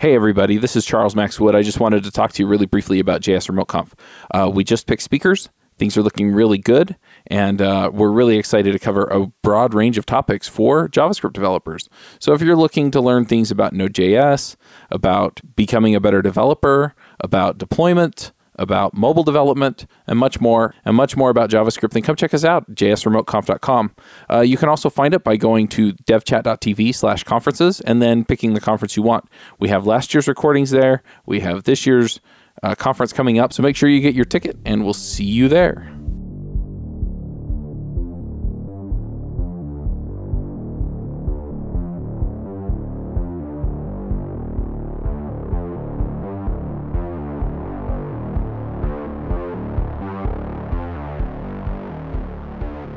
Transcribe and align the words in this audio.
Hey, 0.00 0.14
everybody, 0.14 0.56
this 0.56 0.76
is 0.76 0.86
Charles 0.86 1.14
Max 1.14 1.38
Wood. 1.38 1.54
I 1.54 1.60
just 1.60 1.78
wanted 1.78 2.04
to 2.04 2.10
talk 2.10 2.32
to 2.32 2.42
you 2.42 2.46
really 2.46 2.64
briefly 2.64 3.00
about 3.00 3.20
JS 3.20 3.50
Remote 3.50 3.66
Conf. 3.66 3.94
Uh, 4.30 4.50
we 4.50 4.64
just 4.64 4.86
picked 4.86 5.02
speakers. 5.02 5.50
Things 5.76 5.94
are 5.94 6.02
looking 6.02 6.32
really 6.32 6.56
good, 6.56 6.96
and 7.26 7.60
uh, 7.60 7.90
we're 7.92 8.10
really 8.10 8.38
excited 8.38 8.72
to 8.72 8.78
cover 8.78 9.04
a 9.04 9.26
broad 9.42 9.74
range 9.74 9.98
of 9.98 10.06
topics 10.06 10.48
for 10.48 10.88
JavaScript 10.88 11.34
developers. 11.34 11.90
So, 12.18 12.32
if 12.32 12.40
you're 12.40 12.56
looking 12.56 12.90
to 12.92 13.00
learn 13.02 13.26
things 13.26 13.50
about 13.50 13.74
Node.js, 13.74 14.56
about 14.90 15.42
becoming 15.54 15.94
a 15.94 16.00
better 16.00 16.22
developer, 16.22 16.94
about 17.20 17.58
deployment, 17.58 18.32
about 18.60 18.94
mobile 18.94 19.24
development 19.24 19.86
and 20.06 20.18
much 20.18 20.40
more, 20.40 20.74
and 20.84 20.94
much 20.94 21.16
more 21.16 21.30
about 21.30 21.50
JavaScript, 21.50 21.90
then 21.90 22.02
come 22.02 22.14
check 22.14 22.32
us 22.32 22.44
out, 22.44 22.70
jsremoteconf.com. 22.72 23.94
Uh, 24.30 24.40
you 24.40 24.56
can 24.56 24.68
also 24.68 24.90
find 24.90 25.14
it 25.14 25.24
by 25.24 25.36
going 25.36 25.66
to 25.68 25.94
devchat.tv 25.94 26.94
slash 26.94 27.24
conferences 27.24 27.80
and 27.80 28.00
then 28.00 28.24
picking 28.24 28.54
the 28.54 28.60
conference 28.60 28.96
you 28.96 29.02
want. 29.02 29.24
We 29.58 29.70
have 29.70 29.86
last 29.86 30.14
year's 30.14 30.28
recordings 30.28 30.70
there. 30.70 31.02
We 31.26 31.40
have 31.40 31.64
this 31.64 31.86
year's 31.86 32.20
uh, 32.62 32.74
conference 32.74 33.12
coming 33.12 33.38
up. 33.38 33.52
So 33.52 33.62
make 33.62 33.76
sure 33.76 33.88
you 33.88 34.00
get 34.00 34.14
your 34.14 34.26
ticket, 34.26 34.58
and 34.64 34.84
we'll 34.84 34.94
see 34.94 35.24
you 35.24 35.48
there. 35.48 35.99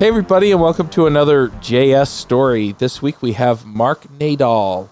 Hey, 0.03 0.09
everybody, 0.09 0.51
and 0.51 0.59
welcome 0.59 0.89
to 0.89 1.07
another 1.07 1.47
JS 1.47 2.07
story. 2.07 2.73
This 2.73 3.01
week 3.01 3.21
we 3.21 3.31
have 3.31 3.65
Mark 3.65 4.05
Nadal. 4.19 4.89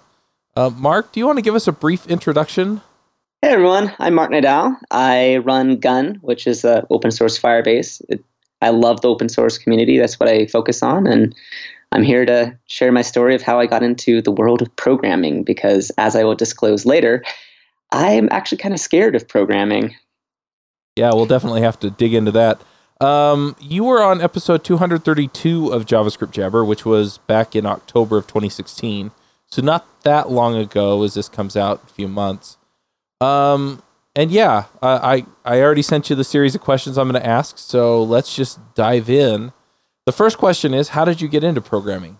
Uh, 0.55 0.69
Mark, 0.69 1.11
do 1.11 1.19
you 1.19 1.25
want 1.25 1.37
to 1.37 1.41
give 1.41 1.53
us 1.53 1.67
a 1.67 1.73
brief 1.73 2.07
introduction? 2.07 2.79
Hey, 3.41 3.49
everyone. 3.49 3.93
I'm 3.99 4.13
Mark 4.13 4.31
Nadal. 4.31 4.77
I 4.89 5.39
run 5.39 5.81
Gun, 5.81 6.19
which 6.21 6.47
is 6.47 6.63
an 6.63 6.85
open 6.89 7.11
source 7.11 7.37
Firebase. 7.37 8.01
It, 8.07 8.23
I 8.61 8.69
love 8.69 9.01
the 9.01 9.09
open 9.09 9.27
source 9.27 9.57
community. 9.57 9.99
That's 9.99 10.17
what 10.17 10.29
I 10.29 10.45
focus 10.45 10.81
on. 10.81 11.05
And 11.07 11.35
I'm 11.91 12.03
here 12.03 12.25
to 12.25 12.57
share 12.67 12.93
my 12.93 13.01
story 13.01 13.35
of 13.35 13.41
how 13.41 13.59
I 13.59 13.65
got 13.65 13.83
into 13.83 14.21
the 14.21 14.31
world 14.31 14.61
of 14.61 14.73
programming 14.77 15.43
because, 15.43 15.91
as 15.97 16.15
I 16.15 16.23
will 16.23 16.35
disclose 16.35 16.85
later, 16.85 17.21
I'm 17.91 18.29
actually 18.31 18.59
kind 18.59 18.73
of 18.73 18.79
scared 18.79 19.17
of 19.17 19.27
programming. 19.27 19.93
Yeah, 20.95 21.11
we'll 21.13 21.25
definitely 21.25 21.63
have 21.63 21.81
to 21.81 21.89
dig 21.89 22.13
into 22.13 22.31
that. 22.31 22.61
Um, 23.01 23.55
you 23.59 23.83
were 23.83 24.03
on 24.03 24.21
episode 24.21 24.63
232 24.63 25.69
of 25.69 25.85
JavaScript 25.85 26.31
Jabber, 26.31 26.63
which 26.63 26.85
was 26.85 27.17
back 27.19 27.55
in 27.55 27.65
October 27.65 28.17
of 28.17 28.27
2016. 28.27 29.11
So 29.47 29.61
not 29.63 29.87
that 30.03 30.29
long 30.29 30.55
ago, 30.55 31.01
as 31.03 31.15
this 31.15 31.27
comes 31.27 31.57
out, 31.57 31.81
a 31.83 31.87
few 31.87 32.07
months. 32.07 32.57
Um, 33.19 33.81
and 34.15 34.29
yeah, 34.29 34.65
I 34.83 35.25
I 35.43 35.61
already 35.61 35.81
sent 35.81 36.09
you 36.09 36.15
the 36.15 36.23
series 36.23 36.53
of 36.53 36.61
questions 36.61 36.97
I'm 36.97 37.09
going 37.09 37.21
to 37.21 37.27
ask. 37.27 37.57
So 37.57 38.03
let's 38.03 38.35
just 38.35 38.59
dive 38.75 39.09
in. 39.09 39.51
The 40.05 40.11
first 40.11 40.37
question 40.37 40.73
is, 40.73 40.89
how 40.89 41.05
did 41.05 41.21
you 41.21 41.27
get 41.27 41.43
into 41.43 41.61
programming? 41.61 42.19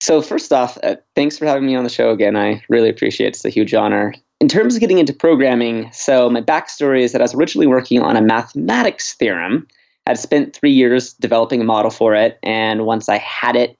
So 0.00 0.22
first 0.22 0.52
off, 0.52 0.78
uh, 0.82 0.96
thanks 1.16 1.36
for 1.36 1.44
having 1.44 1.66
me 1.66 1.74
on 1.74 1.84
the 1.84 1.90
show 1.90 2.12
again. 2.12 2.36
I 2.36 2.62
really 2.68 2.88
appreciate 2.88 3.26
it. 3.26 3.30
It's 3.30 3.44
a 3.44 3.50
huge 3.50 3.74
honor. 3.74 4.14
In 4.40 4.48
terms 4.48 4.74
of 4.74 4.80
getting 4.80 4.98
into 4.98 5.12
programming, 5.12 5.90
so 5.92 6.30
my 6.30 6.40
backstory 6.40 7.02
is 7.02 7.12
that 7.12 7.20
I 7.20 7.24
was 7.24 7.34
originally 7.34 7.66
working 7.66 8.00
on 8.00 8.16
a 8.16 8.22
mathematics 8.22 9.14
theorem 9.14 9.66
I'd 10.08 10.18
spent 10.18 10.56
three 10.56 10.72
years 10.72 11.12
developing 11.14 11.60
a 11.60 11.64
model 11.64 11.90
for 11.90 12.14
it, 12.14 12.38
and 12.42 12.86
once 12.86 13.08
I 13.08 13.18
had 13.18 13.56
it, 13.56 13.76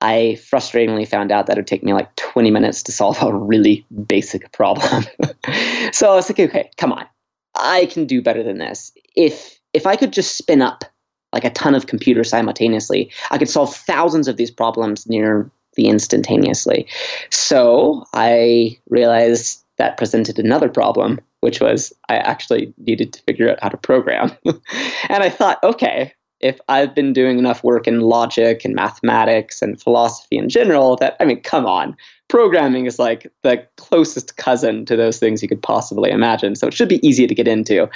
I 0.00 0.38
frustratingly 0.40 1.06
found 1.06 1.30
out 1.30 1.46
that 1.46 1.56
it 1.56 1.60
would 1.60 1.66
take 1.66 1.84
me 1.84 1.92
like 1.92 2.14
20 2.16 2.50
minutes 2.50 2.82
to 2.84 2.92
solve 2.92 3.22
a 3.22 3.32
really 3.32 3.86
basic 4.06 4.50
problem. 4.52 5.04
so 5.92 6.10
I 6.10 6.14
was 6.14 6.28
like, 6.28 6.40
okay, 6.40 6.70
come 6.78 6.92
on, 6.92 7.06
I 7.54 7.86
can 7.86 8.06
do 8.06 8.22
better 8.22 8.42
than 8.42 8.58
this. 8.58 8.92
If 9.14 9.60
if 9.74 9.86
I 9.86 9.94
could 9.96 10.12
just 10.12 10.36
spin 10.36 10.62
up 10.62 10.84
like 11.32 11.44
a 11.44 11.50
ton 11.50 11.74
of 11.74 11.86
computers 11.86 12.30
simultaneously, 12.30 13.10
I 13.30 13.38
could 13.38 13.48
solve 13.48 13.74
thousands 13.74 14.28
of 14.28 14.38
these 14.38 14.50
problems 14.50 15.06
near 15.06 15.50
the 15.76 15.86
instantaneously. 15.86 16.86
So 17.30 18.04
I 18.12 18.78
realized 18.88 19.62
that 19.78 19.96
presented 19.96 20.38
another 20.38 20.68
problem, 20.68 21.20
which 21.42 21.60
was 21.60 21.92
I 22.08 22.16
actually 22.16 22.72
needed 22.78 23.12
to 23.12 23.22
figure 23.22 23.50
out 23.50 23.58
how 23.60 23.68
to 23.68 23.76
program. 23.76 24.30
and 24.46 25.22
I 25.22 25.28
thought, 25.28 25.62
okay, 25.62 26.14
if 26.40 26.60
I've 26.68 26.94
been 26.94 27.12
doing 27.12 27.38
enough 27.38 27.64
work 27.64 27.86
in 27.86 28.00
logic 28.00 28.64
and 28.64 28.74
mathematics 28.74 29.60
and 29.60 29.80
philosophy 29.80 30.38
in 30.38 30.48
general, 30.48 30.96
that, 30.96 31.16
I 31.20 31.24
mean, 31.24 31.40
come 31.40 31.66
on, 31.66 31.96
programming 32.28 32.86
is 32.86 32.98
like 32.98 33.30
the 33.42 33.66
closest 33.76 34.36
cousin 34.36 34.84
to 34.86 34.96
those 34.96 35.18
things 35.18 35.42
you 35.42 35.48
could 35.48 35.62
possibly 35.62 36.10
imagine. 36.10 36.54
So 36.54 36.68
it 36.68 36.74
should 36.74 36.88
be 36.88 37.06
easy 37.06 37.26
to 37.26 37.34
get 37.34 37.48
into. 37.48 37.88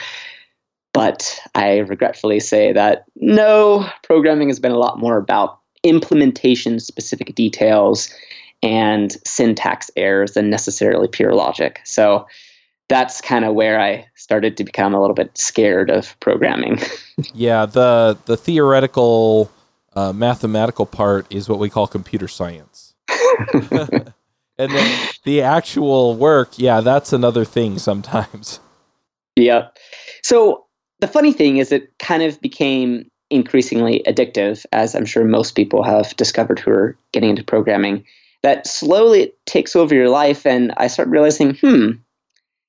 But 0.92 1.38
I 1.54 1.78
regretfully 1.78 2.40
say 2.40 2.72
that 2.72 3.04
no, 3.16 3.88
programming 4.02 4.48
has 4.48 4.58
been 4.58 4.72
a 4.72 4.78
lot 4.78 4.98
more 4.98 5.18
about 5.18 5.60
implementation 5.84 6.80
specific 6.80 7.34
details 7.36 8.12
and 8.62 9.16
syntax 9.24 9.90
errors 9.96 10.32
than 10.32 10.50
necessarily 10.50 11.06
pure 11.06 11.34
logic. 11.34 11.80
So 11.84 12.26
that's 12.88 13.20
kind 13.20 13.44
of 13.44 13.54
where 13.54 13.80
I 13.80 14.06
started 14.14 14.56
to 14.58 14.64
become 14.64 14.94
a 14.94 15.00
little 15.00 15.14
bit 15.14 15.36
scared 15.36 15.90
of 15.90 16.18
programming. 16.20 16.78
yeah, 17.34 17.66
the 17.66 18.18
the 18.26 18.36
theoretical 18.36 19.50
uh, 19.94 20.12
mathematical 20.12 20.86
part 20.86 21.26
is 21.30 21.48
what 21.48 21.58
we 21.58 21.70
call 21.70 21.86
computer 21.86 22.28
science. 22.28 22.94
and 23.52 24.12
then 24.58 25.08
the 25.24 25.42
actual 25.42 26.16
work, 26.16 26.58
yeah, 26.58 26.80
that's 26.80 27.12
another 27.12 27.44
thing 27.44 27.78
sometimes. 27.78 28.60
Yeah. 29.36 29.68
So 30.22 30.64
the 31.00 31.08
funny 31.08 31.32
thing 31.32 31.58
is 31.58 31.72
it 31.72 31.92
kind 31.98 32.22
of 32.22 32.40
became 32.40 33.10
increasingly 33.30 34.02
addictive 34.06 34.64
as 34.72 34.94
I'm 34.94 35.04
sure 35.04 35.24
most 35.24 35.56
people 35.56 35.82
have 35.82 36.16
discovered 36.16 36.58
who 36.58 36.70
are 36.70 36.96
getting 37.12 37.30
into 37.30 37.42
programming 37.42 38.04
that 38.42 38.66
slowly 38.66 39.22
it 39.22 39.46
takes 39.46 39.74
over 39.74 39.94
your 39.94 40.08
life 40.08 40.46
and 40.46 40.72
I 40.76 40.86
start 40.86 41.08
realizing, 41.08 41.56
hmm, 41.56 41.90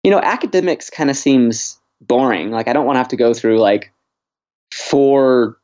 you 0.07 0.11
know, 0.11 0.21
academics 0.21 0.89
kind 0.89 1.09
of 1.09 1.17
seems 1.17 1.77
boring. 1.99 2.49
Like 2.49 2.69
I 2.69 2.73
don't 2.73 2.85
want 2.85 2.95
to 2.95 2.99
have 2.99 3.09
to 3.09 3.17
go 3.17 3.33
through 3.33 3.59
like 3.59 3.91
four 4.73 5.57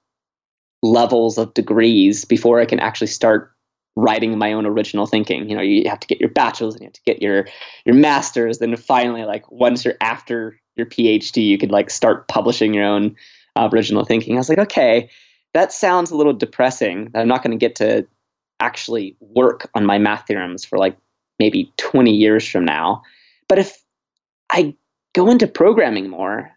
levels 0.81 1.38
of 1.38 1.54
degrees 1.54 2.26
before 2.26 2.59
I 2.59 2.66
can 2.66 2.78
actually 2.78 3.08
start 3.08 3.54
writing 3.96 4.38
my 4.38 4.52
own 4.52 4.66
original 4.66 5.06
thinking. 5.06 5.50
You 5.50 5.56
know, 5.56 5.62
you 5.62 5.88
have 5.90 6.02
to 6.02 6.08
get 6.08 6.20
your 6.20 6.28
bachelor's 6.28 6.74
and 6.74 6.81
you 6.81 6.88
have 6.88 6.94
to 6.94 7.02
get 7.06 7.22
your 7.22 7.48
your 7.86 7.96
master's. 7.96 8.58
Then 8.58 8.76
finally, 8.76 9.24
like 9.24 9.50
once 9.50 9.86
you're 9.86 9.96
after 10.02 10.60
your 10.75 10.88
PhD, 10.88 11.48
you 11.48 11.58
could 11.58 11.72
like 11.72 11.90
start 11.90 12.28
publishing 12.28 12.74
your 12.74 12.84
own 12.84 13.16
uh, 13.56 13.70
original 13.72 14.04
thinking. 14.04 14.36
I 14.36 14.40
was 14.40 14.50
like, 14.50 14.60
okay, 14.60 15.10
that 15.54 15.72
sounds 15.72 16.12
a 16.12 16.18
little 16.18 16.34
depressing. 16.34 17.10
I'm 17.16 17.30
not 17.30 17.44
going 17.44 17.58
to 17.58 17.66
get 17.66 17.75
to 17.75 18.06
actually 18.60 19.16
work 19.22 19.70
on 19.74 19.86
my 19.86 20.00
math 20.00 20.28
theorems 20.28 20.66
for 20.66 20.78
like 20.78 20.98
maybe 21.40 21.72
20 21.78 22.12
years 22.12 22.46
from 22.46 22.66
now. 22.66 23.04
But 23.48 23.60
if 23.60 23.82
I 24.53 24.75
go 25.14 25.30
into 25.30 25.47
programming 25.47 26.09
more 26.09 26.52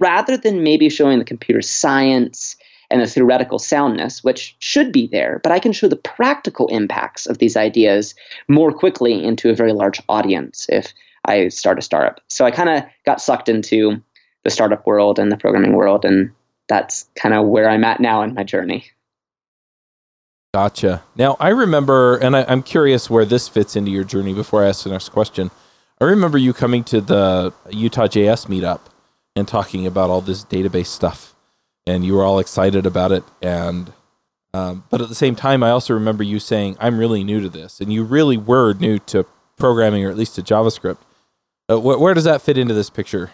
rather 0.00 0.36
than 0.36 0.62
maybe 0.62 0.88
showing 0.88 1.18
the 1.18 1.24
computer 1.24 1.62
science 1.62 2.56
and 2.90 3.00
the 3.00 3.06
theoretical 3.06 3.58
soundness, 3.58 4.24
which 4.24 4.56
should 4.58 4.92
be 4.92 5.06
there, 5.06 5.40
but 5.42 5.52
I 5.52 5.58
can 5.58 5.72
show 5.72 5.88
the 5.88 5.96
practical 5.96 6.66
impacts 6.68 7.26
of 7.26 7.38
these 7.38 7.56
ideas 7.56 8.14
more 8.48 8.72
quickly 8.72 9.24
into 9.24 9.50
a 9.50 9.54
very 9.54 9.72
large 9.72 10.00
audience 10.08 10.66
if 10.68 10.92
I 11.24 11.48
start 11.48 11.78
a 11.78 11.82
startup. 11.82 12.20
So 12.28 12.44
I 12.44 12.50
kind 12.50 12.68
of 12.68 12.84
got 13.06 13.20
sucked 13.20 13.48
into 13.48 14.02
the 14.44 14.50
startup 14.50 14.86
world 14.86 15.18
and 15.18 15.30
the 15.30 15.36
programming 15.36 15.72
world, 15.72 16.04
and 16.04 16.30
that's 16.68 17.08
kind 17.16 17.34
of 17.34 17.46
where 17.46 17.68
I'm 17.68 17.84
at 17.84 18.00
now 18.00 18.22
in 18.22 18.34
my 18.34 18.44
journey. 18.44 18.84
Gotcha. 20.52 21.02
Now 21.16 21.36
I 21.40 21.48
remember, 21.48 22.16
and 22.16 22.36
I, 22.36 22.42
am 22.42 22.62
curious 22.62 23.08
where 23.08 23.24
this 23.24 23.48
fits 23.48 23.74
into 23.74 23.90
your 23.90 24.04
journey 24.04 24.34
before 24.34 24.64
I 24.64 24.68
ask 24.68 24.84
the 24.84 24.90
next 24.90 25.08
question. 25.08 25.50
I 26.02 26.06
remember 26.06 26.36
you 26.36 26.52
coming 26.52 26.82
to 26.84 27.00
the 27.00 27.54
Utah 27.70 28.08
JS 28.08 28.48
meetup 28.48 28.80
and 29.36 29.46
talking 29.46 29.86
about 29.86 30.10
all 30.10 30.20
this 30.20 30.44
database 30.44 30.88
stuff, 30.88 31.32
and 31.86 32.04
you 32.04 32.14
were 32.14 32.24
all 32.24 32.40
excited 32.40 32.86
about 32.86 33.12
it. 33.12 33.22
And 33.40 33.92
um, 34.52 34.82
but 34.90 35.00
at 35.00 35.08
the 35.08 35.14
same 35.14 35.36
time, 35.36 35.62
I 35.62 35.70
also 35.70 35.94
remember 35.94 36.24
you 36.24 36.40
saying, 36.40 36.76
"I'm 36.80 36.98
really 36.98 37.22
new 37.22 37.40
to 37.40 37.48
this," 37.48 37.80
and 37.80 37.92
you 37.92 38.02
really 38.02 38.36
were 38.36 38.74
new 38.74 38.98
to 38.98 39.24
programming, 39.56 40.04
or 40.04 40.10
at 40.10 40.16
least 40.16 40.34
to 40.34 40.42
JavaScript. 40.42 40.98
Uh, 41.68 41.76
wh- 41.76 42.00
where 42.00 42.14
does 42.14 42.24
that 42.24 42.42
fit 42.42 42.58
into 42.58 42.74
this 42.74 42.90
picture? 42.90 43.30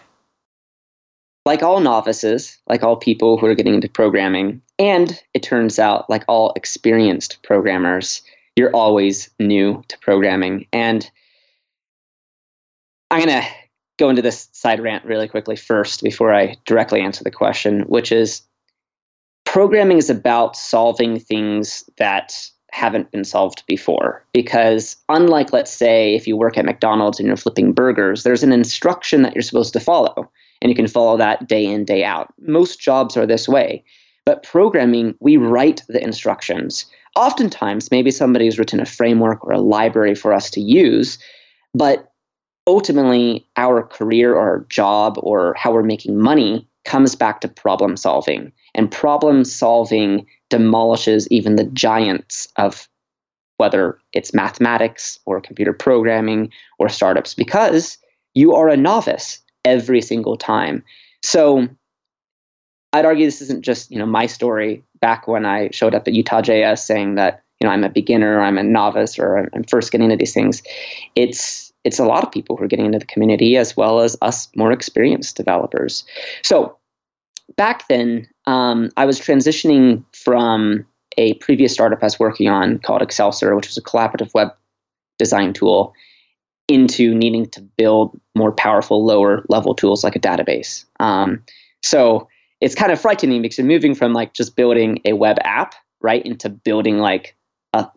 Like 1.47 1.63
all 1.63 1.79
novices, 1.79 2.55
like 2.67 2.83
all 2.83 2.97
people 2.97 3.39
who 3.39 3.47
are 3.47 3.55
getting 3.55 3.73
into 3.73 3.89
programming, 3.89 4.61
and 4.77 5.19
it 5.33 5.41
turns 5.41 5.79
out, 5.79 6.07
like 6.07 6.23
all 6.27 6.53
experienced 6.55 7.41
programmers, 7.41 8.21
you're 8.55 8.75
always 8.75 9.31
new 9.39 9.83
to 9.87 9.97
programming. 9.97 10.67
And 10.71 11.09
I'm 13.11 13.25
going 13.25 13.41
to 13.41 13.47
go 13.97 14.09
into 14.09 14.21
this 14.21 14.47
side 14.53 14.79
rant 14.79 15.05
really 15.05 15.27
quickly 15.27 15.55
first 15.55 16.03
before 16.03 16.33
I 16.33 16.55
directly 16.65 17.01
answer 17.01 17.23
the 17.23 17.31
question, 17.31 17.81
which 17.81 18.11
is 18.11 18.41
programming 19.45 19.97
is 19.97 20.09
about 20.09 20.55
solving 20.55 21.19
things 21.19 21.83
that 21.97 22.49
haven't 22.71 23.11
been 23.11 23.23
solved 23.23 23.63
before. 23.67 24.23
Because, 24.31 24.95
unlike, 25.09 25.51
let's 25.51 25.71
say, 25.71 26.15
if 26.15 26.27
you 26.27 26.37
work 26.37 26.57
at 26.57 26.65
McDonald's 26.65 27.19
and 27.19 27.27
you're 27.27 27.35
flipping 27.35 27.73
burgers, 27.73 28.23
there's 28.23 28.43
an 28.43 28.53
instruction 28.53 29.23
that 29.23 29.33
you're 29.33 29.41
supposed 29.41 29.73
to 29.73 29.79
follow, 29.79 30.31
and 30.61 30.69
you 30.69 30.75
can 30.75 30.87
follow 30.87 31.17
that 31.17 31.47
day 31.47 31.65
in, 31.65 31.83
day 31.83 32.03
out. 32.03 32.31
Most 32.39 32.79
jobs 32.79 33.17
are 33.17 33.25
this 33.25 33.49
way. 33.49 33.83
But 34.25 34.43
programming, 34.43 35.15
we 35.19 35.37
write 35.37 35.81
the 35.89 36.03
instructions. 36.03 36.85
Oftentimes, 37.15 37.89
maybe 37.89 38.11
somebody's 38.11 38.59
written 38.59 38.79
a 38.79 38.85
framework 38.85 39.43
or 39.43 39.53
a 39.53 39.59
library 39.59 40.13
for 40.13 40.31
us 40.31 40.51
to 40.51 40.61
use, 40.61 41.17
but 41.73 42.08
ultimately, 42.69 43.47
our 43.57 43.83
career 43.83 44.35
or 44.35 44.39
our 44.39 44.65
job 44.69 45.17
or 45.23 45.55
how 45.57 45.73
we're 45.73 45.83
making 45.83 46.19
money 46.19 46.67
comes 46.85 47.15
back 47.15 47.41
to 47.41 47.47
problem 47.47 47.97
solving. 47.97 48.51
And 48.75 48.91
problem 48.91 49.43
solving 49.43 50.25
demolishes 50.49 51.27
even 51.29 51.55
the 51.55 51.65
giants 51.65 52.47
of 52.57 52.87
whether 53.57 53.97
it's 54.13 54.33
mathematics 54.33 55.19
or 55.25 55.41
computer 55.41 55.73
programming 55.73 56.51
or 56.77 56.87
startups 56.87 57.33
because 57.33 57.97
you 58.33 58.53
are 58.53 58.69
a 58.69 58.77
novice 58.77 59.39
every 59.65 60.01
single 60.01 60.37
time. 60.37 60.83
So 61.23 61.67
I'd 62.93 63.05
argue 63.05 63.25
this 63.25 63.41
isn't 63.41 63.65
just, 63.65 63.91
you 63.91 63.99
know, 63.99 64.05
my 64.05 64.27
story 64.27 64.83
back 65.01 65.27
when 65.27 65.45
I 65.45 65.69
showed 65.71 65.93
up 65.93 66.07
at 66.07 66.13
Utah 66.13 66.41
JS 66.41 66.79
saying 66.79 67.15
that, 67.15 67.43
you 67.59 67.67
know, 67.67 67.73
I'm 67.73 67.83
a 67.83 67.89
beginner, 67.89 68.41
I'm 68.41 68.57
a 68.57 68.63
novice, 68.63 69.19
or 69.19 69.49
I'm 69.53 69.63
first 69.65 69.91
getting 69.91 70.05
into 70.05 70.17
these 70.17 70.33
things. 70.33 70.63
It's 71.15 71.68
it's 71.83 71.99
a 71.99 72.05
lot 72.05 72.23
of 72.23 72.31
people 72.31 72.57
who 72.57 72.63
are 72.63 72.67
getting 72.67 72.85
into 72.85 72.99
the 72.99 73.05
community 73.05 73.57
as 73.57 73.75
well 73.77 73.99
as 73.99 74.17
us 74.21 74.49
more 74.55 74.71
experienced 74.71 75.37
developers. 75.37 76.03
So 76.43 76.77
back 77.55 77.87
then, 77.87 78.27
um, 78.45 78.89
I 78.97 79.05
was 79.05 79.19
transitioning 79.19 80.03
from 80.13 80.85
a 81.17 81.33
previous 81.35 81.73
startup 81.73 81.99
I 82.01 82.05
was 82.05 82.19
working 82.19 82.47
on 82.47 82.79
called 82.79 83.01
Excelsior, 83.01 83.55
which 83.55 83.67
was 83.67 83.77
a 83.77 83.81
collaborative 83.81 84.33
web 84.33 84.49
design 85.17 85.53
tool, 85.53 85.93
into 86.67 87.15
needing 87.15 87.47
to 87.47 87.61
build 87.61 88.19
more 88.35 88.51
powerful, 88.51 89.03
lower 89.03 89.43
level 89.49 89.73
tools 89.73 90.03
like 90.03 90.15
a 90.15 90.19
database. 90.19 90.85
Um, 90.99 91.43
so 91.83 92.27
it's 92.61 92.75
kind 92.75 92.91
of 92.91 93.01
frightening 93.01 93.41
because 93.41 93.57
you're 93.57 93.67
moving 93.67 93.95
from 93.95 94.13
like 94.13 94.33
just 94.33 94.55
building 94.55 95.01
a 95.05 95.13
web 95.13 95.37
app, 95.41 95.73
right, 96.01 96.23
into 96.25 96.49
building 96.49 96.99
like 96.99 97.35
a, 97.73 97.87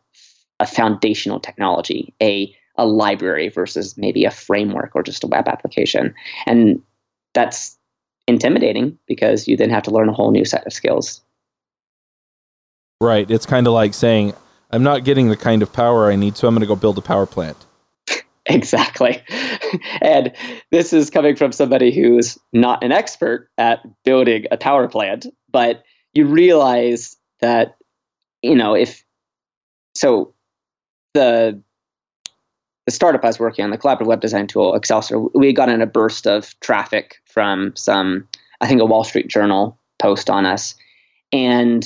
a 0.59 0.67
foundational 0.67 1.39
technology, 1.39 2.15
a 2.23 2.55
a 2.77 2.87
library 2.87 3.49
versus 3.49 3.97
maybe 3.97 4.25
a 4.25 4.31
framework 4.31 4.93
or 4.95 5.03
just 5.03 5.25
a 5.25 5.27
web 5.27 5.49
application. 5.49 6.15
And 6.47 6.83
that's 7.35 7.79
intimidating 8.27 8.99
because 9.07 9.49
you 9.49 9.57
then 9.57 9.71
have 9.71 9.83
to 9.85 9.91
learn 9.91 10.09
a 10.09 10.13
whole 10.13 10.31
new 10.31 10.45
set 10.45 10.67
of 10.67 10.73
skills. 10.73 11.21
Right. 13.01 13.29
It's 13.31 13.47
kind 13.47 13.67
of 13.67 13.73
like 13.73 13.95
saying, 13.95 14.35
I'm 14.71 14.83
not 14.83 15.05
getting 15.05 15.29
the 15.29 15.37
kind 15.37 15.63
of 15.63 15.73
power 15.73 16.11
I 16.11 16.17
need, 16.17 16.37
so 16.37 16.49
I'm 16.49 16.55
going 16.55 16.61
to 16.61 16.67
go 16.67 16.77
build 16.77 16.99
a 16.99 17.03
power 17.03 17.27
plant. 17.27 17.57
exactly. 18.47 19.23
and 20.01 20.33
this 20.71 20.93
is 20.93 21.11
coming 21.11 21.37
from 21.37 21.53
somebody 21.53 21.93
who's 21.93 22.39
not 22.53 22.83
an 22.83 22.93
expert 22.93 23.51
at 23.59 23.81
building 24.05 24.47
a 24.51 24.57
power 24.57 24.89
plant, 24.89 25.27
but 25.51 25.83
you 26.15 26.27
realize 26.27 27.17
that, 27.41 27.77
you 28.41 28.55
know, 28.55 28.75
if 28.75 29.05
so, 29.95 30.35
the 31.15 31.63
the 32.87 32.93
startup 32.93 33.25
I 33.25 33.29
was 33.29 33.39
working 33.39 33.65
on, 33.65 33.71
the 33.71 33.79
collaborative 33.79 34.07
web 34.07 34.21
design 34.21 34.47
tool, 34.47 34.75
Excelsior, 34.75 35.19
we 35.35 35.53
got 35.53 35.69
in 35.69 35.81
a 35.81 35.87
burst 35.87 36.27
of 36.27 36.59
traffic 36.61 37.21
from 37.27 37.75
some, 37.77 38.29
I 38.61 38.69
think, 38.69 38.81
a 38.81 38.85
Wall 38.85 39.05
Street 39.05 39.29
Journal 39.29 39.79
post 39.99 40.29
on 40.29 40.47
us. 40.47 40.75
And 41.33 41.83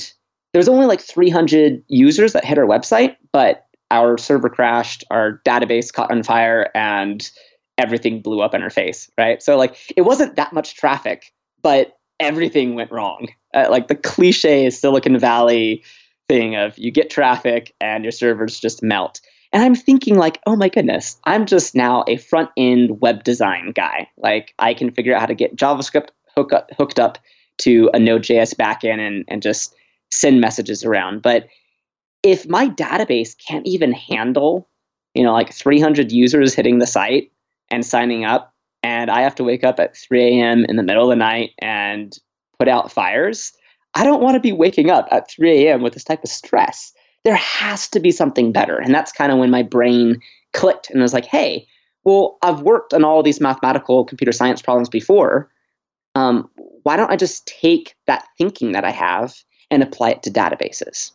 there 0.53 0.59
was 0.59 0.69
only 0.69 0.87
like 0.87 1.01
300 1.01 1.83
users 1.87 2.33
that 2.33 2.45
hit 2.45 2.57
our 2.57 2.65
website, 2.65 3.15
but 3.31 3.67
our 3.91 4.17
server 4.17 4.49
crashed, 4.49 5.03
our 5.11 5.41
database 5.45 5.93
caught 5.93 6.11
on 6.11 6.23
fire, 6.23 6.69
and 6.73 7.29
everything 7.77 8.21
blew 8.21 8.41
up 8.41 8.53
in 8.53 8.63
our 8.63 8.69
face, 8.69 9.09
right? 9.17 9.41
So, 9.41 9.55
like, 9.57 9.77
it 9.95 10.01
wasn't 10.01 10.35
that 10.35 10.51
much 10.51 10.75
traffic, 10.75 11.31
but 11.61 11.97
everything 12.19 12.75
went 12.75 12.91
wrong. 12.91 13.27
Uh, 13.53 13.67
like 13.69 13.87
the 13.87 13.95
cliche 13.95 14.69
Silicon 14.69 15.17
Valley 15.19 15.83
thing 16.27 16.55
of 16.55 16.77
you 16.77 16.91
get 16.91 17.09
traffic 17.09 17.73
and 17.79 18.03
your 18.03 18.11
servers 18.11 18.59
just 18.59 18.83
melt. 18.83 19.21
And 19.57 19.65
I'm 19.65 19.73
thinking 19.73 20.17
like, 20.17 20.39
oh 20.45 20.55
my 20.55 20.69
goodness, 20.69 21.19
I'm 21.23 21.47
just 21.47 21.73
now 21.73 22.03
a 22.07 22.17
front 22.17 22.51
end 22.57 23.01
web 23.01 23.23
design 23.23 23.71
guy. 23.71 24.07
Like 24.15 24.53
I 24.59 24.75
can 24.75 24.91
figure 24.91 25.15
out 25.15 25.21
how 25.21 25.25
to 25.25 25.33
get 25.33 25.55
JavaScript 25.55 26.09
hook 26.35 26.53
up, 26.53 26.69
hooked 26.77 26.99
up 26.99 27.17
to 27.61 27.89
a 27.91 27.97
Node.js 27.97 28.53
backend 28.53 28.99
and, 28.99 29.25
and 29.27 29.41
just 29.41 29.73
send 30.11 30.41
messages 30.41 30.85
around. 30.85 31.23
But 31.23 31.47
if 32.21 32.47
my 32.47 32.69
database 32.69 33.35
can't 33.35 33.65
even 33.65 33.93
handle, 33.93 34.69
you 35.15 35.23
know, 35.23 35.33
like 35.33 35.51
300 35.51 36.11
users 36.11 36.53
hitting 36.53 36.77
the 36.77 36.85
site 36.85 37.31
and 37.71 37.83
signing 37.83 38.25
up, 38.25 38.53
and 38.83 39.09
I 39.09 39.21
have 39.21 39.33
to 39.33 39.43
wake 39.43 39.63
up 39.63 39.79
at 39.79 39.97
3 39.97 40.39
a.m. 40.39 40.65
in 40.65 40.75
the 40.75 40.83
middle 40.83 41.05
of 41.05 41.09
the 41.09 41.15
night 41.15 41.53
and 41.57 42.15
put 42.59 42.67
out 42.67 42.91
fires, 42.91 43.53
I 43.95 44.03
don't 44.03 44.21
want 44.21 44.35
to 44.35 44.39
be 44.39 44.51
waking 44.51 44.91
up 44.91 45.07
at 45.09 45.31
3 45.31 45.65
a.m. 45.65 45.81
with 45.81 45.93
this 45.93 46.03
type 46.03 46.23
of 46.23 46.29
stress 46.29 46.93
there 47.27 47.35
has 47.35 47.89
to 47.89 47.99
be 47.99 48.09
something 48.09 48.53
better. 48.53 48.77
And 48.77 48.95
that's 48.95 49.11
kind 49.11 49.33
of 49.33 49.37
when 49.37 49.51
my 49.51 49.61
brain 49.61 50.21
clicked 50.53 50.89
and 50.89 51.01
was 51.01 51.13
like, 51.13 51.25
hey, 51.25 51.67
well, 52.05 52.37
I've 52.41 52.61
worked 52.61 52.93
on 52.93 53.03
all 53.03 53.21
these 53.21 53.41
mathematical 53.41 54.05
computer 54.05 54.31
science 54.31 54.61
problems 54.61 54.87
before. 54.87 55.51
Um, 56.15 56.49
why 56.83 56.95
don't 56.95 57.11
I 57.11 57.17
just 57.17 57.45
take 57.45 57.95
that 58.05 58.23
thinking 58.37 58.71
that 58.71 58.85
I 58.85 58.91
have 58.91 59.35
and 59.69 59.83
apply 59.83 60.11
it 60.11 60.23
to 60.23 60.31
databases? 60.31 61.11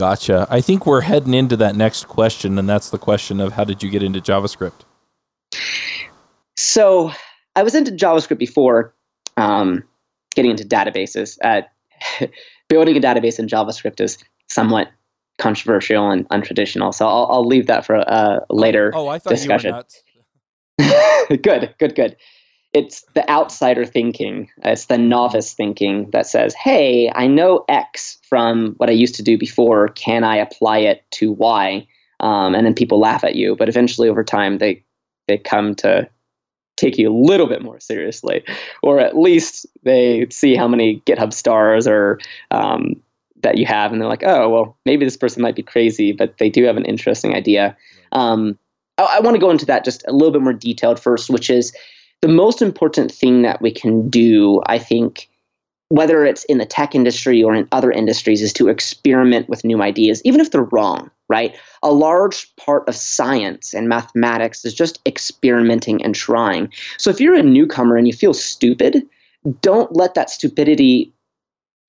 Gotcha. 0.00 0.46
I 0.48 0.62
think 0.62 0.86
we're 0.86 1.02
heading 1.02 1.34
into 1.34 1.58
that 1.58 1.76
next 1.76 2.08
question, 2.08 2.58
and 2.58 2.66
that's 2.66 2.88
the 2.88 2.98
question 2.98 3.40
of 3.40 3.52
how 3.52 3.64
did 3.64 3.82
you 3.82 3.90
get 3.90 4.02
into 4.02 4.22
JavaScript? 4.22 4.84
So 6.56 7.12
I 7.54 7.62
was 7.62 7.74
into 7.74 7.90
JavaScript 7.90 8.38
before 8.38 8.94
um, 9.36 9.84
getting 10.34 10.50
into 10.50 10.64
databases. 10.64 11.36
Uh, 11.44 11.60
building 12.68 12.96
a 12.96 13.00
database 13.00 13.38
in 13.38 13.46
JavaScript 13.46 14.00
is 14.00 14.18
somewhat 14.48 14.88
controversial 15.38 16.10
and 16.10 16.28
untraditional. 16.30 16.94
So 16.94 17.06
I'll, 17.06 17.26
I'll 17.30 17.46
leave 17.46 17.66
that 17.66 17.84
for 17.84 17.96
a 17.96 18.40
later 18.50 18.92
oh, 18.94 19.08
I 19.08 19.18
thought 19.18 19.30
discussion. 19.30 19.74
You 20.78 20.92
were 21.30 21.36
good, 21.42 21.74
good, 21.78 21.94
good. 21.94 22.16
It's 22.72 23.02
the 23.14 23.28
outsider 23.30 23.86
thinking. 23.86 24.50
It's 24.58 24.86
the 24.86 24.98
novice 24.98 25.54
thinking 25.54 26.10
that 26.10 26.26
says, 26.26 26.54
"Hey, 26.54 27.10
I 27.14 27.26
know 27.26 27.64
X 27.68 28.18
from 28.28 28.74
what 28.76 28.90
I 28.90 28.92
used 28.92 29.14
to 29.14 29.22
do 29.22 29.38
before. 29.38 29.88
Can 29.88 30.24
I 30.24 30.36
apply 30.36 30.78
it 30.78 31.02
to 31.12 31.32
Y?" 31.32 31.86
Um, 32.20 32.54
and 32.54 32.66
then 32.66 32.74
people 32.74 32.98
laugh 32.98 33.24
at 33.24 33.34
you, 33.34 33.56
but 33.56 33.68
eventually, 33.68 34.08
over 34.08 34.22
time, 34.22 34.58
they 34.58 34.84
they 35.26 35.38
come 35.38 35.74
to 35.76 36.08
take 36.76 36.98
you 36.98 37.10
a 37.10 37.16
little 37.16 37.46
bit 37.46 37.62
more 37.62 37.80
seriously, 37.80 38.44
or 38.82 39.00
at 39.00 39.16
least 39.16 39.66
they 39.82 40.26
see 40.30 40.54
how 40.54 40.68
many 40.68 41.00
GitHub 41.06 41.32
stars 41.32 41.88
or 41.88 42.20
um, 42.50 43.00
that 43.42 43.58
you 43.58 43.66
have, 43.66 43.92
and 43.92 44.00
they're 44.00 44.08
like, 44.08 44.24
oh, 44.24 44.48
well, 44.48 44.76
maybe 44.84 45.04
this 45.04 45.16
person 45.16 45.42
might 45.42 45.56
be 45.56 45.62
crazy, 45.62 46.12
but 46.12 46.38
they 46.38 46.48
do 46.48 46.64
have 46.64 46.76
an 46.76 46.84
interesting 46.84 47.34
idea. 47.34 47.76
Um, 48.12 48.58
I, 48.98 49.16
I 49.16 49.20
want 49.20 49.34
to 49.34 49.40
go 49.40 49.50
into 49.50 49.66
that 49.66 49.84
just 49.84 50.06
a 50.06 50.12
little 50.12 50.32
bit 50.32 50.42
more 50.42 50.52
detailed 50.52 51.00
first, 51.00 51.30
which 51.30 51.50
is 51.50 51.74
the 52.22 52.28
most 52.28 52.62
important 52.62 53.12
thing 53.12 53.42
that 53.42 53.60
we 53.60 53.70
can 53.70 54.08
do, 54.08 54.62
I 54.66 54.78
think, 54.78 55.28
whether 55.88 56.24
it's 56.24 56.44
in 56.44 56.58
the 56.58 56.66
tech 56.66 56.94
industry 56.94 57.42
or 57.42 57.54
in 57.54 57.68
other 57.72 57.92
industries, 57.92 58.42
is 58.42 58.52
to 58.54 58.68
experiment 58.68 59.48
with 59.48 59.64
new 59.64 59.82
ideas, 59.82 60.20
even 60.24 60.40
if 60.40 60.50
they're 60.50 60.62
wrong, 60.62 61.10
right? 61.28 61.56
A 61.82 61.92
large 61.92 62.54
part 62.56 62.88
of 62.88 62.96
science 62.96 63.74
and 63.74 63.88
mathematics 63.88 64.64
is 64.64 64.74
just 64.74 64.98
experimenting 65.06 66.02
and 66.02 66.14
trying. 66.14 66.72
So 66.96 67.10
if 67.10 67.20
you're 67.20 67.36
a 67.36 67.42
newcomer 67.42 67.96
and 67.96 68.06
you 68.06 68.12
feel 68.12 68.34
stupid, 68.34 69.06
don't 69.60 69.94
let 69.94 70.14
that 70.14 70.30
stupidity 70.30 71.12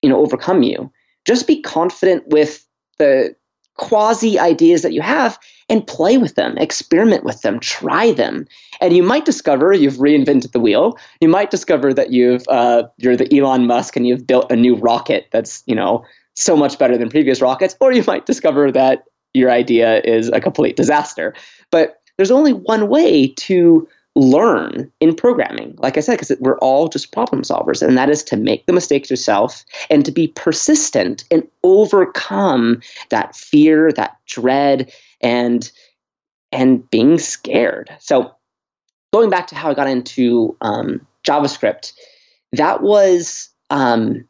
you 0.02 0.08
know 0.08 0.20
overcome 0.20 0.62
you 0.62 0.90
just 1.28 1.46
be 1.46 1.60
confident 1.60 2.26
with 2.28 2.66
the 2.98 3.36
quasi 3.76 4.38
ideas 4.38 4.82
that 4.82 4.92
you 4.92 5.02
have 5.02 5.38
and 5.68 5.86
play 5.86 6.16
with 6.16 6.34
them, 6.34 6.56
experiment 6.56 7.22
with 7.22 7.42
them, 7.42 7.60
try 7.60 8.12
them, 8.12 8.46
and 8.80 8.96
you 8.96 9.02
might 9.02 9.26
discover 9.26 9.72
you've 9.72 9.98
reinvented 9.98 10.52
the 10.52 10.58
wheel. 10.58 10.98
You 11.20 11.28
might 11.28 11.50
discover 11.50 11.92
that 11.92 12.10
you've 12.10 12.48
uh, 12.48 12.84
you're 12.96 13.16
the 13.16 13.28
Elon 13.38 13.66
Musk 13.66 13.94
and 13.94 14.06
you've 14.06 14.26
built 14.26 14.50
a 14.50 14.56
new 14.56 14.74
rocket 14.74 15.28
that's 15.30 15.62
you 15.66 15.74
know 15.74 16.02
so 16.34 16.56
much 16.56 16.78
better 16.78 16.96
than 16.96 17.10
previous 17.10 17.42
rockets, 17.42 17.76
or 17.80 17.92
you 17.92 18.02
might 18.06 18.24
discover 18.24 18.72
that 18.72 19.04
your 19.34 19.50
idea 19.50 20.00
is 20.04 20.30
a 20.30 20.40
complete 20.40 20.76
disaster. 20.76 21.34
But 21.70 22.00
there's 22.16 22.30
only 22.30 22.54
one 22.54 22.88
way 22.88 23.28
to 23.28 23.86
learn 24.18 24.90
in 25.00 25.14
programming, 25.14 25.74
like 25.78 25.96
I 25.96 26.00
said, 26.00 26.18
because 26.18 26.36
we're 26.40 26.58
all 26.58 26.88
just 26.88 27.12
problem 27.12 27.42
solvers, 27.42 27.86
and 27.86 27.96
that 27.96 28.10
is 28.10 28.22
to 28.24 28.36
make 28.36 28.66
the 28.66 28.72
mistakes 28.72 29.08
yourself 29.08 29.64
and 29.90 30.04
to 30.04 30.12
be 30.12 30.28
persistent 30.28 31.24
and 31.30 31.46
overcome 31.62 32.80
that 33.10 33.36
fear, 33.36 33.92
that 33.92 34.16
dread, 34.26 34.92
and 35.20 35.70
and 36.50 36.88
being 36.90 37.18
scared. 37.18 37.90
So, 38.00 38.34
going 39.12 39.30
back 39.30 39.46
to 39.48 39.54
how 39.54 39.70
I 39.70 39.74
got 39.74 39.88
into 39.88 40.56
um, 40.60 41.06
JavaScript, 41.24 41.92
that 42.52 42.82
was 42.82 43.50
um, 43.70 44.26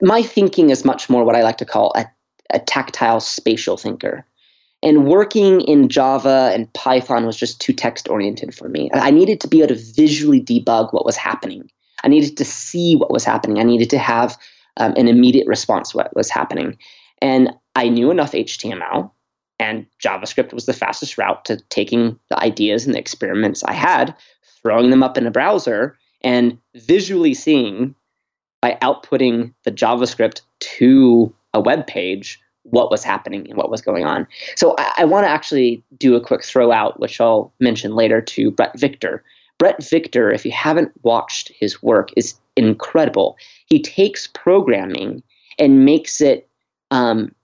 my 0.00 0.22
thinking 0.22 0.70
is 0.70 0.84
much 0.84 1.10
more 1.10 1.24
what 1.24 1.36
I 1.36 1.42
like 1.42 1.58
to 1.58 1.64
call 1.64 1.92
a, 1.96 2.06
a 2.50 2.60
tactile 2.60 3.20
spatial 3.20 3.76
thinker. 3.76 4.24
And 4.84 5.06
working 5.06 5.62
in 5.62 5.88
Java 5.88 6.50
and 6.52 6.70
Python 6.74 7.24
was 7.24 7.38
just 7.38 7.58
too 7.58 7.72
text 7.72 8.06
oriented 8.08 8.54
for 8.54 8.68
me. 8.68 8.90
I 8.92 9.10
needed 9.10 9.40
to 9.40 9.48
be 9.48 9.62
able 9.62 9.74
to 9.74 9.82
visually 9.94 10.42
debug 10.42 10.92
what 10.92 11.06
was 11.06 11.16
happening. 11.16 11.70
I 12.04 12.08
needed 12.08 12.36
to 12.36 12.44
see 12.44 12.94
what 12.94 13.10
was 13.10 13.24
happening. 13.24 13.58
I 13.58 13.62
needed 13.62 13.88
to 13.90 13.98
have 13.98 14.38
um, 14.76 14.92
an 14.98 15.08
immediate 15.08 15.46
response 15.46 15.90
to 15.90 15.96
what 15.96 16.14
was 16.14 16.28
happening. 16.28 16.76
And 17.22 17.50
I 17.74 17.88
knew 17.88 18.10
enough 18.10 18.32
HTML, 18.32 19.10
and 19.58 19.86
JavaScript 20.04 20.52
was 20.52 20.66
the 20.66 20.74
fastest 20.74 21.16
route 21.16 21.46
to 21.46 21.56
taking 21.70 22.18
the 22.28 22.38
ideas 22.42 22.84
and 22.84 22.94
the 22.94 22.98
experiments 22.98 23.64
I 23.64 23.72
had, 23.72 24.14
throwing 24.62 24.90
them 24.90 25.02
up 25.02 25.16
in 25.16 25.26
a 25.26 25.30
browser, 25.30 25.96
and 26.22 26.58
visually 26.74 27.32
seeing 27.32 27.94
by 28.60 28.76
outputting 28.82 29.54
the 29.64 29.72
JavaScript 29.72 30.42
to 30.60 31.34
a 31.54 31.60
web 31.60 31.86
page 31.86 32.40
what 32.64 32.90
was 32.90 33.04
happening 33.04 33.46
and 33.48 33.56
what 33.56 33.70
was 33.70 33.80
going 33.80 34.04
on. 34.04 34.26
So 34.56 34.74
I, 34.78 34.92
I 34.98 35.04
want 35.04 35.24
to 35.24 35.30
actually 35.30 35.82
do 35.98 36.16
a 36.16 36.20
quick 36.20 36.44
throw 36.44 36.72
out, 36.72 36.98
which 36.98 37.20
I'll 37.20 37.52
mention 37.60 37.94
later, 37.94 38.20
to 38.20 38.50
Bret 38.50 38.78
Victor. 38.78 39.22
Bret 39.58 39.82
Victor, 39.82 40.30
if 40.30 40.44
you 40.44 40.52
haven't 40.52 40.92
watched 41.02 41.52
his 41.54 41.82
work, 41.82 42.10
is 42.16 42.34
incredible. 42.56 43.36
He 43.66 43.80
takes 43.80 44.26
programming 44.26 45.22
and 45.58 45.84
makes 45.84 46.20
it 46.20 46.48
um, 46.90 47.34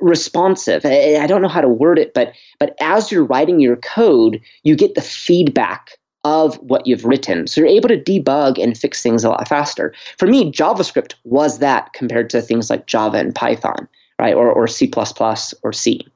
responsive. 0.00 0.84
I, 0.84 1.16
I 1.16 1.26
don't 1.26 1.42
know 1.42 1.48
how 1.48 1.60
to 1.60 1.68
word 1.68 1.98
it, 1.98 2.14
but 2.14 2.32
but 2.58 2.76
as 2.80 3.10
you're 3.10 3.24
writing 3.24 3.60
your 3.60 3.76
code, 3.76 4.40
you 4.62 4.76
get 4.76 4.94
the 4.94 5.02
feedback 5.02 5.98
of 6.24 6.56
what 6.56 6.86
you've 6.86 7.04
written. 7.04 7.46
So 7.46 7.60
you're 7.60 7.68
able 7.68 7.88
to 7.90 8.00
debug 8.00 8.62
and 8.62 8.76
fix 8.76 9.02
things 9.02 9.24
a 9.24 9.28
lot 9.28 9.46
faster. 9.46 9.92
For 10.18 10.26
me, 10.26 10.50
JavaScript 10.50 11.14
was 11.24 11.58
that 11.58 11.92
compared 11.92 12.30
to 12.30 12.40
things 12.40 12.70
like 12.70 12.86
Java 12.86 13.18
and 13.18 13.34
Python, 13.34 13.86
right? 14.18 14.34
Or, 14.34 14.50
or 14.50 14.66
C 14.66 14.90
or 15.62 15.72
C. 15.72 16.06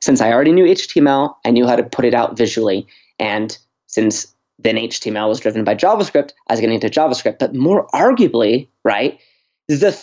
Since 0.00 0.20
I 0.20 0.32
already 0.32 0.52
knew 0.52 0.64
HTML, 0.64 1.34
I 1.44 1.50
knew 1.50 1.66
how 1.66 1.76
to 1.76 1.82
put 1.82 2.04
it 2.04 2.14
out 2.14 2.36
visually. 2.36 2.86
And 3.18 3.56
since 3.86 4.34
then 4.58 4.76
HTML 4.76 5.28
was 5.28 5.40
driven 5.40 5.64
by 5.64 5.74
JavaScript, 5.74 6.30
I 6.48 6.52
was 6.52 6.60
getting 6.60 6.74
into 6.74 6.88
JavaScript. 6.88 7.38
But 7.38 7.54
more 7.54 7.86
arguably, 7.88 8.68
right, 8.84 9.18
the, 9.68 9.98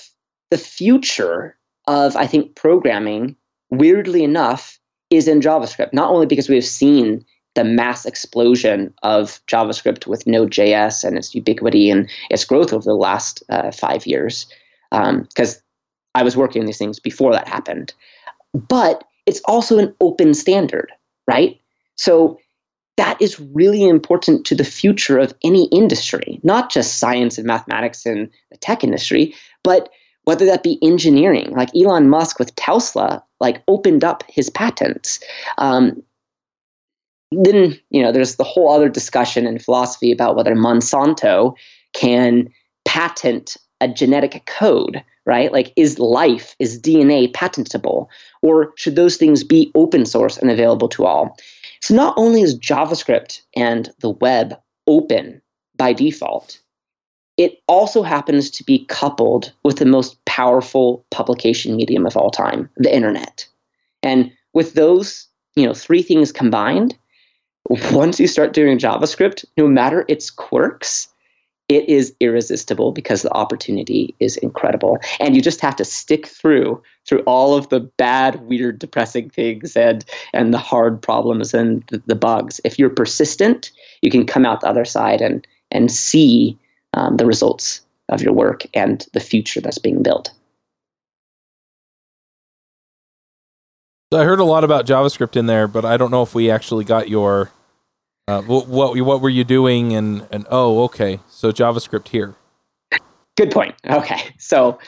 the 0.51 0.57
future 0.57 1.57
of, 1.87 2.15
I 2.15 2.27
think, 2.27 2.55
programming, 2.55 3.35
weirdly 3.69 4.23
enough, 4.23 4.79
is 5.09 5.27
in 5.27 5.41
JavaScript. 5.41 5.93
Not 5.93 6.09
only 6.09 6.25
because 6.25 6.49
we've 6.49 6.65
seen 6.65 7.25
the 7.55 7.63
mass 7.63 8.05
explosion 8.05 8.93
of 9.03 9.39
JavaScript 9.47 10.07
with 10.07 10.25
Node.js 10.25 11.03
and 11.03 11.17
its 11.17 11.35
ubiquity 11.35 11.89
and 11.89 12.09
its 12.31 12.45
growth 12.45 12.73
over 12.73 12.83
the 12.83 12.95
last 12.95 13.43
uh, 13.49 13.71
five 13.71 14.07
years, 14.07 14.47
because 14.91 15.55
um, 15.55 15.62
I 16.15 16.23
was 16.23 16.37
working 16.37 16.61
on 16.61 16.65
these 16.65 16.77
things 16.77 16.99
before 16.99 17.31
that 17.33 17.47
happened. 17.47 17.93
But 18.53 19.03
it's 19.25 19.41
also 19.45 19.79
an 19.79 19.95
open 19.99 20.33
standard, 20.33 20.91
right? 21.27 21.59
So 21.95 22.39
that 22.97 23.19
is 23.21 23.39
really 23.39 23.83
important 23.87 24.45
to 24.45 24.55
the 24.55 24.63
future 24.63 25.17
of 25.17 25.33
any 25.43 25.65
industry, 25.67 26.39
not 26.43 26.71
just 26.71 26.99
science 26.99 27.37
and 27.37 27.47
mathematics 27.47 28.05
and 28.05 28.29
the 28.51 28.57
tech 28.57 28.83
industry, 28.83 29.33
but 29.63 29.89
whether 30.25 30.45
that 30.45 30.63
be 30.63 30.79
engineering, 30.81 31.51
like 31.51 31.75
Elon 31.75 32.09
Musk 32.09 32.39
with 32.39 32.55
Tesla, 32.55 33.23
like 33.39 33.63
opened 33.67 34.03
up 34.03 34.23
his 34.27 34.49
patents. 34.49 35.19
Um, 35.57 36.01
then 37.31 37.79
you 37.89 38.01
know 38.01 38.11
there's 38.11 38.35
the 38.35 38.43
whole 38.43 38.71
other 38.71 38.89
discussion 38.89 39.47
in 39.47 39.57
philosophy 39.57 40.11
about 40.11 40.35
whether 40.35 40.55
Monsanto 40.55 41.55
can 41.93 42.47
patent 42.85 43.57
a 43.81 43.87
genetic 43.87 44.45
code, 44.45 45.03
right? 45.25 45.51
Like, 45.51 45.73
is 45.75 45.99
life, 45.99 46.55
is 46.59 46.81
DNA 46.81 47.33
patentable, 47.33 48.09
or 48.41 48.73
should 48.75 48.95
those 48.95 49.17
things 49.17 49.43
be 49.43 49.71
open 49.75 50.05
source 50.05 50.37
and 50.37 50.51
available 50.51 50.89
to 50.89 51.05
all? 51.05 51.37
So 51.81 51.95
not 51.95 52.13
only 52.17 52.41
is 52.41 52.57
JavaScript 52.59 53.41
and 53.55 53.89
the 53.99 54.09
web 54.09 54.55
open 54.87 55.41
by 55.75 55.93
default, 55.93 56.59
it 57.37 57.61
also 57.67 58.03
happens 58.03 58.49
to 58.51 58.63
be 58.63 58.85
coupled 58.85 59.51
with 59.63 59.77
the 59.77 59.85
most 59.85 60.23
powerful 60.25 61.05
publication 61.09 61.75
medium 61.75 62.05
of 62.05 62.15
all 62.15 62.29
time, 62.29 62.69
the 62.77 62.93
internet. 62.93 63.47
And 64.03 64.31
with 64.53 64.73
those, 64.73 65.27
you 65.55 65.65
know, 65.65 65.73
three 65.73 66.03
things 66.03 66.31
combined, 66.31 66.95
once 67.69 68.19
you 68.19 68.27
start 68.27 68.53
doing 68.53 68.77
JavaScript, 68.77 69.45
no 69.57 69.67
matter 69.67 70.05
its 70.07 70.29
quirks, 70.29 71.07
it 71.69 71.87
is 71.87 72.13
irresistible 72.19 72.91
because 72.91 73.21
the 73.21 73.33
opportunity 73.33 74.15
is 74.19 74.37
incredible. 74.37 74.99
And 75.19 75.35
you 75.35 75.41
just 75.41 75.61
have 75.61 75.75
to 75.77 75.85
stick 75.85 76.27
through 76.27 76.81
through 77.05 77.21
all 77.21 77.55
of 77.55 77.69
the 77.69 77.79
bad, 77.79 78.41
weird, 78.41 78.79
depressing 78.79 79.29
things 79.29 79.75
and 79.75 80.05
and 80.33 80.53
the 80.53 80.57
hard 80.57 81.01
problems 81.01 81.53
and 81.53 81.83
the, 81.89 82.01
the 82.05 82.15
bugs. 82.15 82.59
If 82.63 82.77
you're 82.77 82.89
persistent, 82.89 83.71
you 84.01 84.11
can 84.11 84.25
come 84.25 84.45
out 84.45 84.61
the 84.61 84.67
other 84.67 84.85
side 84.85 85.21
and 85.21 85.45
and 85.71 85.91
see 85.91 86.57
um, 86.93 87.17
the 87.17 87.25
results 87.25 87.81
of 88.09 88.21
your 88.21 88.33
work 88.33 88.65
and 88.73 89.05
the 89.13 89.19
future 89.19 89.61
that's 89.61 89.79
being 89.79 90.03
built. 90.03 90.31
So 94.11 94.21
I 94.21 94.25
heard 94.25 94.39
a 94.39 94.43
lot 94.43 94.63
about 94.63 94.85
JavaScript 94.85 95.35
in 95.35 95.47
there, 95.47 95.67
but 95.67 95.85
I 95.85 95.97
don't 95.97 96.11
know 96.11 96.21
if 96.21 96.35
we 96.35 96.51
actually 96.51 96.85
got 96.85 97.09
your 97.09 97.51
uh, 98.27 98.41
what, 98.41 98.67
what 98.67 98.99
what 99.01 99.21
were 99.21 99.29
you 99.29 99.43
doing 99.43 99.93
and 99.93 100.27
and 100.31 100.45
oh 100.49 100.83
okay 100.83 101.19
so 101.29 101.51
JavaScript 101.51 102.09
here. 102.09 102.35
Good 103.35 103.51
point. 103.51 103.75
Okay, 103.89 104.35
so 104.37 104.79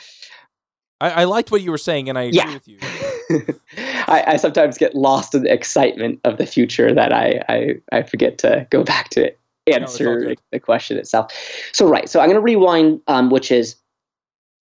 I, 1.00 1.10
I 1.10 1.24
liked 1.24 1.50
what 1.50 1.62
you 1.62 1.70
were 1.70 1.78
saying, 1.78 2.08
and 2.08 2.16
I 2.16 2.22
agree 2.22 2.38
yeah. 2.38 2.52
with 2.54 2.68
you. 2.68 2.78
I, 4.08 4.24
I, 4.28 4.36
sometimes 4.36 4.78
get 4.78 4.94
lost 4.94 5.34
in 5.34 5.42
the 5.42 5.52
excitement 5.52 6.20
of 6.22 6.38
the 6.38 6.46
future 6.46 6.94
that 6.94 7.12
I 7.12 7.42
I, 7.48 7.74
I 7.92 8.02
forget 8.02 8.38
to 8.38 8.66
go 8.70 8.84
back 8.84 9.10
to 9.10 9.34
answer 9.66 10.20
no, 10.20 10.34
the 10.52 10.60
question 10.60 10.96
itself. 10.96 11.32
So 11.72 11.88
right, 11.88 12.08
so 12.08 12.20
I'm 12.20 12.26
going 12.26 12.36
to 12.36 12.40
rewind, 12.40 13.00
um, 13.08 13.30
which 13.30 13.50
is 13.50 13.76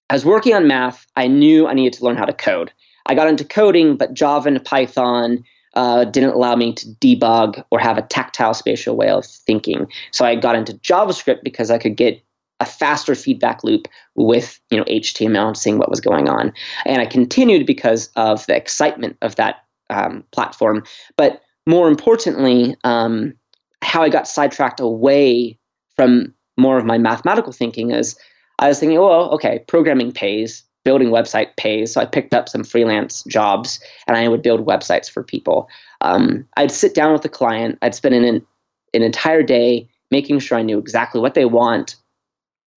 I 0.09 0.15
was 0.15 0.25
working 0.25 0.53
on 0.53 0.67
math. 0.67 1.05
I 1.15 1.27
knew 1.27 1.67
I 1.67 1.73
needed 1.73 1.93
to 1.93 2.03
learn 2.03 2.17
how 2.17 2.25
to 2.25 2.33
code. 2.33 2.71
I 3.05 3.13
got 3.13 3.27
into 3.27 3.45
coding, 3.45 3.97
but 3.97 4.13
Java 4.13 4.47
and 4.47 4.65
Python 4.65 5.43
uh, 5.75 6.05
didn't 6.05 6.31
allow 6.31 6.55
me 6.55 6.73
to 6.73 6.87
debug 6.87 7.63
or 7.71 7.79
have 7.79 7.97
a 7.97 8.01
tactile 8.03 8.53
spatial 8.53 8.95
way 8.95 9.09
of 9.09 9.25
thinking. 9.25 9.87
So 10.11 10.25
I 10.25 10.35
got 10.35 10.55
into 10.55 10.73
JavaScript 10.73 11.43
because 11.43 11.69
I 11.69 11.77
could 11.77 11.97
get 11.97 12.21
a 12.61 12.65
faster 12.65 13.15
feedback 13.15 13.63
loop 13.63 13.87
with 14.15 14.59
you 14.69 14.77
know 14.77 14.85
HTML 14.85 15.47
and 15.47 15.57
seeing 15.57 15.77
what 15.77 15.89
was 15.89 15.99
going 15.99 16.29
on. 16.29 16.53
And 16.85 17.01
I 17.01 17.05
continued 17.05 17.65
because 17.65 18.09
of 18.15 18.45
the 18.45 18.55
excitement 18.55 19.17
of 19.21 19.35
that 19.35 19.65
um, 19.89 20.23
platform. 20.31 20.83
But 21.17 21.41
more 21.67 21.87
importantly, 21.87 22.75
um, 22.83 23.33
how 23.81 24.03
I 24.03 24.09
got 24.09 24.27
sidetracked 24.27 24.79
away 24.79 25.57
from 25.95 26.33
more 26.57 26.77
of 26.77 26.85
my 26.85 26.97
mathematical 26.97 27.51
thinking 27.51 27.91
is 27.91 28.17
I 28.59 28.67
was 28.67 28.79
thinking, 28.79 28.99
well, 28.99 29.29
okay, 29.31 29.63
programming 29.67 30.11
pays 30.11 30.63
building 30.85 31.09
website 31.09 31.53
pays. 31.57 31.91
So 31.91 31.99
I 31.99 32.05
picked 32.05 32.33
up 32.33 32.47
some 32.47 32.63
freelance 32.63 33.23
jobs 33.23 33.81
and 34.07 34.15
I 34.15 34.29
would 34.29 34.41
build 34.41 34.65
websites 34.65 35.09
for 35.11 35.23
people. 35.23 35.67
Um, 35.99 36.47
I'd 36.55 36.71
sit 36.71 36.93
down 36.93 37.11
with 37.11 37.23
the 37.23 37.29
client. 37.29 37.77
I'd 37.81 37.95
spend 37.95 38.15
an, 38.15 38.45
an 38.93 39.01
entire 39.01 39.43
day 39.43 39.89
making 40.11 40.39
sure 40.39 40.57
I 40.57 40.61
knew 40.61 40.77
exactly 40.77 41.19
what 41.19 41.33
they 41.33 41.45
want, 41.45 41.97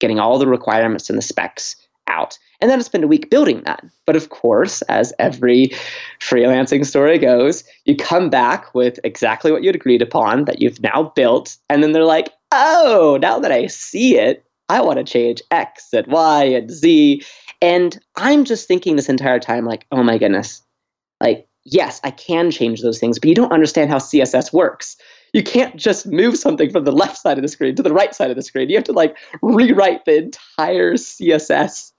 getting 0.01 0.19
all 0.19 0.39
the 0.39 0.49
requirements 0.49 1.09
and 1.09 1.19
the 1.19 1.23
specs 1.23 1.77
out. 2.09 2.39
And 2.61 2.71
then 2.71 2.79
I'd 2.79 2.85
spend 2.85 3.05
a 3.05 3.09
week 3.09 3.31
building 3.31 3.63
that. 3.67 3.85
But 4.07 4.17
of 4.17 4.31
course, 4.31 4.83
as 4.83 5.13
every 5.19 5.71
freelancing 6.19 6.85
story 6.85 7.19
goes, 7.19 7.63
you 7.85 7.95
come 7.95 8.31
back 8.31 8.75
with 8.75 8.99
exactly 9.05 9.53
what 9.53 9.63
you'd 9.63 9.77
agreed 9.77 10.03
upon 10.03 10.47
that 10.47 10.61
you've 10.61 10.83
now 10.83 11.13
built. 11.15 11.57
And 11.69 11.83
then 11.83 11.93
they're 11.93 12.05
like, 12.05 12.33
oh, 12.51 13.19
now 13.21 13.39
that 13.39 13.53
I 13.53 13.67
see 13.67 14.19
it, 14.19 14.45
I 14.69 14.81
want 14.83 14.99
to 14.99 15.05
change 15.05 15.43
X 15.51 15.89
and 15.93 16.07
Y 16.07 16.45
and 16.45 16.71
Z. 16.71 17.23
And 17.61 17.99
I'm 18.17 18.45
just 18.45 18.69
thinking 18.69 18.97
this 18.97 19.09
entire 19.09 19.41
time, 19.41 19.65
like, 19.65 19.87
oh 19.91 20.03
my 20.03 20.19
goodness, 20.19 20.63
like, 21.21 21.49
yes, 21.65 22.01
I 22.05 22.11
can 22.11 22.51
change 22.51 22.83
those 22.83 22.99
things, 22.99 23.19
but 23.19 23.29
you 23.29 23.35
don't 23.35 23.53
understand 23.53 23.91
how 23.91 23.99
CSS 23.99 24.53
works. 24.53 24.97
You 25.33 25.43
can't 25.43 25.77
just 25.77 26.07
move 26.07 26.37
something 26.37 26.71
from 26.71 26.85
the 26.85 26.93
left 26.93 27.19
side 27.19 27.37
of 27.39 27.43
the 27.43 27.49
screen 27.49 27.75
to 27.77 27.83
the 27.83 27.93
right 27.93 28.15
side 28.15 28.31
of 28.31 28.37
the 28.37 28.43
screen. 28.43 28.71
You 28.71 28.77
have 28.77 28.85
to 28.85 28.93
like 28.93 29.17
rewrite 29.43 30.05
the 30.05 30.17
entire 30.17 30.95
CSS 30.95 31.93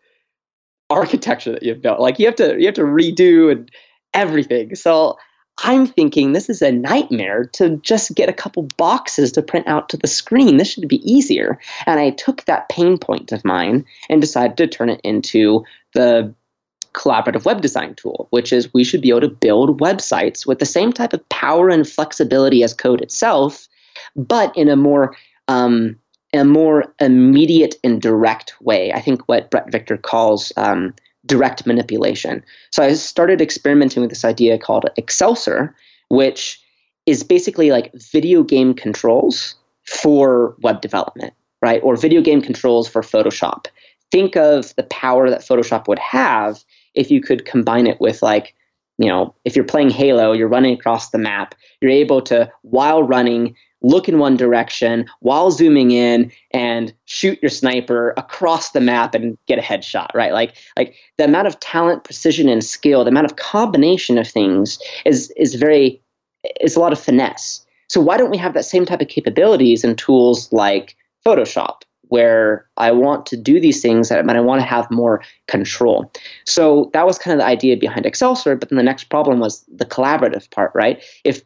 architecture 0.89 1.51
that 1.51 1.63
you've 1.63 1.81
built. 1.81 1.99
Like 1.99 2.17
you 2.17 2.25
have 2.25 2.35
to 2.38 2.59
you 2.59 2.65
have 2.65 2.75
to 2.75 2.83
redo 2.83 3.51
and 3.51 3.69
everything. 4.13 4.75
So 4.75 5.17
I'm 5.63 5.86
thinking 5.88 6.32
this 6.32 6.50
is 6.50 6.62
a 6.62 6.72
nightmare 6.72 7.46
to 7.54 7.78
just 7.78 8.16
get 8.16 8.30
a 8.30 8.34
couple 8.34 8.63
boxes 8.78 9.32
to 9.34 9.42
print 9.42 9.68
out 9.68 9.89
to 9.89 9.98
the 9.98 10.08
screen. 10.08 10.58
This 10.58 10.72
should 10.72 10.88
be 10.88 11.12
easier. 11.12 11.60
And 11.86 12.00
I 12.00 12.12
took 12.12 12.46
that 12.46 12.70
pain 12.70 12.98
point 12.98 13.32
of 13.32 13.44
mine 13.44 13.86
and 14.10 14.22
decided 14.22 14.58
to 14.58 14.68
turn 14.68 14.89
it 14.89 15.01
into 15.04 15.63
the 15.94 16.34
collaborative 16.94 17.46
web 17.46 17.62
design 17.62 17.96
tool, 17.96 18.28
which 18.32 18.51
is 18.51 18.74
we 18.74 18.84
should 18.84 19.01
be 19.01 19.10
able 19.10 19.22
to 19.22 19.30
build 19.30 19.80
websites 19.80 20.46
with 20.46 20.60
the 20.60 20.66
same 20.66 20.92
type 20.92 21.13
of 21.13 21.28
power 21.30 21.70
and 21.70 21.88
flexibility 21.88 22.63
as 22.63 22.74
code 22.74 23.01
itself, 23.01 23.68
but 24.16 24.56
in 24.58 24.70
a 24.70 24.75
more 24.75 25.16
um, 25.48 25.98
a 26.34 26.46
more 26.46 26.94
immediate 27.00 27.75
and 27.84 28.01
direct 28.01 28.54
way. 28.62 28.94
I 28.94 29.01
think 29.01 29.22
what 29.28 29.50
Bret 29.50 29.72
Victor 29.72 29.98
calls 29.98 30.54
um, 30.58 30.94
direct 31.25 31.65
manipulation. 31.65 32.43
So 32.71 32.83
I 32.83 32.93
started 32.93 33.41
experimenting 33.41 34.01
with 34.01 34.09
this 34.09 34.25
idea 34.25 34.57
called 34.57 34.89
Excelsior, 34.97 35.75
which 36.09 36.61
is 37.05 37.23
basically 37.23 37.71
like 37.71 37.91
video 37.93 38.43
game 38.43 38.73
controls 38.73 39.55
for 39.85 40.55
web 40.61 40.81
development, 40.81 41.33
right? 41.61 41.81
Or 41.83 41.95
video 41.95 42.21
game 42.21 42.41
controls 42.41 42.88
for 42.88 43.01
Photoshop. 43.01 43.65
Think 44.11 44.35
of 44.35 44.75
the 44.75 44.83
power 44.83 45.29
that 45.29 45.41
Photoshop 45.41 45.88
would 45.88 45.99
have 45.99 46.63
if 46.95 47.11
you 47.11 47.21
could 47.21 47.45
combine 47.45 47.88
it 47.88 47.99
with 47.99 48.21
like 48.21 48.55
you 48.99 49.07
know, 49.07 49.33
if 49.45 49.55
you're 49.55 49.65
playing 49.65 49.89
Halo, 49.89 50.33
you're 50.33 50.49
running 50.49 50.73
across 50.77 51.09
the 51.09 51.17
map, 51.17 51.55
you're 51.81 51.89
able 51.89 52.21
to, 52.23 52.51
while 52.63 53.01
running, 53.01 53.55
look 53.81 54.09
in 54.09 54.19
one 54.19 54.36
direction 54.36 55.05
while 55.19 55.51
zooming 55.51 55.91
in 55.91 56.31
and 56.51 56.93
shoot 57.05 57.39
your 57.41 57.50
sniper 57.50 58.13
across 58.17 58.71
the 58.71 58.81
map 58.81 59.15
and 59.15 59.38
get 59.48 59.59
a 59.59 59.62
headshot, 59.62 60.13
right? 60.13 60.33
Like, 60.33 60.55
like 60.77 60.95
the 61.17 61.25
amount 61.25 61.48
of 61.48 61.59
talent, 61.59 62.03
precision, 62.03 62.50
and 62.50 62.63
skill, 62.63 63.03
the 63.03 63.09
amount 63.09 63.25
of 63.25 63.38
combination 63.38 64.17
of 64.17 64.27
things 64.27 64.79
is 65.05 65.31
is 65.38 65.55
very 65.55 66.01
is 66.62 66.75
a 66.75 66.79
lot 66.79 66.93
of 66.93 67.00
finesse. 67.00 67.65
So 67.88 68.00
why 68.00 68.17
don't 68.17 68.31
we 68.31 68.38
have 68.38 68.53
that 68.53 68.65
same 68.65 68.86
type 68.86 69.01
of 69.01 69.07
capabilities 69.07 69.83
in 69.83 69.95
tools 69.95 70.51
like 70.51 70.95
Photoshop? 71.25 71.81
where 72.09 72.67
I 72.77 72.91
want 72.91 73.25
to 73.27 73.38
do 73.38 73.59
these 73.59 73.81
things, 73.81 74.09
but 74.09 74.36
I 74.36 74.39
want 74.41 74.62
to 74.62 74.67
have 74.67 74.89
more 74.91 75.21
control. 75.48 76.12
So 76.45 76.89
that 76.93 77.05
was 77.05 77.17
kind 77.17 77.33
of 77.33 77.39
the 77.39 77.48
idea 77.48 77.77
behind 77.77 78.05
Excelsior. 78.05 78.55
But 78.55 78.69
then 78.69 78.77
the 78.77 78.83
next 78.83 79.05
problem 79.05 79.39
was 79.39 79.63
the 79.74 79.86
collaborative 79.86 80.50
part, 80.50 80.71
right? 80.74 81.03
If 81.24 81.43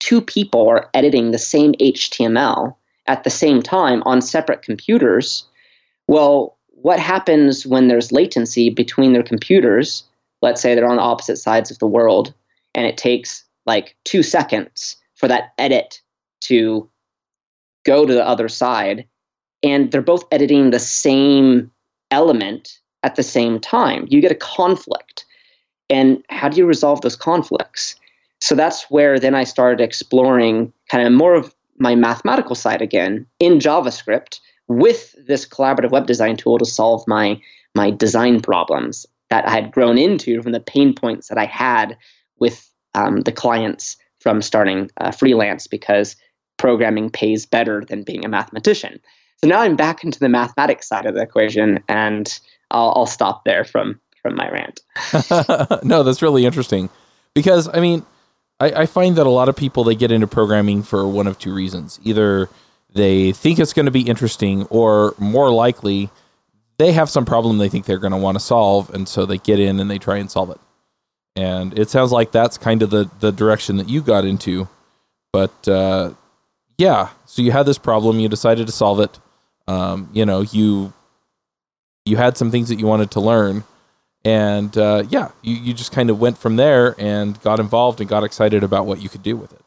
two 0.00 0.20
people 0.20 0.68
are 0.68 0.88
editing 0.94 1.30
the 1.30 1.38
same 1.38 1.72
HTML 1.74 2.74
at 3.06 3.24
the 3.24 3.30
same 3.30 3.62
time 3.62 4.02
on 4.04 4.20
separate 4.20 4.62
computers, 4.62 5.44
well, 6.06 6.56
what 6.68 6.98
happens 6.98 7.66
when 7.66 7.88
there's 7.88 8.12
latency 8.12 8.70
between 8.70 9.12
their 9.12 9.22
computers? 9.22 10.04
Let's 10.42 10.60
say 10.60 10.74
they're 10.74 10.88
on 10.88 10.98
opposite 10.98 11.38
sides 11.38 11.70
of 11.70 11.78
the 11.78 11.86
world, 11.86 12.32
and 12.74 12.86
it 12.86 12.96
takes 12.96 13.44
like 13.66 13.96
two 14.04 14.22
seconds 14.22 14.96
for 15.14 15.26
that 15.28 15.52
edit 15.58 16.00
to 16.42 16.88
go 17.84 18.06
to 18.06 18.14
the 18.14 18.26
other 18.26 18.48
side 18.48 19.06
and 19.62 19.90
they're 19.90 20.02
both 20.02 20.24
editing 20.30 20.70
the 20.70 20.78
same 20.78 21.70
element 22.10 22.78
at 23.02 23.16
the 23.16 23.22
same 23.22 23.58
time. 23.60 24.06
You 24.08 24.20
get 24.20 24.32
a 24.32 24.36
conflict. 24.36 25.24
And 25.90 26.22
how 26.28 26.48
do 26.48 26.58
you 26.58 26.66
resolve 26.66 27.00
those 27.00 27.16
conflicts? 27.16 27.96
So 28.40 28.54
that's 28.54 28.84
where 28.90 29.18
then 29.18 29.34
I 29.34 29.44
started 29.44 29.82
exploring 29.82 30.72
kind 30.88 31.06
of 31.06 31.12
more 31.12 31.34
of 31.34 31.54
my 31.78 31.94
mathematical 31.94 32.54
side 32.54 32.82
again 32.82 33.26
in 33.38 33.58
JavaScript 33.58 34.40
with 34.68 35.14
this 35.26 35.46
collaborative 35.46 35.90
web 35.90 36.06
design 36.06 36.36
tool 36.36 36.58
to 36.58 36.66
solve 36.66 37.04
my 37.06 37.40
my 37.74 37.90
design 37.90 38.40
problems 38.40 39.06
that 39.30 39.46
I 39.46 39.50
had 39.50 39.72
grown 39.72 39.98
into 39.98 40.42
from 40.42 40.52
the 40.52 40.60
pain 40.60 40.94
points 40.94 41.28
that 41.28 41.38
I 41.38 41.44
had 41.44 41.96
with 42.38 42.70
um, 42.94 43.20
the 43.20 43.32
clients 43.32 43.96
from 44.20 44.42
starting 44.42 44.90
uh, 44.96 45.10
freelance 45.10 45.66
because 45.66 46.16
programming 46.56 47.10
pays 47.10 47.46
better 47.46 47.84
than 47.86 48.02
being 48.02 48.24
a 48.24 48.28
mathematician. 48.28 49.00
So 49.36 49.46
now 49.46 49.60
I'm 49.60 49.76
back 49.76 50.02
into 50.02 50.18
the 50.18 50.28
mathematics 50.28 50.88
side 50.88 51.06
of 51.06 51.14
the 51.14 51.22
equation, 51.22 51.78
and 51.88 52.38
I'll, 52.70 52.92
I'll 52.96 53.06
stop 53.06 53.44
there 53.44 53.64
from 53.64 54.00
from 54.22 54.34
my 54.34 54.50
rant. 54.50 54.80
no, 55.84 56.02
that's 56.02 56.22
really 56.22 56.44
interesting 56.44 56.90
because 57.34 57.68
I 57.72 57.80
mean, 57.80 58.04
I, 58.60 58.82
I 58.82 58.86
find 58.86 59.16
that 59.16 59.26
a 59.26 59.30
lot 59.30 59.48
of 59.48 59.56
people 59.56 59.84
they 59.84 59.94
get 59.94 60.10
into 60.10 60.26
programming 60.26 60.82
for 60.82 61.06
one 61.06 61.26
of 61.26 61.38
two 61.38 61.54
reasons: 61.54 62.00
either 62.02 62.48
they 62.92 63.32
think 63.32 63.58
it's 63.58 63.72
going 63.72 63.86
to 63.86 63.92
be 63.92 64.02
interesting, 64.02 64.64
or 64.66 65.14
more 65.18 65.50
likely, 65.50 66.10
they 66.78 66.92
have 66.92 67.10
some 67.10 67.24
problem 67.24 67.58
they 67.58 67.68
think 67.68 67.86
they're 67.86 67.98
going 67.98 68.12
to 68.12 68.18
want 68.18 68.36
to 68.36 68.44
solve, 68.44 68.90
and 68.90 69.08
so 69.08 69.26
they 69.26 69.38
get 69.38 69.60
in 69.60 69.80
and 69.80 69.90
they 69.90 69.98
try 69.98 70.16
and 70.18 70.30
solve 70.30 70.50
it. 70.50 70.60
And 71.36 71.78
it 71.78 71.88
sounds 71.90 72.10
like 72.10 72.32
that's 72.32 72.58
kind 72.58 72.82
of 72.82 72.90
the 72.90 73.10
the 73.20 73.32
direction 73.32 73.76
that 73.76 73.88
you 73.88 74.02
got 74.02 74.24
into. 74.24 74.68
But 75.32 75.68
uh, 75.68 76.14
yeah, 76.78 77.10
so 77.26 77.42
you 77.42 77.52
had 77.52 77.66
this 77.66 77.78
problem, 77.78 78.18
you 78.18 78.28
decided 78.28 78.66
to 78.66 78.72
solve 78.72 79.00
it 79.00 79.18
um, 79.68 80.08
you 80.14 80.24
know, 80.24 80.40
you 80.40 80.92
you 82.06 82.16
had 82.16 82.38
some 82.38 82.50
things 82.50 82.70
that 82.70 82.80
you 82.80 82.86
wanted 82.86 83.10
to 83.12 83.20
learn, 83.20 83.64
and 84.28 84.76
uh, 84.76 85.04
yeah, 85.08 85.30
you 85.40 85.56
you 85.56 85.72
just 85.72 85.90
kind 85.90 86.10
of 86.10 86.20
went 86.20 86.36
from 86.36 86.56
there 86.56 86.94
and 86.98 87.40
got 87.40 87.58
involved 87.58 87.98
and 87.98 88.10
got 88.10 88.24
excited 88.24 88.62
about 88.62 88.84
what 88.84 89.00
you 89.00 89.08
could 89.08 89.22
do 89.22 89.38
with 89.38 89.54
it. 89.54 89.62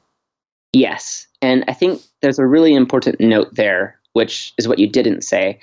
Yes, 0.71 1.25
and 1.41 1.65
I 1.67 1.73
think 1.73 1.99
there's 2.21 2.37
a 2.37 2.45
really 2.45 2.75
important 2.75 3.19
note 3.19 3.55
there, 3.55 3.99
which 4.13 4.53
is 4.59 4.67
what 4.67 4.77
you 4.77 4.87
didn't 4.87 5.23
say. 5.23 5.59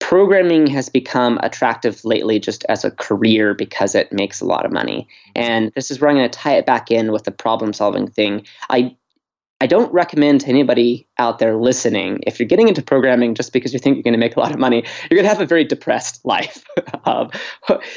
Programming 0.00 0.66
has 0.68 0.88
become 0.88 1.38
attractive 1.42 2.02
lately 2.06 2.38
just 2.38 2.64
as 2.70 2.86
a 2.86 2.90
career 2.90 3.52
because 3.52 3.94
it 3.94 4.10
makes 4.12 4.40
a 4.40 4.46
lot 4.46 4.64
of 4.64 4.72
money. 4.72 5.06
And 5.34 5.70
this 5.74 5.90
is 5.90 6.00
where 6.00 6.08
I'm 6.08 6.16
going 6.16 6.30
to 6.30 6.38
tie 6.38 6.56
it 6.56 6.66
back 6.66 6.90
in 6.90 7.12
with 7.12 7.24
the 7.24 7.30
problem 7.30 7.74
solving 7.74 8.06
thing. 8.08 8.46
I 8.70 8.96
I 9.60 9.66
don't 9.66 9.92
recommend 9.92 10.42
to 10.42 10.48
anybody 10.48 11.06
out 11.18 11.38
there 11.38 11.56
listening, 11.56 12.20
if 12.26 12.38
you're 12.38 12.48
getting 12.48 12.68
into 12.68 12.82
programming 12.82 13.34
just 13.34 13.52
because 13.52 13.72
you 13.72 13.78
think 13.78 13.96
you're 13.96 14.02
going 14.02 14.12
to 14.12 14.18
make 14.18 14.36
a 14.36 14.40
lot 14.40 14.52
of 14.52 14.58
money, 14.58 14.84
you're 15.10 15.16
going 15.16 15.24
to 15.24 15.28
have 15.28 15.40
a 15.40 15.46
very 15.46 15.64
depressed 15.64 16.20
life 16.24 16.64
um, 17.04 17.30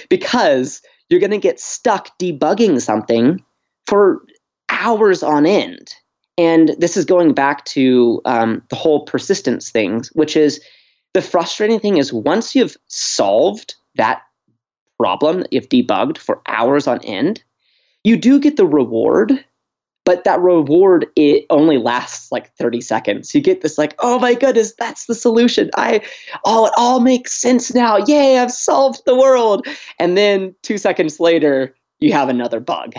because 0.09 0.81
you're 1.09 1.19
going 1.19 1.31
to 1.31 1.37
get 1.37 1.59
stuck 1.59 2.17
debugging 2.17 2.81
something 2.81 3.43
for 3.87 4.21
hours 4.69 5.23
on 5.23 5.45
end. 5.45 5.93
And 6.37 6.69
this 6.77 6.95
is 6.95 7.03
going 7.03 7.33
back 7.33 7.65
to 7.65 8.21
um, 8.23 8.63
the 8.69 8.77
whole 8.77 9.03
persistence 9.03 9.69
thing, 9.69 10.03
which 10.13 10.37
is 10.37 10.61
the 11.13 11.21
frustrating 11.21 11.79
thing 11.79 11.97
is 11.97 12.13
once 12.13 12.55
you've 12.55 12.77
solved 12.87 13.75
that 13.95 14.21
problem 14.97 15.41
that 15.41 15.51
you've 15.51 15.67
debugged 15.67 16.17
for 16.17 16.41
hours 16.47 16.87
on 16.87 17.03
end, 17.03 17.43
you 18.05 18.15
do 18.15 18.39
get 18.39 18.55
the 18.55 18.65
reward 18.65 19.43
but 20.09 20.23
that 20.23 20.41
reward 20.41 21.05
it 21.15 21.45
only 21.51 21.77
lasts 21.77 22.31
like 22.31 22.51
30 22.55 22.81
seconds. 22.81 23.35
You 23.35 23.41
get 23.41 23.61
this 23.61 23.77
like 23.77 23.93
oh 23.99 24.17
my 24.17 24.33
goodness 24.33 24.73
that's 24.79 25.05
the 25.05 25.13
solution. 25.13 25.69
I 25.77 26.01
oh 26.45 26.65
it 26.65 26.73
all 26.77 26.99
makes 26.99 27.31
sense 27.31 27.75
now. 27.75 27.97
Yay 28.07 28.39
i've 28.39 28.51
solved 28.51 29.03
the 29.05 29.15
world. 29.15 29.67
And 29.99 30.17
then 30.17 30.55
two 30.63 30.79
seconds 30.79 31.19
later 31.19 31.75
you 31.99 32.11
have 32.11 32.27
another 32.27 32.59
bug 32.59 32.95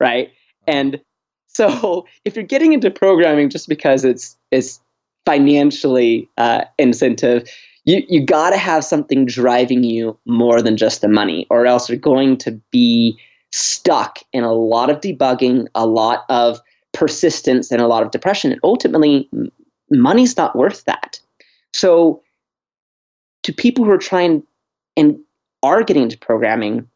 right? 0.00 0.32
And 0.66 1.02
so 1.48 2.06
if 2.24 2.34
you're 2.34 2.46
getting 2.46 2.72
into 2.72 2.90
programming 2.90 3.50
just 3.50 3.68
because 3.68 4.02
it's 4.02 4.34
it's 4.50 4.80
financially 5.26 6.30
uh, 6.38 6.64
incentive 6.78 7.46
you 7.84 8.02
you 8.08 8.24
got 8.24 8.50
to 8.50 8.56
have 8.56 8.84
something 8.84 9.26
driving 9.26 9.84
you 9.84 10.18
more 10.24 10.62
than 10.62 10.78
just 10.78 11.02
the 11.02 11.08
money 11.08 11.46
or 11.50 11.66
else 11.66 11.90
you're 11.90 11.98
going 11.98 12.38
to 12.38 12.52
be 12.70 13.18
stuck 13.54 14.18
in 14.32 14.42
a 14.42 14.52
lot 14.52 14.90
of 14.90 15.00
debugging, 15.00 15.68
a 15.74 15.86
lot 15.86 16.24
of 16.28 16.60
persistence, 16.92 17.70
and 17.70 17.80
a 17.80 17.86
lot 17.86 18.02
of 18.02 18.10
depression. 18.10 18.50
And 18.50 18.60
ultimately, 18.64 19.30
money's 19.90 20.36
not 20.36 20.56
worth 20.56 20.84
that. 20.86 21.20
So, 21.72 22.22
to 23.44 23.52
people 23.52 23.84
who 23.84 23.92
are 23.92 23.98
trying 23.98 24.42
and 24.96 25.18
are 25.62 25.84
getting 25.84 26.02
into 26.02 26.18
programming, 26.18 26.88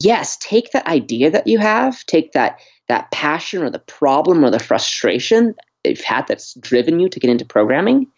yes, 0.00 0.36
take 0.38 0.72
that 0.72 0.86
idea 0.86 1.30
that 1.30 1.46
you 1.46 1.58
have, 1.58 2.04
take 2.06 2.32
that 2.32 2.58
that 2.88 3.10
passion 3.12 3.62
or 3.62 3.70
the 3.70 3.78
problem 3.78 4.44
or 4.44 4.50
the 4.50 4.58
frustration 4.58 5.54
that 5.84 5.90
you've 5.90 6.00
had 6.00 6.26
that's 6.26 6.54
driven 6.54 6.98
you 6.98 7.08
to 7.08 7.20
get 7.20 7.30
into 7.30 7.44
programming, 7.44 8.08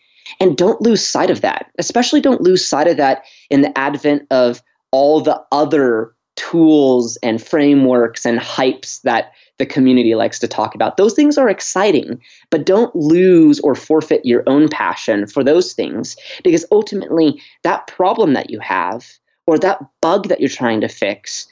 and 0.41 0.57
don't 0.57 0.81
lose 0.81 1.07
sight 1.07 1.29
of 1.29 1.43
that. 1.43 1.71
Especially 1.79 2.23
don't 2.23 2.41
lose 2.41 2.67
sight 2.67 2.89
of 2.89 2.97
that 2.97 3.25
in 3.51 3.61
the 3.61 3.77
advent 3.79 4.27
of 4.31 4.63
all 4.91 5.21
the 5.21 5.39
other 5.53 6.14
tools 6.37 7.17
and 7.23 7.43
frameworks 7.43 8.27
and 8.27 8.39
hypes 8.39 9.01
that 9.03 9.33
the 9.59 9.67
community 9.67 10.15
likes 10.15 10.39
to 10.41 10.49
talk 10.49 10.75
about. 10.75 10.97
Those 10.97 11.15
things 11.15 11.39
are 11.39 11.49
exciting, 11.49 12.21
but 12.51 12.67
don't 12.67 12.95
lose 12.95 13.61
or 13.61 13.75
forfeit 13.75 14.25
your 14.25 14.43
own 14.47 14.69
passion 14.69 15.27
for 15.27 15.45
those 15.45 15.73
things 15.73 16.17
because 16.43 16.67
ultimately, 16.73 17.41
that 17.63 17.87
problem 17.87 18.33
that 18.33 18.51
you 18.51 18.59
have 18.59 19.07
or 19.47 19.59
that 19.59 19.81
bug 20.01 20.29
that 20.29 20.41
you're 20.41 20.49
trying 20.49 20.81
to 20.81 20.89
fix, 20.89 21.47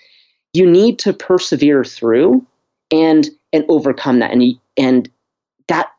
you 0.52 0.68
need 0.68 0.98
to 1.00 1.12
persevere 1.12 1.84
through 1.84 2.44
and 2.90 3.30
and 3.52 3.64
overcome 3.68 4.18
that 4.18 4.32
and 4.32 4.58
and 4.76 5.08
that 5.68 5.90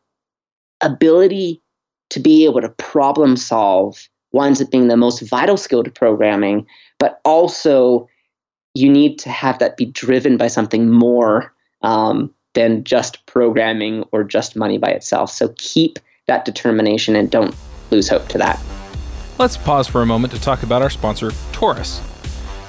ability 0.82 1.62
to 2.10 2.20
be 2.20 2.46
able 2.46 2.62
to 2.62 2.70
problem 2.70 3.38
solve 3.38 4.10
winds 4.34 4.62
up 4.62 4.70
being 4.72 4.88
the 4.88 4.98
most 4.98 5.22
vital 5.22 5.56
skill 5.56 5.84
to 5.84 5.92
programming, 5.92 6.66
but 7.00 7.22
also 7.24 8.10
you 8.74 8.90
need 8.90 9.20
to 9.20 9.30
have 9.30 9.60
that 9.60 9.78
be 9.78 9.86
driven 9.86 10.38
by 10.38 10.48
something 10.48 10.90
more 10.90 11.54
um, 11.82 12.34
than 12.54 12.84
just 12.84 13.26
programming 13.26 14.04
or 14.12 14.24
just 14.24 14.56
money 14.56 14.78
by 14.78 14.90
itself. 14.90 15.32
So 15.32 15.54
keep 15.58 16.00
that 16.28 16.46
determination 16.46 17.16
and 17.16 17.30
don't 17.30 17.56
lose 17.92 18.10
hope 18.10 18.28
to 18.30 18.38
that. 18.38 18.60
Let's 19.38 19.58
pause 19.58 19.88
for 19.88 20.02
a 20.02 20.06
moment 20.06 20.34
to 20.34 20.42
talk 20.42 20.64
about 20.64 20.82
our 20.82 20.90
sponsor, 20.90 21.32
Torus. 21.52 22.00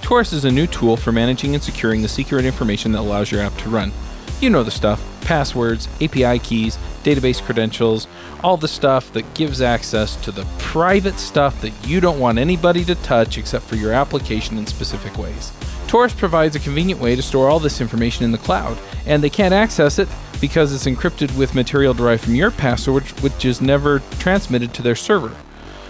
Torus 0.00 0.32
is 0.32 0.44
a 0.44 0.50
new 0.50 0.66
tool 0.66 0.96
for 0.96 1.12
managing 1.12 1.54
and 1.54 1.62
securing 1.62 2.02
the 2.02 2.08
secret 2.08 2.44
information 2.44 2.92
that 2.92 3.00
allows 3.00 3.30
your 3.30 3.40
app 3.40 3.56
to 3.58 3.70
run. 3.70 3.92
You 4.40 4.50
know 4.50 4.62
the 4.62 4.70
stuff 4.70 5.02
passwords, 5.24 5.88
API 6.02 6.38
keys, 6.38 6.78
database 7.02 7.42
credentials, 7.42 8.06
all 8.42 8.56
the 8.56 8.68
stuff 8.68 9.12
that 9.14 9.34
gives 9.34 9.60
access 9.62 10.16
to 10.16 10.30
the 10.30 10.44
private 10.58 11.18
stuff 11.18 11.60
that 11.62 11.72
you 11.86 12.00
don't 12.00 12.20
want 12.20 12.38
anybody 12.38 12.84
to 12.84 12.94
touch 12.96 13.38
except 13.38 13.64
for 13.64 13.76
your 13.76 13.92
application 13.92 14.58
in 14.58 14.66
specific 14.66 15.16
ways. 15.16 15.50
Torus 15.94 16.16
provides 16.16 16.56
a 16.56 16.58
convenient 16.58 17.00
way 17.00 17.14
to 17.14 17.22
store 17.22 17.48
all 17.48 17.60
this 17.60 17.80
information 17.80 18.24
in 18.24 18.32
the 18.32 18.38
cloud, 18.38 18.76
and 19.06 19.22
they 19.22 19.30
can't 19.30 19.54
access 19.54 20.00
it 20.00 20.08
because 20.40 20.74
it's 20.74 20.86
encrypted 20.86 21.38
with 21.38 21.54
material 21.54 21.94
derived 21.94 22.24
from 22.24 22.34
your 22.34 22.50
password, 22.50 23.04
which 23.22 23.44
is 23.44 23.60
never 23.60 24.00
transmitted 24.18 24.74
to 24.74 24.82
their 24.82 24.96
server. 24.96 25.32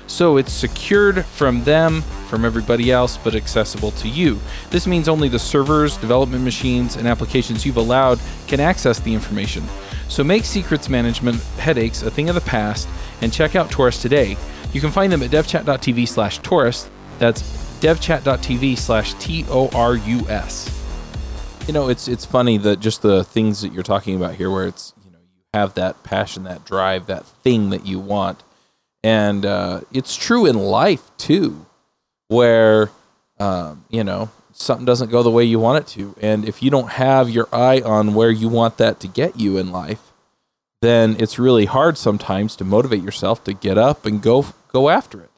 So 0.07 0.37
it's 0.37 0.53
secured 0.53 1.25
from 1.25 1.65
them, 1.65 2.03
from 2.29 2.45
everybody 2.45 2.93
else, 2.93 3.17
but 3.17 3.35
accessible 3.35 3.93
to 3.93 4.07
you. 4.07 4.39
This 4.69 4.87
means 4.87 5.09
only 5.09 5.31
the 5.31 5.39
servers, 5.39 5.97
development 5.97 6.45
machines, 6.45 6.97
and 6.97 7.09
applications 7.09 7.65
you've 7.65 7.79
allowed 7.79 8.21
can 8.47 8.61
access 8.61 9.01
the 9.01 9.15
information. 9.15 9.65
So 10.09 10.23
make 10.23 10.45
secrets 10.45 10.91
management 10.91 11.41
headaches 11.57 12.03
a 12.03 12.11
thing 12.11 12.29
of 12.29 12.35
the 12.35 12.43
past 12.43 12.91
and 13.23 13.33
check 13.33 13.57
out 13.57 13.71
Torus 13.71 14.03
today. 14.03 14.37
You 14.75 14.83
can 14.83 14.91
find 14.91 15.11
them 15.11 15.23
at 15.23 15.31
devchat.tv 15.31 16.07
slash 16.09 16.41
Torus. 16.43 16.91
That's 17.19 17.64
devchat.tv 17.85 18.79
slash 18.79 19.13
T 19.15 19.45
O 19.51 19.69
R 19.75 19.97
U 19.97 20.27
S. 20.27 20.71
You 21.67 21.75
know, 21.75 21.91
it's 21.91 22.09
it's 22.09 22.25
funny 22.25 22.57
that 22.57 22.81
just 22.81 23.03
the 23.03 23.25
things 23.25 23.61
that 23.61 23.75
you're 23.75 23.83
talking 23.83 24.17
about 24.17 24.37
here, 24.37 24.51
where 24.51 24.67
it's 24.67 24.95
you 25.05 25.11
know 25.11 25.19
you 25.19 25.43
have 25.53 25.75
that 25.75 26.03
passion, 26.03 26.45
that 26.45 26.65
drive, 26.65 27.07
that 27.09 27.27
thing 27.27 27.69
that 27.71 27.85
you 27.85 27.99
want, 27.99 28.43
and 29.03 29.45
uh, 29.45 29.83
it's 29.93 30.17
true 30.17 30.47
in 30.47 30.57
life 30.57 31.11
too, 31.19 31.67
where 32.29 32.91
um, 33.39 33.85
you 33.91 34.03
know 34.03 34.31
something 34.55 34.87
doesn't 34.87 35.11
go 35.11 35.23
the 35.23 35.31
way 35.31 35.45
you 35.45 35.59
want 35.59 35.85
it 35.85 35.87
to, 35.93 36.17
and 36.23 36.49
if 36.49 36.63
you 36.63 36.71
don't 36.71 36.93
have 36.93 37.29
your 37.29 37.49
eye 37.53 37.83
on 37.83 38.15
where 38.15 38.31
you 38.31 38.49
want 38.49 38.79
that 38.79 38.99
to 39.01 39.09
get 39.09 39.39
you 39.39 39.59
in 39.59 39.71
life, 39.71 40.11
then 40.81 41.17
it's 41.19 41.39
really 41.39 41.67
hard 41.67 41.99
sometimes 41.99 42.57
to 42.57 42.65
motivate 42.65 43.03
yourself 43.03 43.45
to 43.45 43.53
get 43.53 43.77
up 43.77 44.07
and 44.07 44.23
go 44.23 44.47
go 44.69 44.89
after 44.89 45.21
it. 45.21 45.31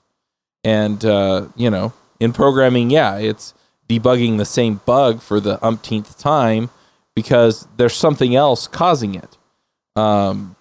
And 0.63 1.05
uh, 1.05 1.47
you 1.57 1.71
know, 1.71 1.93
in 2.21 2.33
programming, 2.33 2.91
yeah, 2.91 3.17
it's 3.17 3.55
debugging 3.89 4.39
the 4.39 4.45
same 4.45 4.81
bug 4.85 5.21
for 5.21 5.41
the 5.41 5.65
umpteenth 5.65 6.19
time 6.19 6.71
because 7.15 7.67
there's 7.77 7.95
something 7.95 8.35
else 8.35 8.67
causing 8.67 9.15
it. 9.15 9.37
Um, 9.97 10.57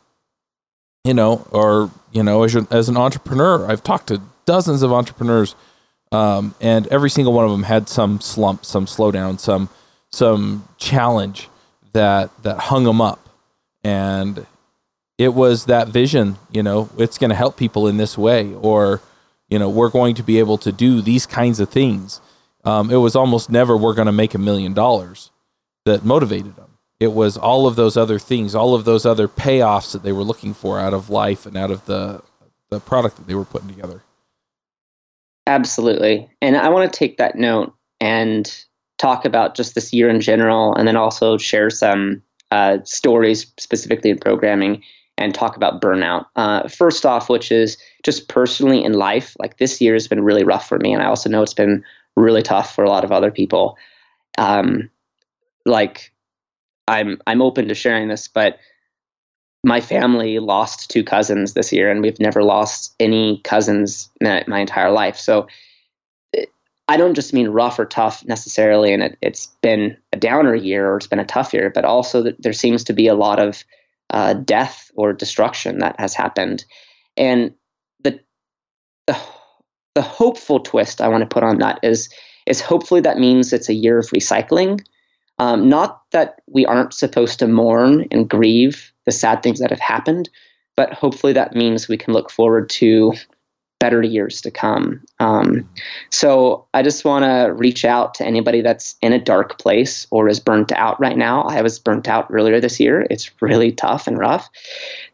you 1.03 1.13
know, 1.13 1.47
or 1.51 1.91
you 2.11 2.23
know, 2.23 2.43
as, 2.43 2.55
as 2.71 2.89
an 2.89 2.97
entrepreneur, 2.97 3.69
I've 3.69 3.83
talked 3.83 4.07
to 4.07 4.21
dozens 4.45 4.81
of 4.81 4.91
entrepreneurs, 4.91 5.55
um, 6.11 6.55
and 6.61 6.87
every 6.87 7.09
single 7.09 7.33
one 7.33 7.45
of 7.45 7.51
them 7.51 7.63
had 7.63 7.89
some 7.89 8.19
slump, 8.21 8.65
some 8.65 8.85
slowdown, 8.85 9.39
some 9.39 9.69
some 10.11 10.67
challenge 10.77 11.49
that 11.93 12.31
that 12.43 12.57
hung 12.57 12.85
them 12.85 13.01
up, 13.01 13.29
and 13.83 14.45
it 15.17 15.33
was 15.33 15.65
that 15.65 15.89
vision. 15.89 16.37
You 16.51 16.63
know, 16.63 16.89
it's 16.97 17.17
going 17.17 17.29
to 17.29 17.35
help 17.35 17.57
people 17.57 17.87
in 17.87 17.97
this 17.97 18.17
way, 18.17 18.53
or 18.55 19.01
you 19.55 19.59
know, 19.59 19.69
we're 19.69 19.89
going 19.89 20.15
to 20.15 20.21
be 20.21 20.39
able 20.39 20.57
to 20.57 20.73
do 20.73 21.01
these 21.01 21.25
kinds 21.25 21.61
of 21.61 21.69
things. 21.69 22.19
Um, 22.65 22.91
it 22.91 22.97
was 22.97 23.15
almost 23.15 23.49
never 23.49 23.77
we're 23.77 23.93
going 23.93 24.07
to 24.07 24.11
make 24.11 24.33
a 24.33 24.37
million 24.37 24.73
dollars 24.73 25.31
that 25.85 26.03
motivated 26.03 26.57
them. 26.57 26.77
It 26.99 27.13
was 27.13 27.37
all 27.37 27.65
of 27.65 27.77
those 27.77 27.95
other 27.95 28.19
things, 28.19 28.53
all 28.53 28.75
of 28.75 28.83
those 28.83 29.05
other 29.05 29.29
payoffs 29.29 29.93
that 29.93 30.03
they 30.03 30.11
were 30.11 30.25
looking 30.25 30.53
for 30.53 30.77
out 30.77 30.93
of 30.93 31.09
life 31.09 31.45
and 31.45 31.55
out 31.55 31.71
of 31.71 31.85
the 31.85 32.21
the 32.69 32.81
product 32.81 33.15
that 33.15 33.27
they 33.27 33.35
were 33.35 33.45
putting 33.45 33.69
together. 33.69 34.03
Absolutely. 35.47 36.29
And 36.41 36.57
I 36.57 36.67
want 36.67 36.91
to 36.91 36.99
take 36.99 37.15
that 37.15 37.37
note 37.37 37.73
and 38.01 38.53
talk 38.97 39.23
about 39.23 39.55
just 39.55 39.73
this 39.73 39.93
year 39.93 40.09
in 40.09 40.19
general, 40.19 40.75
and 40.75 40.85
then 40.85 40.97
also 40.97 41.37
share 41.37 41.69
some 41.69 42.21
uh, 42.51 42.79
stories 42.83 43.49
specifically 43.57 44.09
in 44.09 44.17
programming 44.17 44.83
and 45.17 45.33
talk 45.33 45.55
about 45.55 45.81
burnout. 45.81 46.25
Uh, 46.35 46.67
first 46.67 47.05
off, 47.05 47.29
which 47.29 47.51
is 47.51 47.77
just 48.03 48.27
personally 48.27 48.83
in 48.83 48.93
life, 48.93 49.35
like 49.39 49.57
this 49.57 49.79
year 49.79 49.93
has 49.93 50.07
been 50.07 50.23
really 50.23 50.43
rough 50.43 50.67
for 50.67 50.77
me, 50.79 50.93
and 50.93 51.01
I 51.01 51.07
also 51.07 51.29
know 51.29 51.41
it's 51.41 51.53
been 51.53 51.83
really 52.15 52.41
tough 52.41 52.75
for 52.75 52.83
a 52.83 52.89
lot 52.89 53.03
of 53.03 53.11
other 53.11 53.31
people. 53.31 53.77
Um, 54.37 54.89
like, 55.65 56.11
I'm 56.87 57.19
I'm 57.25 57.41
open 57.41 57.67
to 57.69 57.75
sharing 57.75 58.07
this, 58.07 58.27
but 58.27 58.59
my 59.63 59.81
family 59.81 60.39
lost 60.39 60.91
two 60.91 61.03
cousins 61.03 61.53
this 61.53 61.71
year, 61.71 61.89
and 61.89 62.01
we've 62.01 62.19
never 62.19 62.43
lost 62.43 62.93
any 62.99 63.41
cousins 63.43 64.09
my, 64.21 64.43
my 64.47 64.59
entire 64.59 64.91
life. 64.91 65.17
So. 65.17 65.47
I 66.87 66.97
don't 66.97 67.15
just 67.15 67.33
mean 67.33 67.47
rough 67.47 67.79
or 67.79 67.85
tough 67.87 68.23
necessarily, 68.25 68.93
and 68.93 69.01
it, 69.01 69.17
has 69.23 69.47
been 69.63 69.97
a 70.13 70.17
downer 70.17 70.53
year 70.53 70.91
or 70.91 70.97
it's 70.97 71.07
been 71.07 71.17
a 71.17 71.25
tough 71.25 71.51
year, 71.51 71.71
but 71.73 71.83
also 71.83 72.31
there 72.37 72.53
seems 72.53 72.83
to 72.83 72.93
be 72.93 73.07
a 73.07 73.15
lot 73.15 73.39
of 73.39 73.63
uh, 74.09 74.33
death 74.33 74.91
or 74.95 75.13
destruction 75.13 75.79
that 75.79 75.99
has 75.99 76.13
happened. 76.13 76.65
And 77.17 77.53
the, 78.03 78.19
the 79.07 79.17
the 79.95 80.01
hopeful 80.01 80.59
twist 80.59 81.01
I 81.01 81.07
want 81.07 81.21
to 81.21 81.33
put 81.33 81.43
on 81.43 81.59
that 81.59 81.79
is 81.81 82.09
is 82.45 82.61
hopefully 82.61 83.01
that 83.01 83.17
means 83.17 83.51
it's 83.51 83.69
a 83.69 83.73
year 83.73 83.97
of 83.97 84.07
recycling. 84.07 84.85
Um, 85.39 85.67
not 85.67 86.03
that 86.11 86.41
we 86.47 86.65
aren't 86.65 86.93
supposed 86.93 87.39
to 87.39 87.47
mourn 87.47 88.05
and 88.11 88.29
grieve 88.29 88.93
the 89.05 89.11
sad 89.11 89.41
things 89.41 89.59
that 89.59 89.71
have 89.71 89.79
happened, 89.79 90.29
but 90.77 90.93
hopefully 90.93 91.33
that 91.33 91.55
means 91.55 91.87
we 91.87 91.97
can 91.97 92.13
look 92.13 92.29
forward 92.29 92.69
to 92.71 93.13
better 93.85 94.01
years 94.01 94.41
to 94.41 94.49
come. 94.49 94.99
Um, 95.19 95.69
so 96.09 96.65
I 96.73 96.81
just 96.81 97.05
want 97.05 97.23
to 97.23 97.53
reach 97.53 97.85
out 97.85 98.15
to 98.15 98.25
anybody 98.25 98.61
that's 98.63 98.95
in 98.99 99.13
a 99.13 99.23
dark 99.23 99.59
place 99.59 100.07
or 100.09 100.27
is 100.27 100.39
burnt 100.39 100.71
out 100.71 100.99
right 100.99 101.15
now. 101.15 101.43
I 101.43 101.61
was 101.61 101.77
burnt 101.77 102.07
out 102.07 102.25
earlier 102.31 102.59
this 102.59 102.79
year. 102.79 103.05
It's 103.11 103.29
really 103.43 103.71
tough 103.71 104.07
and 104.07 104.17
rough. 104.17 104.49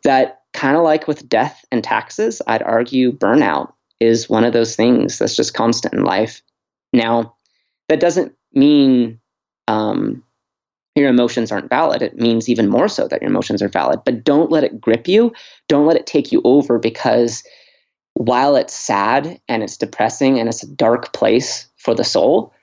That 0.05 0.43
kind 0.53 0.77
of 0.77 0.83
like 0.83 1.05
with 1.05 1.27
death 1.27 1.65
and 1.69 1.83
taxes, 1.83 2.41
I'd 2.47 2.63
argue 2.63 3.11
burnout 3.11 3.73
is 3.99 4.29
one 4.29 4.45
of 4.45 4.53
those 4.53 4.77
things 4.77 5.19
that's 5.19 5.35
just 5.35 5.53
constant 5.53 5.93
in 5.93 6.05
life. 6.05 6.41
Now, 6.93 7.35
that 7.89 7.99
doesn't 7.99 8.33
mean 8.53 9.19
um, 9.67 10.23
your 10.95 11.09
emotions 11.09 11.51
aren't 11.51 11.69
valid. 11.69 12.01
It 12.01 12.15
means 12.15 12.47
even 12.47 12.69
more 12.69 12.87
so 12.87 13.09
that 13.09 13.21
your 13.21 13.31
emotions 13.31 13.61
are 13.61 13.67
valid. 13.67 13.99
But 14.05 14.23
don't 14.23 14.49
let 14.49 14.63
it 14.63 14.79
grip 14.79 15.09
you. 15.09 15.33
Don't 15.67 15.87
let 15.87 15.97
it 15.97 16.07
take 16.07 16.31
you 16.31 16.41
over 16.45 16.79
because 16.79 17.43
while 18.13 18.55
it's 18.55 18.73
sad 18.73 19.39
and 19.47 19.63
it's 19.63 19.77
depressing 19.77 20.39
and 20.39 20.49
it's 20.49 20.63
a 20.63 20.67
dark 20.67 21.13
place 21.13 21.67
for 21.77 21.93
the 21.95 22.03
soul, 22.03 22.53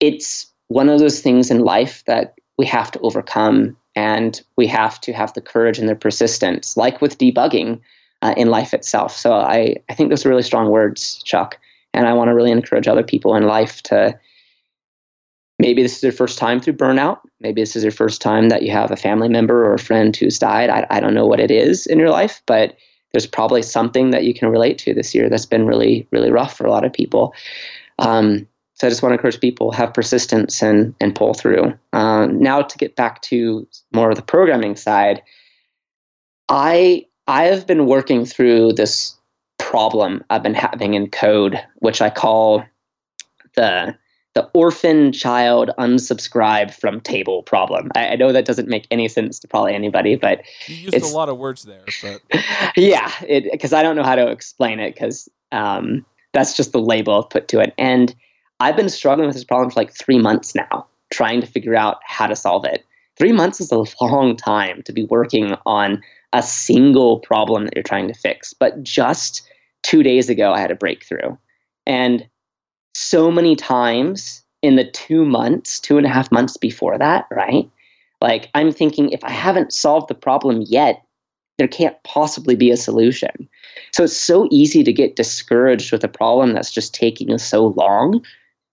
it's 0.00 0.46
one 0.68 0.88
of 0.88 0.98
those 0.98 1.20
things 1.20 1.50
in 1.50 1.60
life 1.60 2.02
that 2.06 2.34
we 2.58 2.66
have 2.66 2.90
to 2.92 3.00
overcome 3.00 3.76
and 3.94 4.42
we 4.56 4.66
have 4.66 5.00
to 5.00 5.12
have 5.12 5.32
the 5.32 5.40
courage 5.40 5.78
and 5.78 5.88
the 5.88 5.94
persistence, 5.94 6.76
like 6.76 7.00
with 7.00 7.18
debugging 7.18 7.80
uh, 8.22 8.34
in 8.36 8.48
life 8.48 8.74
itself. 8.74 9.16
So 9.16 9.32
I, 9.34 9.76
I 9.88 9.94
think 9.94 10.10
those 10.10 10.24
are 10.24 10.28
really 10.28 10.42
strong 10.42 10.70
words, 10.70 11.22
Chuck. 11.24 11.58
And 11.94 12.06
I 12.06 12.12
want 12.12 12.28
to 12.28 12.34
really 12.34 12.50
encourage 12.50 12.88
other 12.88 13.02
people 13.02 13.34
in 13.36 13.44
life 13.44 13.82
to 13.84 14.18
maybe 15.58 15.82
this 15.82 15.94
is 15.94 16.00
their 16.02 16.12
first 16.12 16.38
time 16.38 16.60
through 16.60 16.74
burnout. 16.74 17.20
Maybe 17.40 17.62
this 17.62 17.76
is 17.76 17.82
your 17.82 17.92
first 17.92 18.20
time 18.20 18.50
that 18.50 18.62
you 18.62 18.70
have 18.70 18.90
a 18.90 18.96
family 18.96 19.28
member 19.28 19.64
or 19.64 19.74
a 19.74 19.78
friend 19.78 20.14
who's 20.14 20.38
died. 20.38 20.68
I, 20.68 20.86
I 20.90 21.00
don't 21.00 21.14
know 21.14 21.26
what 21.26 21.40
it 21.40 21.50
is 21.50 21.86
in 21.86 21.98
your 21.98 22.10
life, 22.10 22.42
but 22.46 22.76
there's 23.12 23.26
probably 23.26 23.62
something 23.62 24.10
that 24.10 24.24
you 24.24 24.34
can 24.34 24.48
relate 24.48 24.78
to 24.78 24.94
this 24.94 25.14
year 25.14 25.28
that's 25.28 25.46
been 25.46 25.66
really, 25.66 26.06
really 26.10 26.30
rough 26.30 26.56
for 26.56 26.66
a 26.66 26.70
lot 26.70 26.84
of 26.84 26.92
people. 26.92 27.34
Um, 27.98 28.46
so 28.74 28.86
I 28.86 28.90
just 28.90 29.02
want 29.02 29.12
to 29.12 29.14
encourage 29.14 29.40
people 29.40 29.72
have 29.72 29.94
persistence 29.94 30.62
and 30.62 30.94
and 31.00 31.14
pull 31.14 31.32
through. 31.32 31.72
Um, 31.94 32.38
now 32.38 32.60
to 32.60 32.78
get 32.78 32.94
back 32.94 33.22
to 33.22 33.66
more 33.92 34.10
of 34.10 34.16
the 34.16 34.22
programming 34.22 34.76
side, 34.76 35.22
I 36.48 37.06
I 37.26 37.44
have 37.44 37.66
been 37.66 37.86
working 37.86 38.26
through 38.26 38.74
this 38.74 39.16
problem 39.58 40.22
I've 40.28 40.42
been 40.42 40.54
having 40.54 40.94
in 40.94 41.10
code, 41.10 41.58
which 41.76 42.02
I 42.02 42.10
call 42.10 42.64
the 43.54 43.96
the 44.36 44.48
orphan 44.52 45.12
child 45.12 45.70
unsubscribe 45.78 46.70
from 46.70 47.00
table 47.00 47.42
problem. 47.42 47.90
I, 47.94 48.08
I, 48.08 48.16
know 48.16 48.32
that 48.32 48.44
doesn't 48.44 48.68
make 48.68 48.86
any 48.90 49.08
sense 49.08 49.38
to 49.38 49.48
probably 49.48 49.74
anybody, 49.74 50.14
but 50.14 50.42
you 50.66 50.76
used 50.76 50.94
a 50.94 51.06
lot 51.06 51.30
of 51.30 51.38
words 51.38 51.62
there. 51.62 51.86
But 52.02 52.20
yeah, 52.76 53.10
because 53.50 53.72
I 53.72 53.82
don't 53.82 53.96
know 53.96 54.02
how 54.02 54.14
to 54.14 54.28
explain 54.28 54.78
it 54.78 54.92
because 54.92 55.26
um, 55.52 56.04
that's 56.34 56.54
just 56.54 56.72
the 56.72 56.82
label 56.82 57.22
I've 57.22 57.30
put 57.30 57.48
to 57.48 57.60
it. 57.60 57.72
And 57.78 58.14
I've 58.60 58.76
been 58.76 58.90
struggling 58.90 59.26
with 59.26 59.36
this 59.36 59.44
problem 59.44 59.70
for 59.70 59.80
like 59.80 59.94
three 59.94 60.18
months 60.18 60.54
now, 60.54 60.86
trying 61.10 61.40
to 61.40 61.46
figure 61.46 61.74
out 61.74 62.00
how 62.04 62.26
to 62.26 62.36
solve 62.36 62.66
it. 62.66 62.84
Three 63.16 63.32
months 63.32 63.58
is 63.58 63.72
a 63.72 63.84
long 64.02 64.36
time 64.36 64.82
to 64.82 64.92
be 64.92 65.04
working 65.04 65.56
on 65.64 66.02
a 66.34 66.42
single 66.42 67.20
problem 67.20 67.64
that 67.64 67.74
you're 67.74 67.82
trying 67.82 68.08
to 68.08 68.14
fix. 68.14 68.52
But 68.52 68.82
just 68.82 69.48
two 69.82 70.02
days 70.02 70.28
ago, 70.28 70.52
I 70.52 70.60
had 70.60 70.70
a 70.70 70.76
breakthrough. 70.76 71.38
And 71.86 72.28
so 72.96 73.30
many 73.30 73.54
times 73.54 74.42
in 74.62 74.76
the 74.76 74.90
two 74.90 75.24
months, 75.24 75.78
two 75.78 75.98
and 75.98 76.06
a 76.06 76.10
half 76.10 76.32
months 76.32 76.56
before 76.56 76.98
that, 76.98 77.26
right? 77.30 77.68
Like 78.20 78.48
I'm 78.54 78.72
thinking, 78.72 79.10
if 79.10 79.22
I 79.22 79.30
haven't 79.30 79.72
solved 79.72 80.08
the 80.08 80.14
problem 80.14 80.62
yet, 80.66 81.04
there 81.58 81.68
can't 81.68 82.02
possibly 82.04 82.54
be 82.54 82.70
a 82.70 82.76
solution. 82.76 83.48
So 83.92 84.04
it's 84.04 84.16
so 84.16 84.48
easy 84.50 84.82
to 84.82 84.92
get 84.92 85.16
discouraged 85.16 85.92
with 85.92 86.04
a 86.04 86.08
problem 86.08 86.52
that's 86.52 86.72
just 86.72 86.94
taking 86.94 87.36
so 87.38 87.68
long 87.68 88.24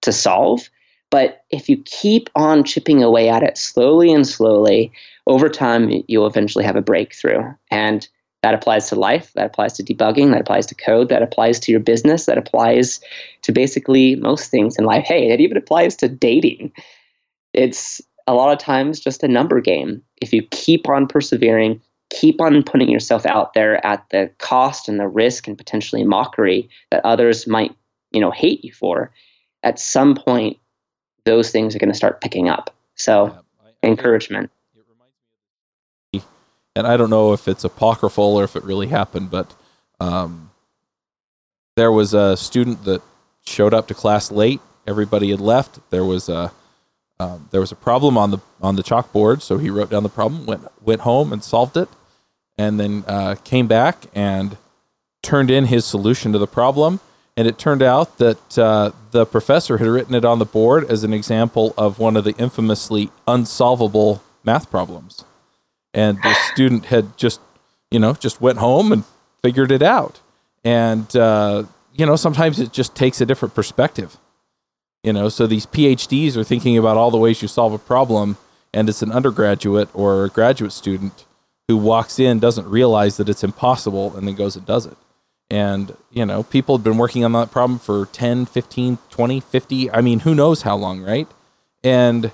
to 0.02 0.12
solve. 0.12 0.70
But 1.10 1.44
if 1.52 1.70
you 1.70 1.78
keep 1.86 2.30
on 2.36 2.64
chipping 2.64 3.04
away 3.04 3.30
at 3.30 3.44
it 3.44 3.58
slowly 3.58 4.12
and 4.12 4.28
slowly, 4.28 4.92
over 5.28 5.48
time 5.48 6.04
you'll 6.08 6.28
eventually 6.28 6.66
have 6.66 6.76
a 6.76 6.82
breakthrough. 6.82 7.54
And 7.70 8.08
that 8.44 8.54
applies 8.54 8.90
to 8.90 8.96
life, 8.96 9.32
that 9.34 9.46
applies 9.46 9.74
to 9.74 9.84
debugging, 9.84 10.32
that 10.32 10.42
applies 10.42 10.66
to 10.66 10.76
code, 10.76 11.08
that 11.08 11.24
applies 11.24 11.60
to 11.62 11.72
your 11.72 11.80
business, 11.80 12.26
that 12.26 12.38
applies 12.38 13.00
to 13.42 13.54
basically 13.54 14.18
most 14.18 14.52
things 14.52 14.78
in 14.78 14.84
life. 14.84 15.06
Hey, 15.06 15.32
it 15.32 15.40
even 15.40 15.56
applies 15.56 15.96
to 15.96 16.10
dating. 16.10 16.74
It's 17.54 18.02
a 18.28 18.34
lot 18.34 18.52
of 18.52 18.60
times 18.60 19.00
just 19.00 19.24
a 19.24 19.30
number 19.30 19.62
game. 19.62 20.04
If 20.22 20.34
you 20.34 20.44
keep 20.52 20.90
on 20.90 21.08
persevering, 21.08 21.82
keep 22.10 22.42
on 22.42 22.64
putting 22.64 22.90
yourself 22.90 23.26
out 23.26 23.54
there 23.54 23.84
at 23.86 24.06
the 24.12 24.30
cost 24.40 24.90
and 24.90 25.00
the 25.00 25.08
risk 25.08 25.48
and 25.48 25.58
potentially 25.58 26.04
mockery 26.04 26.70
that 26.92 27.04
others 27.06 27.48
might, 27.48 27.74
you 28.12 28.20
know, 28.20 28.32
hate 28.32 28.64
you 28.64 28.74
for, 28.74 29.12
at 29.64 29.80
some 29.80 30.16
point 30.16 30.58
those 31.26 31.50
things 31.50 31.74
are 31.74 31.80
going 31.80 31.92
to 31.92 31.98
start 31.98 32.20
picking 32.20 32.50
up. 32.50 32.76
So, 32.96 33.28
yeah, 33.28 33.40
I, 33.64 33.88
I 33.88 33.90
encouragement 33.90 34.52
and 36.76 36.88
I 36.88 36.98
don't 36.98 37.10
know 37.10 37.34
if 37.34 37.48
it's 37.48 37.64
apocryphal 37.64 38.36
or 38.36 38.44
if 38.44 38.56
it 38.56 38.64
really 38.64 38.88
happened, 38.88 39.30
but 39.30 39.54
um, 40.00 40.52
there 41.76 41.92
was 41.92 42.14
a 42.14 42.36
student 42.36 42.84
that 42.86 43.02
showed 43.46 43.74
up 43.74 43.88
to 43.88 43.94
class 43.94 44.32
late. 44.32 44.62
Everybody 44.88 45.30
had 45.32 45.40
left. 45.40 45.80
There 45.92 46.06
was 46.06 46.30
a 46.30 46.52
um, 47.20 47.48
there 47.52 47.62
was 47.62 47.72
a 47.72 47.76
problem 47.76 48.18
on 48.18 48.32
the 48.32 48.40
on 48.62 48.76
the 48.76 48.84
chalkboard, 48.84 49.42
so 49.42 49.58
he 49.58 49.70
wrote 49.70 49.90
down 49.90 50.04
the 50.04 50.10
problem, 50.10 50.46
went 50.46 50.68
went 50.82 51.02
home 51.02 51.32
and 51.32 51.44
solved 51.44 51.78
it, 51.78 51.88
and 52.58 52.80
then 52.80 53.04
uh, 53.08 53.36
came 53.44 53.68
back 53.68 54.06
and 54.16 54.58
turned 55.22 55.52
in 55.52 55.66
his 55.66 55.86
solution 55.86 56.34
to 56.34 56.40
the 56.40 56.48
problem. 56.48 57.00
And 57.36 57.48
it 57.48 57.58
turned 57.58 57.82
out 57.82 58.20
that 58.20 58.60
uh, 58.60 58.92
the 59.10 59.26
professor 59.26 59.80
had 59.80 59.88
written 59.88 60.14
it 60.14 60.24
on 60.24 60.38
the 60.38 60.46
board 60.46 60.90
as 60.90 61.04
an 61.04 61.14
example 61.14 61.74
of 61.78 61.98
one 61.98 62.16
of 62.16 62.26
the 62.26 62.36
infamously 62.38 63.10
unsolvable 63.26 64.22
math 64.44 64.70
problems 64.70 65.24
and 65.94 66.18
the 66.22 66.34
student 66.52 66.86
had 66.86 67.18
just 67.18 67.40
you 67.92 68.00
know 68.00 68.14
just 68.14 68.42
went 68.42 68.60
home 68.60 68.92
and 68.92 69.04
figured 69.44 69.72
it 69.72 69.82
out. 69.82 70.20
And 70.64 71.14
uh, 71.16 71.64
you 71.94 72.06
know 72.06 72.16
sometimes 72.16 72.60
it 72.60 72.72
just 72.72 72.96
takes 72.96 73.22
a 73.22 73.26
different 73.26 73.56
perspective 73.56 74.18
you 75.04 75.14
know? 75.14 75.30
So 75.30 75.46
these 75.46 75.66
phds 75.66 76.36
are 76.38 76.44
thinking 76.44 76.78
about 76.78 76.98
all 76.98 77.12
the 77.12 77.18
ways 77.18 77.42
you 77.42 77.48
solve 77.48 77.74
a 77.74 77.78
problem 77.78 78.38
and 78.74 78.90
it's 78.90 79.02
an 79.02 79.12
undergraduate 79.12 79.90
or 79.94 80.26
a 80.26 80.30
graduate 80.30 80.72
student 80.72 81.26
who 81.68 81.78
walks 81.78 82.20
in 82.20 82.40
doesn't 82.40 82.68
realize 82.68 83.18
that 83.18 83.30
it's 83.30 83.44
impossible 83.44 84.16
and 84.16 84.28
then 84.28 84.36
goes 84.36 84.56
and 84.56 84.66
does 84.66 84.86
it. 84.86 84.98
And 85.50 85.96
you 86.10 86.26
know 86.26 86.44
people 86.44 86.78
have 86.78 86.84
been 86.84 86.98
working 86.98 87.24
on 87.24 87.34
that 87.34 87.52
problem 87.52 87.78
for 87.78 88.08
10 88.08 88.46
15 88.46 88.98
20 89.10 89.40
50 89.40 89.92
i 89.92 90.02
mean 90.02 90.22
who 90.22 90.34
knows 90.34 90.64
how 90.64 90.76
long 90.76 91.04
right? 91.04 91.28
And 91.84 92.32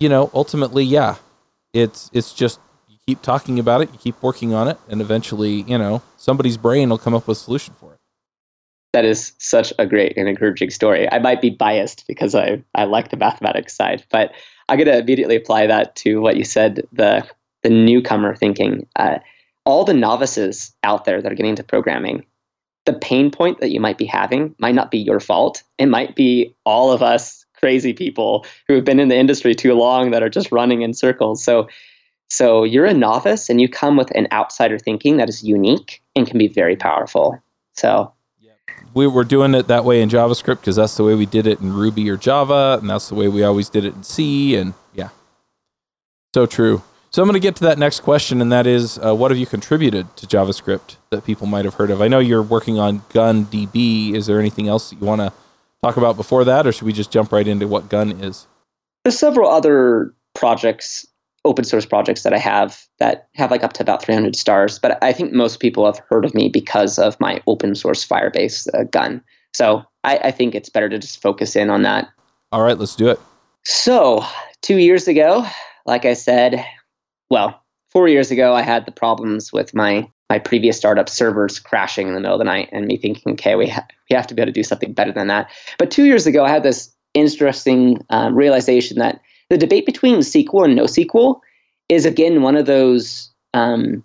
you 0.00 0.08
know 0.08 0.30
ultimately 0.34 0.84
yeah 0.84 1.16
it's 1.72 2.10
it's 2.12 2.32
just 2.32 2.58
keep 3.06 3.22
talking 3.22 3.58
about 3.58 3.82
it, 3.82 3.92
you 3.92 3.98
keep 3.98 4.20
working 4.22 4.52
on 4.52 4.66
it, 4.66 4.78
and 4.88 5.00
eventually, 5.00 5.62
you 5.62 5.78
know, 5.78 6.02
somebody's 6.16 6.56
brain 6.56 6.88
will 6.88 6.98
come 6.98 7.14
up 7.14 7.28
with 7.28 7.38
a 7.38 7.40
solution 7.40 7.74
for 7.78 7.92
it. 7.92 8.00
That 8.92 9.04
is 9.04 9.32
such 9.38 9.72
a 9.78 9.86
great 9.86 10.16
and 10.16 10.28
encouraging 10.28 10.70
story. 10.70 11.10
I 11.10 11.18
might 11.18 11.40
be 11.40 11.50
biased 11.50 12.06
because 12.08 12.34
I, 12.34 12.62
I 12.74 12.84
like 12.84 13.10
the 13.10 13.16
mathematics 13.16 13.76
side, 13.76 14.04
but 14.10 14.32
I'm 14.68 14.78
going 14.78 14.88
to 14.88 14.98
immediately 14.98 15.36
apply 15.36 15.66
that 15.68 15.94
to 15.96 16.20
what 16.20 16.36
you 16.36 16.44
said 16.44 16.82
the, 16.92 17.24
the 17.62 17.70
newcomer 17.70 18.34
thinking. 18.34 18.86
Uh, 18.96 19.18
all 19.64 19.84
the 19.84 19.94
novices 19.94 20.74
out 20.82 21.04
there 21.04 21.20
that 21.20 21.30
are 21.30 21.34
getting 21.34 21.50
into 21.50 21.62
programming, 21.62 22.24
the 22.86 22.92
pain 22.94 23.30
point 23.30 23.60
that 23.60 23.70
you 23.70 23.80
might 23.80 23.98
be 23.98 24.06
having 24.06 24.54
might 24.58 24.74
not 24.74 24.90
be 24.90 24.98
your 24.98 25.20
fault. 25.20 25.62
It 25.78 25.86
might 25.86 26.16
be 26.16 26.54
all 26.64 26.90
of 26.90 27.02
us 27.02 27.44
crazy 27.58 27.92
people 27.92 28.46
who 28.66 28.74
have 28.74 28.84
been 28.84 29.00
in 29.00 29.08
the 29.08 29.16
industry 29.16 29.54
too 29.54 29.74
long 29.74 30.10
that 30.10 30.22
are 30.22 30.28
just 30.28 30.52
running 30.52 30.82
in 30.82 30.94
circles. 30.94 31.42
So 31.42 31.68
so 32.28 32.64
you're 32.64 32.86
a 32.86 32.94
novice 32.94 33.48
and 33.48 33.60
you 33.60 33.68
come 33.68 33.96
with 33.96 34.10
an 34.16 34.26
outsider 34.32 34.78
thinking 34.78 35.16
that 35.16 35.28
is 35.28 35.42
unique 35.42 36.02
and 36.14 36.26
can 36.26 36.38
be 36.38 36.48
very 36.48 36.76
powerful. 36.76 37.40
So 37.74 38.12
we 38.96 39.06
were 39.06 39.24
doing 39.24 39.54
it 39.54 39.68
that 39.68 39.84
way 39.84 40.00
in 40.00 40.08
JavaScript 40.08 40.60
because 40.60 40.76
that's 40.76 40.96
the 40.96 41.04
way 41.04 41.14
we 41.14 41.26
did 41.26 41.46
it 41.46 41.60
in 41.60 41.72
Ruby 41.72 42.08
or 42.08 42.16
Java, 42.16 42.78
and 42.80 42.88
that's 42.88 43.10
the 43.10 43.14
way 43.14 43.28
we 43.28 43.42
always 43.42 43.68
did 43.68 43.84
it 43.84 43.94
in 43.94 44.02
C. 44.02 44.56
And 44.56 44.72
yeah, 44.94 45.10
so 46.34 46.46
true. 46.46 46.82
So 47.10 47.22
I'm 47.22 47.28
going 47.28 47.34
to 47.34 47.40
get 47.40 47.56
to 47.56 47.64
that 47.64 47.78
next 47.78 48.00
question, 48.00 48.40
and 48.40 48.50
that 48.52 48.66
is, 48.66 48.98
uh, 48.98 49.14
what 49.14 49.30
have 49.30 49.38
you 49.38 49.46
contributed 49.46 50.16
to 50.16 50.26
JavaScript 50.26 50.96
that 51.10 51.24
people 51.24 51.46
might 51.46 51.66
have 51.66 51.74
heard 51.74 51.90
of? 51.90 52.00
I 52.00 52.08
know 52.08 52.18
you're 52.18 52.42
working 52.42 52.78
on 52.78 53.02
Gun 53.10 53.44
DB. 53.46 54.14
Is 54.14 54.26
there 54.26 54.40
anything 54.40 54.66
else 54.66 54.90
that 54.90 55.00
you 55.00 55.06
want 55.06 55.20
to 55.20 55.32
talk 55.82 55.98
about 55.98 56.16
before 56.16 56.44
that, 56.44 56.66
or 56.66 56.72
should 56.72 56.84
we 56.84 56.92
just 56.94 57.10
jump 57.10 57.32
right 57.32 57.46
into 57.46 57.68
what 57.68 57.90
Gun 57.90 58.12
is? 58.22 58.46
There's 59.04 59.18
several 59.18 59.50
other 59.50 60.14
projects 60.34 61.06
open 61.46 61.64
source 61.64 61.86
projects 61.86 62.22
that 62.22 62.34
I 62.34 62.38
have 62.38 62.84
that 62.98 63.28
have 63.34 63.50
like 63.50 63.62
up 63.62 63.72
to 63.74 63.82
about 63.82 64.02
300 64.02 64.36
stars. 64.36 64.78
But 64.78 65.02
I 65.02 65.12
think 65.12 65.32
most 65.32 65.60
people 65.60 65.86
have 65.86 66.00
heard 66.08 66.24
of 66.24 66.34
me 66.34 66.48
because 66.48 66.98
of 66.98 67.18
my 67.20 67.40
open 67.46 67.74
source 67.74 68.06
Firebase 68.06 68.68
uh, 68.74 68.84
gun. 68.84 69.22
So 69.54 69.82
I, 70.04 70.18
I 70.18 70.30
think 70.30 70.54
it's 70.54 70.68
better 70.68 70.88
to 70.88 70.98
just 70.98 71.22
focus 71.22 71.56
in 71.56 71.70
on 71.70 71.82
that. 71.82 72.08
All 72.52 72.62
right, 72.62 72.78
let's 72.78 72.94
do 72.94 73.08
it. 73.08 73.20
So 73.64 74.24
two 74.62 74.78
years 74.78 75.08
ago, 75.08 75.46
like 75.86 76.04
I 76.04 76.14
said, 76.14 76.64
well, 77.30 77.60
four 77.90 78.08
years 78.08 78.30
ago, 78.30 78.54
I 78.54 78.62
had 78.62 78.86
the 78.86 78.92
problems 78.92 79.52
with 79.52 79.74
my 79.74 80.08
my 80.28 80.40
previous 80.40 80.76
startup 80.76 81.08
servers 81.08 81.60
crashing 81.60 82.08
in 82.08 82.14
the 82.14 82.20
middle 82.20 82.34
of 82.34 82.40
the 82.40 82.44
night, 82.44 82.68
and 82.72 82.86
me 82.86 82.96
thinking, 82.96 83.34
okay, 83.34 83.54
we 83.54 83.68
ha- 83.68 83.86
we 84.10 84.16
have 84.16 84.26
to 84.26 84.34
be 84.34 84.42
able 84.42 84.48
to 84.48 84.52
do 84.52 84.64
something 84.64 84.92
better 84.92 85.12
than 85.12 85.28
that. 85.28 85.48
But 85.78 85.90
two 85.90 86.04
years 86.04 86.26
ago, 86.26 86.44
I 86.44 86.50
had 86.50 86.64
this 86.64 86.92
interesting 87.14 88.04
um, 88.10 88.34
realization 88.34 88.98
that 88.98 89.20
the 89.50 89.58
debate 89.58 89.86
between 89.86 90.18
SQL 90.18 90.64
and 90.64 90.78
NoSQL 90.78 91.40
is 91.88 92.04
again 92.04 92.42
one 92.42 92.56
of 92.56 92.66
those 92.66 93.30
um, 93.54 94.02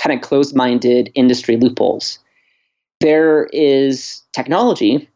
kind 0.00 0.18
of 0.18 0.26
closed 0.26 0.56
minded 0.56 1.10
industry 1.14 1.56
loopholes. 1.56 2.18
There 3.00 3.46
is 3.52 4.22
technology 4.32 5.08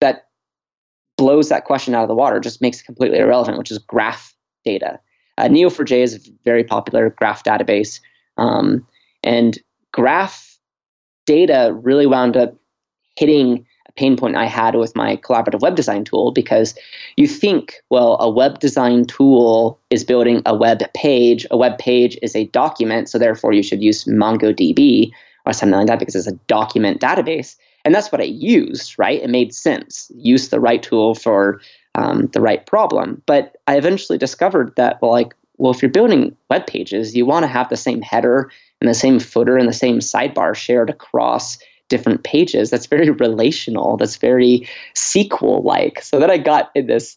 that 0.00 0.28
blows 1.16 1.48
that 1.48 1.64
question 1.64 1.94
out 1.94 2.02
of 2.02 2.08
the 2.08 2.14
water, 2.14 2.40
just 2.40 2.60
makes 2.60 2.80
it 2.80 2.84
completely 2.84 3.18
irrelevant, 3.18 3.58
which 3.58 3.70
is 3.70 3.78
graph 3.78 4.34
data. 4.64 5.00
Uh, 5.38 5.44
Neo4j 5.44 6.02
is 6.02 6.14
a 6.14 6.30
very 6.44 6.64
popular 6.64 7.10
graph 7.10 7.44
database. 7.44 8.00
Um, 8.36 8.86
and 9.22 9.58
graph 9.92 10.58
data 11.26 11.78
really 11.82 12.06
wound 12.06 12.36
up 12.36 12.54
hitting 13.16 13.66
pain 13.96 14.16
point 14.16 14.36
I 14.36 14.46
had 14.46 14.74
with 14.74 14.94
my 14.94 15.16
collaborative 15.16 15.60
web 15.60 15.74
design 15.74 16.04
tool 16.04 16.32
because 16.32 16.74
you 17.16 17.26
think, 17.26 17.80
well, 17.90 18.16
a 18.20 18.30
web 18.30 18.60
design 18.60 19.04
tool 19.06 19.78
is 19.90 20.04
building 20.04 20.42
a 20.46 20.54
web 20.54 20.82
page. 20.94 21.46
A 21.50 21.56
web 21.56 21.78
page 21.78 22.18
is 22.22 22.36
a 22.36 22.46
document, 22.46 23.08
so 23.08 23.18
therefore 23.18 23.52
you 23.52 23.62
should 23.62 23.82
use 23.82 24.04
MongoDB 24.04 25.10
or 25.46 25.52
something 25.52 25.78
like 25.78 25.86
that 25.86 25.98
because 25.98 26.14
it's 26.14 26.26
a 26.26 26.38
document 26.46 27.00
database. 27.00 27.56
And 27.84 27.94
that's 27.94 28.10
what 28.10 28.20
I 28.20 28.24
used, 28.24 28.98
right? 28.98 29.22
It 29.22 29.30
made 29.30 29.54
sense. 29.54 30.10
Use 30.16 30.48
the 30.48 30.60
right 30.60 30.82
tool 30.82 31.14
for 31.14 31.60
um, 31.94 32.26
the 32.32 32.40
right 32.40 32.66
problem. 32.66 33.22
But 33.26 33.56
I 33.66 33.76
eventually 33.76 34.18
discovered 34.18 34.74
that, 34.76 35.00
well, 35.00 35.12
like, 35.12 35.34
well, 35.58 35.72
if 35.72 35.80
you're 35.80 35.90
building 35.90 36.36
web 36.50 36.66
pages, 36.66 37.16
you 37.16 37.24
want 37.24 37.44
to 37.44 37.48
have 37.48 37.68
the 37.68 37.76
same 37.76 38.02
header 38.02 38.50
and 38.80 38.90
the 38.90 38.94
same 38.94 39.18
footer 39.18 39.56
and 39.56 39.68
the 39.68 39.72
same 39.72 40.00
sidebar 40.00 40.54
shared 40.54 40.90
across 40.90 41.58
different 41.88 42.24
pages. 42.24 42.70
That's 42.70 42.86
very 42.86 43.10
relational. 43.26 43.96
That's 43.96 44.16
very 44.16 44.68
SQL 44.94 45.64
like. 45.64 46.02
So 46.02 46.18
then 46.18 46.30
I 46.30 46.38
got 46.38 46.70
in 46.74 46.86
this 46.86 47.16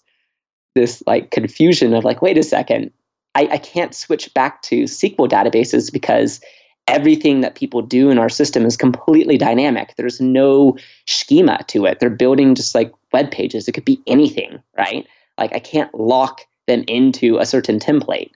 this 0.75 1.03
like 1.07 1.31
confusion 1.31 1.93
of 1.93 2.03
like, 2.03 2.21
wait 2.21 2.37
a 2.37 2.43
second, 2.43 2.91
I, 3.35 3.47
I 3.51 3.57
can't 3.57 3.93
switch 3.93 4.33
back 4.33 4.61
to 4.63 4.83
SQL 4.83 5.27
databases 5.27 5.91
because 5.91 6.39
everything 6.87 7.41
that 7.41 7.55
people 7.55 7.81
do 7.81 8.09
in 8.09 8.17
our 8.17 8.29
system 8.29 8.65
is 8.65 8.77
completely 8.77 9.37
dynamic. 9.37 9.93
There's 9.95 10.19
no 10.19 10.77
schema 11.07 11.59
to 11.67 11.85
it. 11.85 11.99
They're 11.99 12.09
building 12.09 12.55
just 12.55 12.73
like 12.73 12.91
web 13.13 13.31
pages. 13.31 13.67
It 13.67 13.73
could 13.73 13.85
be 13.85 14.01
anything, 14.07 14.61
right? 14.77 15.05
Like 15.37 15.53
I 15.53 15.59
can't 15.59 15.93
lock 15.93 16.41
them 16.67 16.83
into 16.87 17.37
a 17.37 17.45
certain 17.45 17.79
template. 17.79 18.31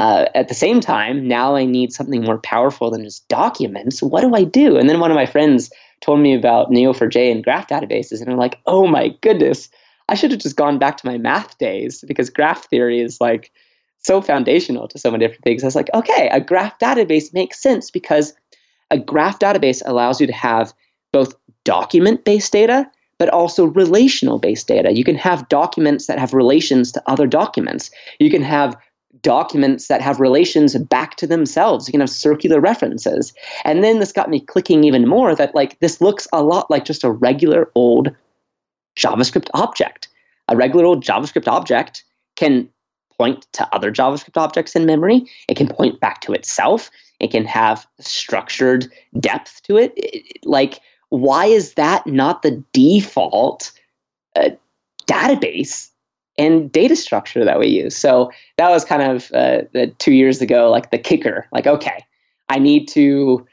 Uh, 0.00 0.24
at 0.34 0.48
the 0.48 0.54
same 0.54 0.80
time, 0.80 1.28
now 1.28 1.54
I 1.54 1.66
need 1.66 1.92
something 1.92 2.24
more 2.24 2.38
powerful 2.38 2.90
than 2.90 3.04
just 3.04 3.28
documents. 3.28 4.02
What 4.02 4.22
do 4.22 4.34
I 4.34 4.44
do? 4.44 4.78
And 4.78 4.88
then 4.88 4.98
one 4.98 5.10
of 5.10 5.14
my 5.14 5.26
friends 5.26 5.70
told 6.00 6.20
me 6.20 6.34
about 6.34 6.70
Neo4j 6.70 7.30
and 7.30 7.44
graph 7.44 7.68
databases, 7.68 8.22
and 8.22 8.30
I'm 8.30 8.38
like, 8.38 8.58
oh 8.64 8.86
my 8.86 9.10
goodness, 9.20 9.68
I 10.08 10.14
should 10.14 10.30
have 10.30 10.40
just 10.40 10.56
gone 10.56 10.78
back 10.78 10.96
to 10.96 11.06
my 11.06 11.18
math 11.18 11.58
days 11.58 12.02
because 12.08 12.30
graph 12.30 12.66
theory 12.70 12.98
is 13.02 13.20
like 13.20 13.52
so 13.98 14.22
foundational 14.22 14.88
to 14.88 14.98
so 14.98 15.10
many 15.10 15.22
different 15.22 15.44
things. 15.44 15.62
I 15.62 15.66
was 15.66 15.76
like, 15.76 15.90
okay, 15.92 16.30
a 16.32 16.40
graph 16.40 16.78
database 16.78 17.34
makes 17.34 17.60
sense 17.60 17.90
because 17.90 18.32
a 18.90 18.96
graph 18.96 19.38
database 19.38 19.82
allows 19.84 20.18
you 20.18 20.26
to 20.26 20.32
have 20.32 20.72
both 21.12 21.34
document 21.64 22.24
based 22.24 22.52
data 22.52 22.90
but 23.18 23.28
also 23.28 23.66
relational 23.66 24.38
based 24.38 24.66
data. 24.66 24.96
You 24.96 25.04
can 25.04 25.16
have 25.16 25.46
documents 25.50 26.06
that 26.06 26.18
have 26.18 26.32
relations 26.32 26.90
to 26.92 27.02
other 27.06 27.26
documents. 27.26 27.90
You 28.18 28.30
can 28.30 28.40
have 28.40 28.74
documents 29.22 29.88
that 29.88 30.00
have 30.00 30.20
relations 30.20 30.76
back 30.76 31.16
to 31.16 31.26
themselves. 31.26 31.88
You 31.88 31.92
can 31.92 32.00
have 32.00 32.10
circular 32.10 32.60
references. 32.60 33.32
And 33.64 33.82
then 33.82 33.98
this 33.98 34.12
got 34.12 34.30
me 34.30 34.40
clicking 34.40 34.84
even 34.84 35.08
more 35.08 35.34
that 35.34 35.54
like 35.54 35.78
this 35.80 36.00
looks 36.00 36.28
a 36.32 36.42
lot 36.42 36.70
like 36.70 36.84
just 36.84 37.04
a 37.04 37.10
regular 37.10 37.70
old 37.74 38.14
JavaScript 38.96 39.48
object. 39.54 40.08
A 40.48 40.56
regular 40.56 40.84
old 40.84 41.04
JavaScript 41.04 41.48
object 41.48 42.04
can 42.36 42.68
point 43.18 43.46
to 43.52 43.68
other 43.74 43.92
JavaScript 43.92 44.36
objects 44.36 44.74
in 44.74 44.86
memory. 44.86 45.26
It 45.48 45.56
can 45.56 45.68
point 45.68 46.00
back 46.00 46.20
to 46.22 46.32
itself. 46.32 46.90
It 47.18 47.30
can 47.30 47.44
have 47.44 47.86
structured 47.98 48.90
depth 49.18 49.62
to 49.64 49.76
it. 49.76 49.92
it 49.96 50.38
like, 50.44 50.80
why 51.10 51.46
is 51.46 51.74
that 51.74 52.06
not 52.06 52.42
the 52.42 52.62
default 52.72 53.72
uh, 54.36 54.50
database 55.06 55.89
and 56.40 56.72
data 56.72 56.96
structure 56.96 57.44
that 57.44 57.58
we 57.58 57.68
use? 57.68 57.94
So 57.94 58.32
that 58.56 58.70
was 58.70 58.84
kind 58.84 59.02
of 59.02 59.30
uh, 59.32 59.62
the 59.72 59.94
two 59.98 60.12
years 60.12 60.40
ago, 60.40 60.70
like 60.70 60.90
the 60.90 60.98
kicker. 60.98 61.46
Like, 61.52 61.66
okay, 61.66 62.04
I 62.48 62.58
need 62.58 62.88
to 62.88 63.46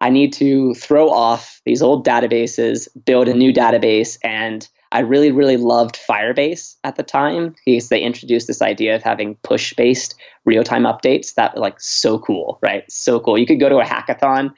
I 0.00 0.08
need 0.08 0.32
to 0.34 0.74
throw 0.74 1.10
off 1.10 1.60
these 1.66 1.82
old 1.82 2.06
databases, 2.06 2.88
build 3.04 3.28
a 3.28 3.34
new 3.34 3.52
database, 3.52 4.18
and 4.24 4.66
I 4.92 5.00
really, 5.00 5.30
really 5.30 5.58
loved 5.58 6.00
Firebase 6.08 6.76
at 6.82 6.96
the 6.96 7.02
time 7.02 7.54
because 7.64 7.90
they 7.90 8.00
introduced 8.00 8.46
this 8.46 8.62
idea 8.62 8.96
of 8.96 9.02
having 9.02 9.36
push-based 9.42 10.14
real-time 10.46 10.84
updates. 10.84 11.34
That 11.34 11.56
like 11.58 11.80
so 11.80 12.18
cool, 12.18 12.58
right? 12.62 12.90
So 12.90 13.20
cool. 13.20 13.38
You 13.38 13.46
could 13.46 13.60
go 13.60 13.68
to 13.68 13.78
a 13.78 13.84
hackathon, 13.84 14.52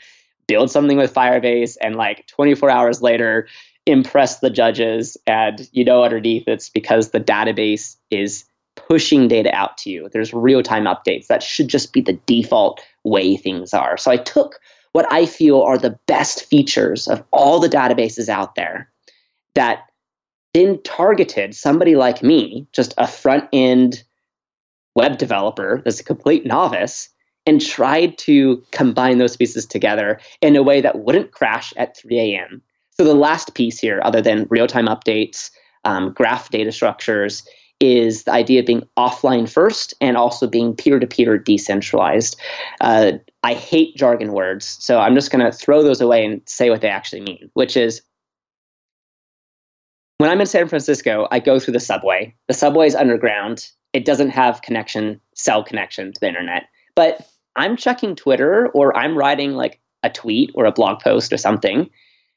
build 0.47 0.71
something 0.71 0.97
with 0.97 1.13
Firebase, 1.13 1.77
and 1.81 1.97
like 1.97 2.27
24 2.29 2.71
hours 2.71 3.03
later, 3.03 3.49
impress 3.87 4.41
the 4.41 4.51
judges. 4.51 5.17
And 5.27 5.69
you 5.73 5.85
know, 5.85 6.05
underneath 6.05 6.47
it's 6.47 6.69
because 6.69 7.11
the 7.11 7.21
database 7.21 7.97
is 8.11 8.45
pushing 8.75 9.29
data 9.29 9.55
out 9.55 9.77
to 9.79 9.91
you. 9.91 10.09
There's 10.13 10.33
real-time 10.33 10.85
updates. 10.85 11.27
That 11.27 11.43
should 11.43 11.69
just 11.69 11.93
be 11.93 12.01
the 12.01 12.19
default 12.27 12.81
way 13.05 13.37
things 13.37 13.75
are. 13.75 13.97
So 13.97 14.11
I 14.11 14.17
took 14.17 14.61
what 14.93 15.11
I 15.13 15.27
feel 15.27 15.61
are 15.63 15.79
the 15.79 15.99
best 16.07 16.45
features 16.47 17.09
of 17.09 17.23
all 17.33 17.61
the 17.61 17.69
databases 17.69 18.29
out 18.29 18.55
there 18.55 18.91
that 19.55 19.85
then 20.55 20.81
targeted 20.83 21.55
somebody 21.55 21.97
like 21.97 22.23
me, 22.23 22.67
just 22.73 22.95
a 22.99 23.07
front 23.07 23.49
end 23.53 24.03
web 24.95 25.19
developer 25.19 25.81
that's 25.85 26.01
a 26.01 26.05
complete 26.05 26.45
novice, 26.45 27.09
and 27.47 27.61
tried 27.61 28.17
to 28.19 28.63
combine 28.71 29.19
those 29.19 29.37
pieces 29.37 29.67
together 29.67 30.21
in 30.41 30.55
a 30.55 30.63
way 30.63 30.81
that 30.81 31.01
wouldn't 31.01 31.33
crash 31.33 31.73
at 31.77 31.97
3 31.97 32.19
a.m. 32.19 32.63
So 32.99 33.05
the 33.05 33.15
last 33.15 33.55
piece 33.55 33.79
here, 33.79 34.01
other 34.05 34.21
than 34.21 34.47
real 34.51 34.67
time 34.67 34.87
updates, 34.87 35.51
um, 35.85 36.13
graph 36.13 36.51
data 36.51 36.73
structures, 36.73 37.43
is 37.81 38.25
the 38.25 38.33
idea 38.33 38.61
of 38.61 38.67
being 38.67 38.87
offline 38.97 39.49
first 39.49 39.93
and 40.01 40.17
also 40.17 40.47
being 40.47 40.75
peer 40.75 41.01
to 41.01 41.07
peer 41.07 41.37
decentralized. 41.37 42.39
Uh, 42.81 43.13
I 43.43 43.55
hate 43.55 43.97
jargon 43.97 44.33
words, 44.33 44.77
so 44.79 45.01
I'm 45.01 45.17
just 45.17 45.33
going 45.33 45.45
to 45.45 45.51
throw 45.51 45.83
those 45.83 46.01
away 46.01 46.25
and 46.25 46.41
say 46.47 46.71
what 46.71 46.81
they 46.81 46.89
actually 46.89 47.23
mean, 47.23 47.51
which 47.55 47.77
is 47.77 48.03
when 50.19 50.31
I'm 50.31 50.41
in 50.41 50.47
San 50.47 50.69
Francisco, 50.69 51.27
I 51.33 51.41
go 51.41 51.59
through 51.59 51.73
the 51.73 51.81
subway. 51.81 52.33
The 52.47 52.55
subway 52.55 52.87
is 52.87 52.95
underground. 52.95 53.69
It 53.93 54.05
doesn't 54.05 54.31
have 54.31 54.63
connection, 54.63 55.21
cell 55.35 55.65
connection 55.65 56.13
to 56.13 56.21
the 56.21 56.29
internet. 56.29 56.69
But 56.95 57.29
I'm 57.57 57.77
checking 57.77 58.15
Twitter 58.15 58.69
or 58.69 58.97
I'm 58.97 59.19
writing 59.19 59.55
like 59.55 59.81
a 60.05 60.11
tweet 60.11 60.53
or 60.55 60.65
a 60.67 60.73
blog 60.73 61.01
post 61.01 61.33
or 61.33 61.37
something. 61.37 61.91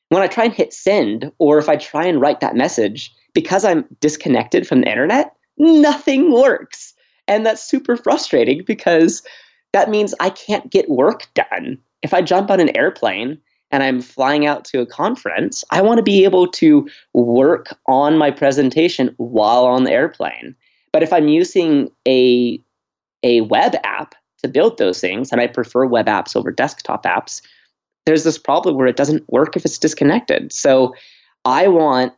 When 0.09 0.21
I 0.21 0.27
try 0.27 0.45
and 0.45 0.53
hit 0.53 0.73
send, 0.73 1.31
or 1.39 1.57
if 1.57 1.67
I 1.67 1.75
try 1.75 2.05
and 2.05 2.21
write 2.21 2.39
that 2.39 2.55
message, 2.55 3.11
because 3.33 3.65
I'm 3.65 3.85
disconnected 4.01 4.67
from 4.67 4.81
the 4.81 4.89
internet, 4.89 5.35
nothing 5.57 6.31
works. 6.31 6.93
And 7.27 7.45
that's 7.45 7.63
super 7.63 7.97
frustrating 7.97 8.63
because 8.65 9.23
that 9.73 9.89
means 9.89 10.13
I 10.19 10.29
can't 10.29 10.69
get 10.69 10.89
work 10.89 11.27
done. 11.33 11.77
If 12.01 12.13
I 12.13 12.21
jump 12.21 12.51
on 12.51 12.59
an 12.59 12.75
airplane 12.77 13.39
and 13.71 13.83
I'm 13.83 14.01
flying 14.01 14.45
out 14.45 14.63
to 14.65 14.79
a 14.79 14.85
conference, 14.85 15.63
I 15.71 15.81
want 15.81 15.97
to 15.97 16.03
be 16.03 16.23
able 16.23 16.47
to 16.47 16.87
work 17.13 17.77
on 17.87 18.17
my 18.17 18.31
presentation 18.31 19.13
while 19.17 19.65
on 19.65 19.83
the 19.83 19.91
airplane. 19.91 20.55
But 20.93 21.03
if 21.03 21.11
I'm 21.11 21.27
using 21.27 21.91
a 22.07 22.61
a 23.23 23.41
web 23.41 23.75
app 23.83 24.13
to 24.43 24.47
build 24.47 24.77
those 24.77 25.01
things, 25.01 25.31
and 25.31 25.41
I 25.41 25.47
prefer 25.47 25.85
web 25.85 26.05
apps 26.05 26.35
over 26.35 26.51
desktop 26.51 27.03
apps, 27.03 27.41
there's 28.05 28.23
this 28.23 28.37
problem 28.37 28.75
where 28.75 28.87
it 28.87 28.95
doesn't 28.95 29.27
work 29.31 29.55
if 29.55 29.65
it's 29.65 29.77
disconnected. 29.77 30.53
So 30.53 30.95
I 31.43 31.67
want 31.67 32.13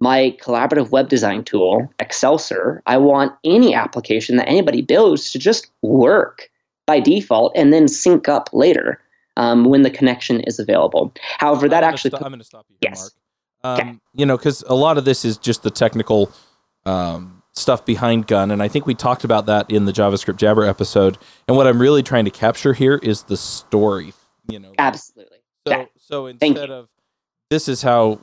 my 0.00 0.36
collaborative 0.40 0.90
web 0.90 1.08
design 1.08 1.44
tool, 1.44 1.90
Excelsior, 1.98 2.82
I 2.86 2.98
want 2.98 3.32
any 3.44 3.74
application 3.74 4.36
that 4.36 4.48
anybody 4.48 4.82
builds 4.82 5.30
to 5.32 5.38
just 5.38 5.70
work 5.82 6.50
by 6.86 7.00
default 7.00 7.52
and 7.56 7.72
then 7.72 7.88
sync 7.88 8.28
up 8.28 8.50
later 8.52 9.00
um, 9.36 9.64
when 9.64 9.82
the 9.82 9.90
connection 9.90 10.40
is 10.40 10.58
available. 10.58 11.12
However, 11.38 11.68
that 11.68 11.82
I'm 11.82 11.92
actually. 11.92 12.10
St- 12.10 12.22
I'm 12.22 12.30
going 12.30 12.38
to 12.40 12.44
stop 12.44 12.66
you 12.68 12.76
here, 12.80 12.90
yes. 12.90 13.10
Mark. 13.64 13.80
Um, 13.80 13.88
okay. 13.88 13.98
You 14.14 14.26
know, 14.26 14.36
because 14.36 14.62
a 14.68 14.74
lot 14.74 14.98
of 14.98 15.04
this 15.04 15.24
is 15.24 15.38
just 15.38 15.62
the 15.62 15.70
technical 15.70 16.30
um, 16.84 17.42
stuff 17.52 17.86
behind 17.86 18.26
Gun, 18.26 18.50
and 18.50 18.62
I 18.62 18.68
think 18.68 18.86
we 18.86 18.94
talked 18.94 19.24
about 19.24 19.46
that 19.46 19.70
in 19.70 19.86
the 19.86 19.92
JavaScript 19.92 20.36
Jabber 20.36 20.64
episode. 20.64 21.16
And 21.48 21.56
what 21.56 21.66
I'm 21.66 21.80
really 21.80 22.02
trying 22.02 22.26
to 22.26 22.30
capture 22.30 22.74
here 22.74 23.00
is 23.02 23.22
the 23.22 23.36
story. 23.36 24.12
You 24.48 24.60
know, 24.60 24.72
absolutely. 24.78 25.38
So, 25.66 25.72
yeah. 25.72 25.84
so 25.96 26.26
instead 26.26 26.70
of 26.70 26.88
this 27.50 27.68
is 27.68 27.82
how 27.82 28.20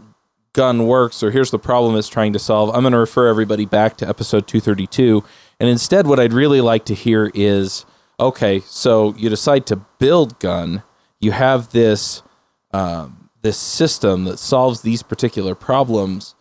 gun 0.53 0.85
works 0.85 1.23
or 1.23 1.31
here's 1.31 1.49
the 1.49 1.57
problem 1.57 1.95
it's 1.95 2.09
trying 2.09 2.33
to 2.33 2.37
solve 2.37 2.69
i'm 2.75 2.81
going 2.81 2.91
to 2.91 2.99
refer 2.99 3.29
everybody 3.29 3.65
back 3.65 3.95
to 3.95 4.07
episode 4.07 4.45
232 4.47 5.23
and 5.61 5.69
instead 5.69 6.05
what 6.05 6.19
i'd 6.19 6.33
really 6.33 6.59
like 6.59 6.83
to 6.83 6.93
hear 6.93 7.31
is 7.33 7.85
okay 8.19 8.59
so 8.65 9.15
you 9.15 9.29
decide 9.29 9.65
to 9.65 9.77
build 9.97 10.37
gun 10.39 10.83
you 11.21 11.31
have 11.31 11.71
this 11.71 12.21
um, 12.73 13.29
this 13.41 13.57
system 13.57 14.25
that 14.25 14.39
solves 14.39 14.81
these 14.81 15.03
particular 15.03 15.55
problems. 15.55 16.35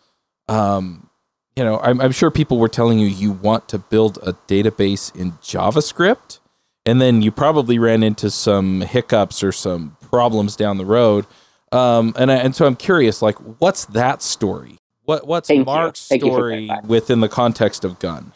Um, 0.47 1.09
you 1.55 1.63
know, 1.63 1.79
I'm, 1.79 1.99
I'm, 1.99 2.11
sure 2.11 2.31
people 2.31 2.57
were 2.57 2.69
telling 2.69 2.99
you 2.99 3.07
you 3.07 3.31
want 3.31 3.67
to 3.69 3.77
build 3.77 4.17
a 4.23 4.33
database 4.47 5.13
in 5.15 5.33
JavaScript, 5.33 6.39
and 6.85 7.01
then 7.01 7.21
you 7.21 7.31
probably 7.31 7.79
ran 7.79 8.03
into 8.03 8.29
some 8.29 8.81
hiccups 8.81 9.43
or 9.43 9.51
some 9.51 9.97
problems 10.01 10.55
down 10.55 10.77
the 10.77 10.85
road. 10.85 11.25
Um, 11.71 12.13
and 12.17 12.31
I, 12.31 12.35
and 12.35 12.55
so 12.55 12.65
I'm 12.65 12.75
curious, 12.75 13.21
like, 13.21 13.37
what's 13.59 13.85
that 13.85 14.21
story? 14.21 14.77
What 15.03 15.25
what's 15.25 15.47
thank 15.47 15.65
Mark's 15.65 15.99
story 15.99 16.69
within 16.85 17.21
the 17.21 17.29
context 17.29 17.83
of 17.83 17.99
Gun? 17.99 18.33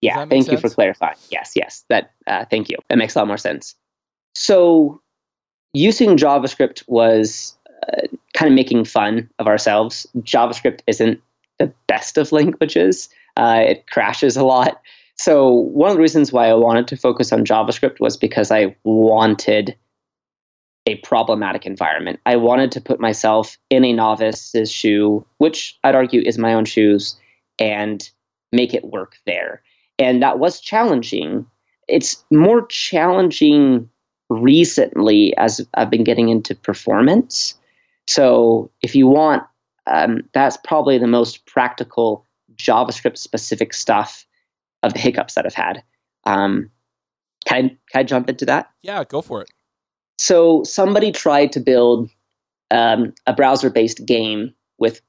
Yeah, 0.00 0.16
thank 0.26 0.44
sense? 0.44 0.48
you 0.48 0.68
for 0.68 0.74
clarifying. 0.74 1.16
Yes, 1.30 1.52
yes, 1.56 1.84
that 1.88 2.12
uh, 2.26 2.44
thank 2.50 2.68
you. 2.68 2.76
That 2.88 2.98
makes 2.98 3.16
a 3.16 3.18
lot 3.18 3.26
more 3.26 3.38
sense. 3.38 3.74
So 4.34 5.00
using 5.72 6.16
JavaScript 6.16 6.84
was 6.86 7.56
uh, 7.88 8.06
kind 8.34 8.52
of 8.52 8.54
making 8.54 8.84
fun 8.84 9.30
of 9.38 9.46
ourselves. 9.46 10.06
JavaScript 10.18 10.80
isn't 10.86 11.20
the 11.58 11.72
best 11.86 12.18
of 12.18 12.32
languages, 12.32 13.08
uh, 13.36 13.62
it 13.66 13.86
crashes 13.86 14.36
a 14.36 14.44
lot. 14.44 14.80
So, 15.16 15.50
one 15.50 15.90
of 15.90 15.96
the 15.96 16.02
reasons 16.02 16.32
why 16.32 16.48
I 16.48 16.54
wanted 16.54 16.88
to 16.88 16.96
focus 16.96 17.32
on 17.32 17.44
JavaScript 17.44 18.00
was 18.00 18.16
because 18.16 18.50
I 18.50 18.74
wanted 18.84 19.76
a 20.86 20.96
problematic 20.96 21.64
environment. 21.66 22.20
I 22.26 22.36
wanted 22.36 22.72
to 22.72 22.80
put 22.80 23.00
myself 23.00 23.56
in 23.70 23.84
a 23.84 23.92
novice's 23.92 24.70
shoe, 24.70 25.24
which 25.38 25.78
I'd 25.84 25.94
argue 25.94 26.20
is 26.20 26.36
my 26.36 26.52
own 26.52 26.64
shoes, 26.64 27.18
and 27.58 28.08
make 28.52 28.74
it 28.74 28.84
work 28.84 29.16
there. 29.24 29.62
And 29.98 30.22
that 30.22 30.38
was 30.38 30.60
challenging. 30.60 31.46
It's 31.88 32.24
more 32.30 32.66
challenging 32.66 33.88
recently 34.28 35.36
as 35.36 35.66
I've 35.74 35.90
been 35.90 36.04
getting 36.04 36.28
into 36.28 36.54
performance. 36.54 37.54
So 38.06 38.70
if 38.82 38.94
you 38.94 39.06
want, 39.06 39.42
um, 39.86 40.22
that's 40.32 40.56
probably 40.64 40.98
the 40.98 41.06
most 41.06 41.46
practical 41.46 42.26
JavaScript 42.56 43.18
specific 43.18 43.72
stuff 43.72 44.26
of 44.84 44.92
the 44.92 45.00
hiccups 45.00 45.34
that 45.34 45.46
I've 45.46 45.54
had. 45.54 45.82
Um, 46.24 46.70
can 47.46 47.56
I, 47.56 47.68
can 47.68 48.00
I 48.00 48.02
jump 48.04 48.28
into 48.28 48.46
that? 48.46 48.70
Yeah, 48.82 49.04
go 49.04 49.22
for 49.22 49.42
it. 49.42 49.50
So 50.18 50.62
somebody 50.64 51.10
tried 51.12 51.52
to 51.52 51.60
build 51.60 52.10
um, 52.70 53.12
a 53.26 53.32
browser 53.32 53.70
based 53.70 54.04
game 54.06 54.54
with 54.78 55.00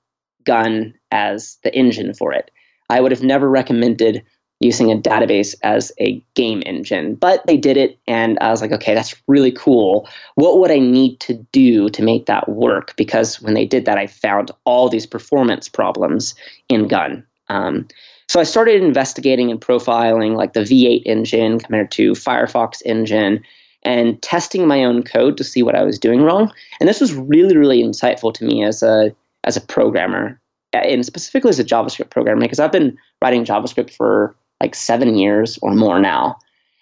Gun 0.43 0.93
as 1.11 1.57
the 1.63 1.73
engine 1.75 2.13
for 2.13 2.33
it. 2.33 2.51
I 2.89 3.01
would 3.01 3.11
have 3.11 3.23
never 3.23 3.49
recommended 3.49 4.23
using 4.59 4.91
a 4.91 4.97
database 4.97 5.53
as 5.63 5.91
a 5.99 6.23
game 6.33 6.63
engine. 6.65 7.15
But 7.15 7.45
they 7.45 7.57
did 7.57 7.77
it, 7.77 7.99
and 8.07 8.37
I 8.39 8.51
was 8.51 8.61
like, 8.61 8.71
okay, 8.71 8.93
that's 8.93 9.15
really 9.27 9.51
cool. 9.51 10.07
What 10.35 10.59
would 10.59 10.71
I 10.71 10.79
need 10.79 11.19
to 11.21 11.33
do 11.51 11.89
to 11.89 12.03
make 12.03 12.25
that 12.27 12.47
work? 12.47 12.95
Because 12.95 13.41
when 13.41 13.53
they 13.53 13.65
did 13.65 13.85
that, 13.85 13.97
I 13.97 14.07
found 14.07 14.51
all 14.63 14.87
these 14.87 15.05
performance 15.05 15.67
problems 15.67 16.35
in 16.69 16.87
Gun. 16.87 17.25
Um, 17.49 17.87
so 18.27 18.39
I 18.39 18.43
started 18.43 18.81
investigating 18.81 19.51
and 19.51 19.61
profiling 19.61 20.35
like 20.35 20.53
the 20.53 20.61
V8 20.61 21.03
engine 21.05 21.59
compared 21.59 21.91
to 21.91 22.13
Firefox 22.13 22.81
engine 22.85 23.43
and 23.83 24.21
testing 24.21 24.67
my 24.67 24.83
own 24.83 25.03
code 25.03 25.37
to 25.37 25.43
see 25.43 25.61
what 25.61 25.75
I 25.75 25.83
was 25.83 25.99
doing 25.99 26.21
wrong. 26.21 26.51
And 26.79 26.89
this 26.89 26.99
was 26.99 27.13
really, 27.13 27.55
really 27.55 27.83
insightful 27.83 28.33
to 28.33 28.43
me 28.43 28.63
as 28.63 28.81
a 28.81 29.15
as 29.43 29.55
a 29.55 29.61
programmer, 29.61 30.41
and 30.73 31.05
specifically 31.05 31.49
as 31.49 31.59
a 31.59 31.63
JavaScript 31.63 32.09
programmer, 32.09 32.41
because 32.41 32.59
I've 32.59 32.71
been 32.71 32.97
writing 33.21 33.45
JavaScript 33.45 33.91
for 33.91 34.35
like 34.59 34.73
seven 34.73 35.15
years 35.15 35.59
or 35.61 35.75
more 35.75 35.99
now. 35.99 36.37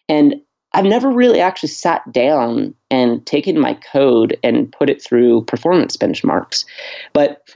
And 0.07 0.35
I've 0.73 0.85
never 0.85 1.09
really 1.09 1.41
actually 1.41 1.69
sat 1.69 2.09
down 2.11 2.73
and 2.89 3.25
taken 3.25 3.59
my 3.59 3.73
code 3.91 4.37
and 4.43 4.71
put 4.71 4.89
it 4.89 5.01
through 5.01 5.43
performance 5.45 5.97
benchmarks. 5.97 6.65
But 7.13 7.55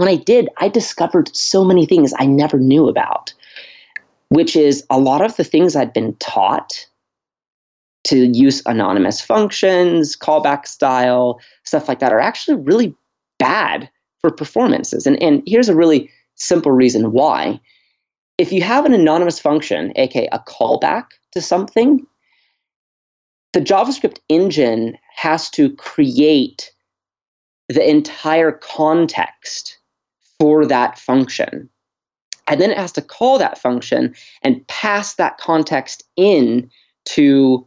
when 0.00 0.08
I 0.08 0.16
did, 0.16 0.48
I 0.56 0.68
discovered 0.68 1.36
so 1.36 1.62
many 1.62 1.84
things 1.84 2.14
I 2.18 2.24
never 2.24 2.58
knew 2.58 2.88
about. 2.88 3.34
which 4.30 4.56
is 4.56 4.84
a 4.90 4.98
lot 4.98 5.22
of 5.22 5.36
the 5.36 5.44
things 5.44 5.76
I'd 5.76 5.92
been 5.92 6.14
taught 6.16 6.86
to 8.04 8.26
use 8.32 8.62
anonymous 8.64 9.20
functions, 9.20 10.16
callback 10.16 10.66
style, 10.66 11.40
stuff 11.64 11.88
like 11.88 11.98
that 11.98 12.12
are 12.12 12.20
actually 12.20 12.56
really 12.56 12.94
bad 13.38 13.90
for 14.20 14.30
performances. 14.30 15.06
And, 15.06 15.22
and 15.22 15.42
here's 15.46 15.68
a 15.68 15.76
really 15.76 16.10
simple 16.36 16.72
reason 16.72 17.12
why. 17.12 17.60
If 18.38 18.52
you 18.52 18.62
have 18.62 18.86
an 18.86 18.94
anonymous 18.94 19.38
function, 19.38 19.92
aka 19.96 20.28
a 20.32 20.38
callback 20.38 21.06
to 21.32 21.42
something, 21.42 22.06
the 23.52 23.60
JavaScript 23.60 24.18
engine 24.28 24.96
has 25.14 25.50
to 25.50 25.74
create 25.74 26.72
the 27.68 27.86
entire 27.86 28.52
context 28.52 29.79
for 30.40 30.64
that 30.66 30.98
function. 30.98 31.68
And 32.48 32.60
then 32.60 32.70
it 32.72 32.78
has 32.78 32.92
to 32.92 33.02
call 33.02 33.38
that 33.38 33.58
function 33.58 34.14
and 34.42 34.66
pass 34.66 35.14
that 35.14 35.38
context 35.38 36.02
in 36.16 36.68
to 37.04 37.64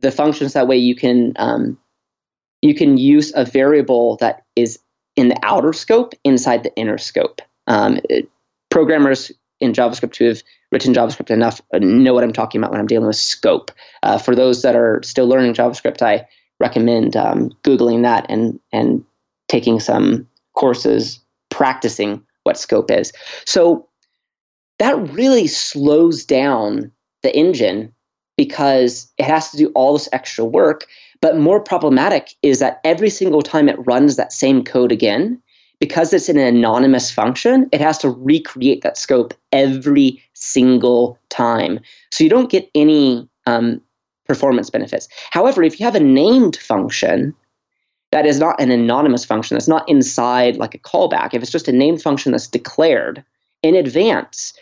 the 0.00 0.12
functions. 0.12 0.52
That 0.52 0.68
way 0.68 0.76
you 0.76 0.94
can 0.94 1.32
um, 1.36 1.78
you 2.62 2.74
can 2.74 2.96
use 2.98 3.32
a 3.34 3.44
variable 3.44 4.16
that 4.18 4.44
is 4.54 4.78
in 5.16 5.28
the 5.28 5.38
outer 5.42 5.72
scope 5.72 6.12
inside 6.22 6.62
the 6.62 6.74
inner 6.76 6.98
scope. 6.98 7.40
Um, 7.66 7.98
it, 8.08 8.28
programmers 8.70 9.32
in 9.58 9.72
JavaScript 9.72 10.16
who 10.16 10.26
have 10.26 10.42
written 10.70 10.94
JavaScript 10.94 11.30
enough 11.30 11.60
know 11.72 12.14
what 12.14 12.22
I'm 12.22 12.32
talking 12.32 12.60
about 12.60 12.70
when 12.70 12.80
I'm 12.80 12.86
dealing 12.86 13.08
with 13.08 13.16
scope. 13.16 13.72
Uh, 14.04 14.18
for 14.18 14.36
those 14.36 14.62
that 14.62 14.76
are 14.76 15.02
still 15.02 15.26
learning 15.26 15.54
JavaScript, 15.54 16.02
I 16.02 16.26
recommend 16.60 17.16
um, 17.16 17.50
googling 17.64 18.02
that 18.02 18.26
and 18.28 18.60
and 18.72 19.04
taking 19.48 19.80
some 19.80 20.28
courses 20.54 21.18
practicing 21.60 22.24
what 22.44 22.56
scope 22.56 22.90
is. 22.90 23.12
So 23.44 23.86
that 24.78 24.96
really 25.12 25.46
slows 25.46 26.24
down 26.24 26.90
the 27.22 27.36
engine 27.36 27.92
because 28.38 29.12
it 29.18 29.26
has 29.26 29.50
to 29.50 29.58
do 29.58 29.66
all 29.74 29.92
this 29.92 30.08
extra 30.14 30.42
work. 30.42 30.86
But 31.20 31.36
more 31.36 31.60
problematic 31.60 32.30
is 32.40 32.60
that 32.60 32.80
every 32.82 33.10
single 33.10 33.42
time 33.42 33.68
it 33.68 33.76
runs 33.86 34.16
that 34.16 34.32
same 34.32 34.64
code 34.64 34.90
again, 34.90 35.38
because 35.80 36.14
it's 36.14 36.30
an 36.30 36.38
anonymous 36.38 37.10
function, 37.10 37.68
it 37.72 37.80
has 37.82 37.98
to 37.98 38.08
recreate 38.08 38.80
that 38.80 38.96
scope 38.96 39.34
every 39.52 40.22
single 40.32 41.18
time. 41.28 41.78
So 42.10 42.24
you 42.24 42.30
don't 42.30 42.50
get 42.50 42.70
any 42.74 43.28
um, 43.44 43.82
performance 44.26 44.70
benefits. 44.70 45.08
However, 45.30 45.62
if 45.62 45.78
you 45.78 45.84
have 45.84 45.94
a 45.94 46.00
named 46.00 46.56
function 46.56 47.34
that 48.12 48.26
is 48.26 48.38
not 48.38 48.60
an 48.60 48.70
anonymous 48.70 49.24
function, 49.24 49.54
that's 49.54 49.68
not 49.68 49.88
inside 49.88 50.56
like 50.56 50.74
a 50.74 50.78
callback, 50.78 51.32
if 51.32 51.42
it's 51.42 51.52
just 51.52 51.68
a 51.68 51.72
named 51.72 52.02
function 52.02 52.32
that's 52.32 52.48
declared 52.48 53.24
in 53.62 53.74
advance, 53.74 54.52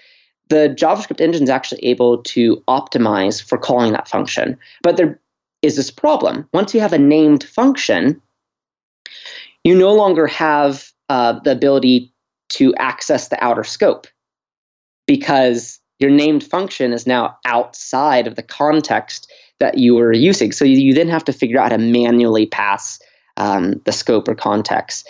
the 0.48 0.74
JavaScript 0.78 1.20
engine 1.20 1.42
is 1.42 1.50
actually 1.50 1.84
able 1.84 2.22
to 2.22 2.56
optimize 2.68 3.42
for 3.42 3.58
calling 3.58 3.92
that 3.92 4.08
function. 4.08 4.58
But 4.82 4.96
there 4.96 5.20
is 5.62 5.76
this 5.76 5.90
problem. 5.90 6.48
Once 6.52 6.74
you 6.74 6.80
have 6.80 6.92
a 6.92 6.98
named 6.98 7.44
function, 7.44 8.20
you 9.64 9.76
no 9.76 9.92
longer 9.94 10.26
have 10.26 10.92
uh, 11.08 11.38
the 11.40 11.52
ability 11.52 12.12
to 12.50 12.74
access 12.76 13.28
the 13.28 13.42
outer 13.44 13.64
scope 13.64 14.06
because 15.06 15.80
your 15.98 16.10
named 16.10 16.44
function 16.44 16.92
is 16.92 17.06
now 17.06 17.36
outside 17.44 18.26
of 18.26 18.36
the 18.36 18.42
context 18.42 19.30
that 19.58 19.78
you 19.78 19.94
were 19.94 20.12
using. 20.12 20.52
So 20.52 20.64
you, 20.64 20.78
you 20.78 20.94
then 20.94 21.08
have 21.08 21.24
to 21.24 21.32
figure 21.32 21.58
out 21.58 21.72
how 21.72 21.76
to 21.76 21.82
manually 21.82 22.46
pass 22.46 23.00
um, 23.38 23.80
the 23.84 23.92
scope 23.92 24.28
or 24.28 24.34
context. 24.34 25.08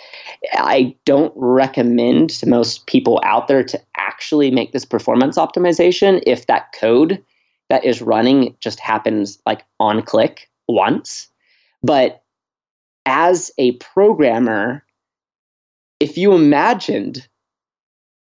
I 0.53 0.95
don't 1.03 1.33
recommend 1.35 2.29
to 2.29 2.47
most 2.47 2.85
people 2.85 3.19
out 3.25 3.47
there 3.47 3.63
to 3.63 3.81
actually 3.97 4.51
make 4.51 4.71
this 4.71 4.85
performance 4.85 5.37
optimization 5.37 6.23
if 6.25 6.47
that 6.47 6.71
code 6.79 7.21
that 7.69 7.83
is 7.83 8.01
running 8.01 8.55
just 8.61 8.79
happens 8.79 9.39
like 9.45 9.65
on 9.79 10.01
click 10.03 10.49
once. 10.67 11.27
But 11.83 12.23
as 13.05 13.51
a 13.57 13.73
programmer, 13.73 14.83
if 15.99 16.17
you 16.17 16.33
imagined 16.33 17.27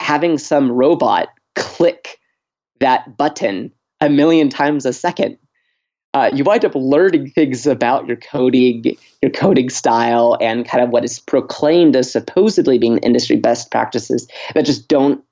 having 0.01 0.37
some 0.37 0.71
robot 0.71 1.29
click 1.55 2.19
that 2.79 3.17
button 3.17 3.71
a 3.99 4.09
million 4.09 4.49
times 4.49 4.85
a 4.85 4.93
second, 4.93 5.37
uh, 6.13 6.29
you 6.33 6.43
wind 6.43 6.65
up 6.65 6.75
learning 6.75 7.29
things 7.31 7.65
about 7.65 8.07
your 8.07 8.17
coding, 8.17 8.97
your 9.21 9.31
coding 9.31 9.69
style, 9.69 10.37
and 10.41 10.67
kind 10.67 10.83
of 10.83 10.89
what 10.89 11.05
is 11.05 11.19
proclaimed 11.19 11.95
as 11.95 12.11
supposedly 12.11 12.77
being 12.77 12.97
industry 12.99 13.37
best 13.37 13.71
practices 13.71 14.27
that 14.53 14.65
just 14.65 14.87
don't 14.87 15.23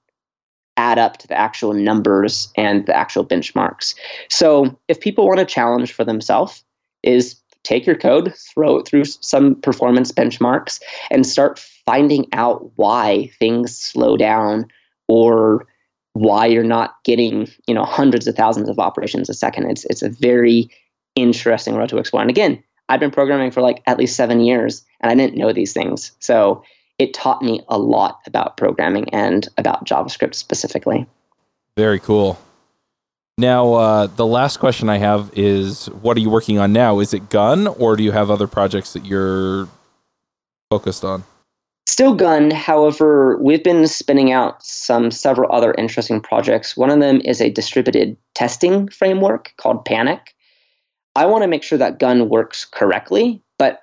add 0.78 0.98
up 0.98 1.18
to 1.18 1.28
the 1.28 1.38
actual 1.38 1.74
numbers 1.74 2.50
and 2.56 2.86
the 2.86 2.96
actual 2.96 3.26
benchmarks. 3.26 3.94
So, 4.30 4.80
if 4.88 5.02
people 5.02 5.28
want 5.28 5.42
a 5.42 5.46
challenge 5.46 5.92
for 5.92 6.06
themselves, 6.06 6.64
is 7.04 7.36
take 7.64 7.86
your 7.86 7.98
code, 7.98 8.34
throw 8.36 8.78
it 8.78 8.88
through 8.88 9.04
some 9.06 9.56
performance 9.56 10.12
benchmarks, 10.14 10.82
and 11.12 11.26
start 11.28 11.60
finding 11.86 12.26
out 12.32 12.72
why 12.78 13.30
things 13.40 13.78
slow 13.78 14.16
down 14.16 14.66
or 15.10 15.68
why 16.20 16.46
you're 16.46 16.64
not 16.64 16.96
getting 17.06 17.48
you 17.66 17.74
know 17.74 17.86
hundreds 17.86 18.28
of 18.28 18.36
thousands 18.36 18.68
of 18.68 18.78
operations 18.78 19.30
a 19.30 19.34
second. 19.34 19.70
It's 19.70 19.86
it's 19.86 20.02
a 20.02 20.10
very 20.10 20.70
interesting 21.16 21.76
road 21.76 21.90
to 21.90 21.98
explore. 21.98 22.22
And 22.22 22.30
again, 22.30 22.62
I've 22.90 23.00
been 23.00 23.12
programming 23.12 23.52
for 23.52 23.62
like 23.62 23.82
at 23.88 23.98
least 23.98 24.18
seven 24.18 24.42
years, 24.42 24.84
and 25.00 25.10
I 25.12 25.16
didn't 25.16 25.40
know 25.40 25.54
these 25.54 25.74
things. 25.74 26.12
So 26.20 26.64
it 26.98 27.14
taught 27.14 27.42
me 27.42 27.62
a 27.70 27.78
lot 27.78 28.20
about 28.28 28.58
programming 28.58 29.10
and 29.14 29.48
about 29.58 29.86
JavaScript 29.86 30.36
specifically. 30.36 31.08
Very 31.78 32.00
cool. 32.00 32.38
Now, 33.38 33.74
uh, 33.76 34.08
the 34.08 34.26
last 34.26 34.58
question 34.58 34.90
I 34.90 34.98
have 34.98 35.32
is 35.34 35.86
what 36.02 36.18
are 36.18 36.20
you 36.20 36.30
working 36.30 36.60
on 36.60 36.74
now? 36.74 37.00
Is 37.00 37.14
it 37.14 37.30
Gun, 37.30 37.68
or 37.68 37.96
do 37.96 38.04
you 38.04 38.12
have 38.12 38.30
other 38.30 38.48
projects 38.48 38.92
that 38.92 39.06
you're 39.06 39.70
focused 40.70 41.06
on? 41.06 41.24
Still 41.90 42.14
Gun, 42.14 42.52
however, 42.52 43.40
we've 43.42 43.64
been 43.64 43.88
spinning 43.88 44.32
out 44.32 44.64
some 44.64 45.10
several 45.10 45.52
other 45.52 45.74
interesting 45.74 46.22
projects. 46.22 46.78
One 46.78 46.92
of 46.92 47.00
them 47.00 47.20
is 47.26 47.42
a 47.42 47.50
distributed 47.50 48.16
testing 48.36 48.90
framework 48.90 49.56
called 49.58 49.86
Panic. 49.86 50.36
I 51.16 51.26
want 51.26 51.42
to 51.42 51.48
make 51.48 51.64
sure 51.64 51.80
that 51.80 51.98
Gun 51.98 52.30
works 52.30 52.64
correctly, 52.64 53.42
but 53.58 53.82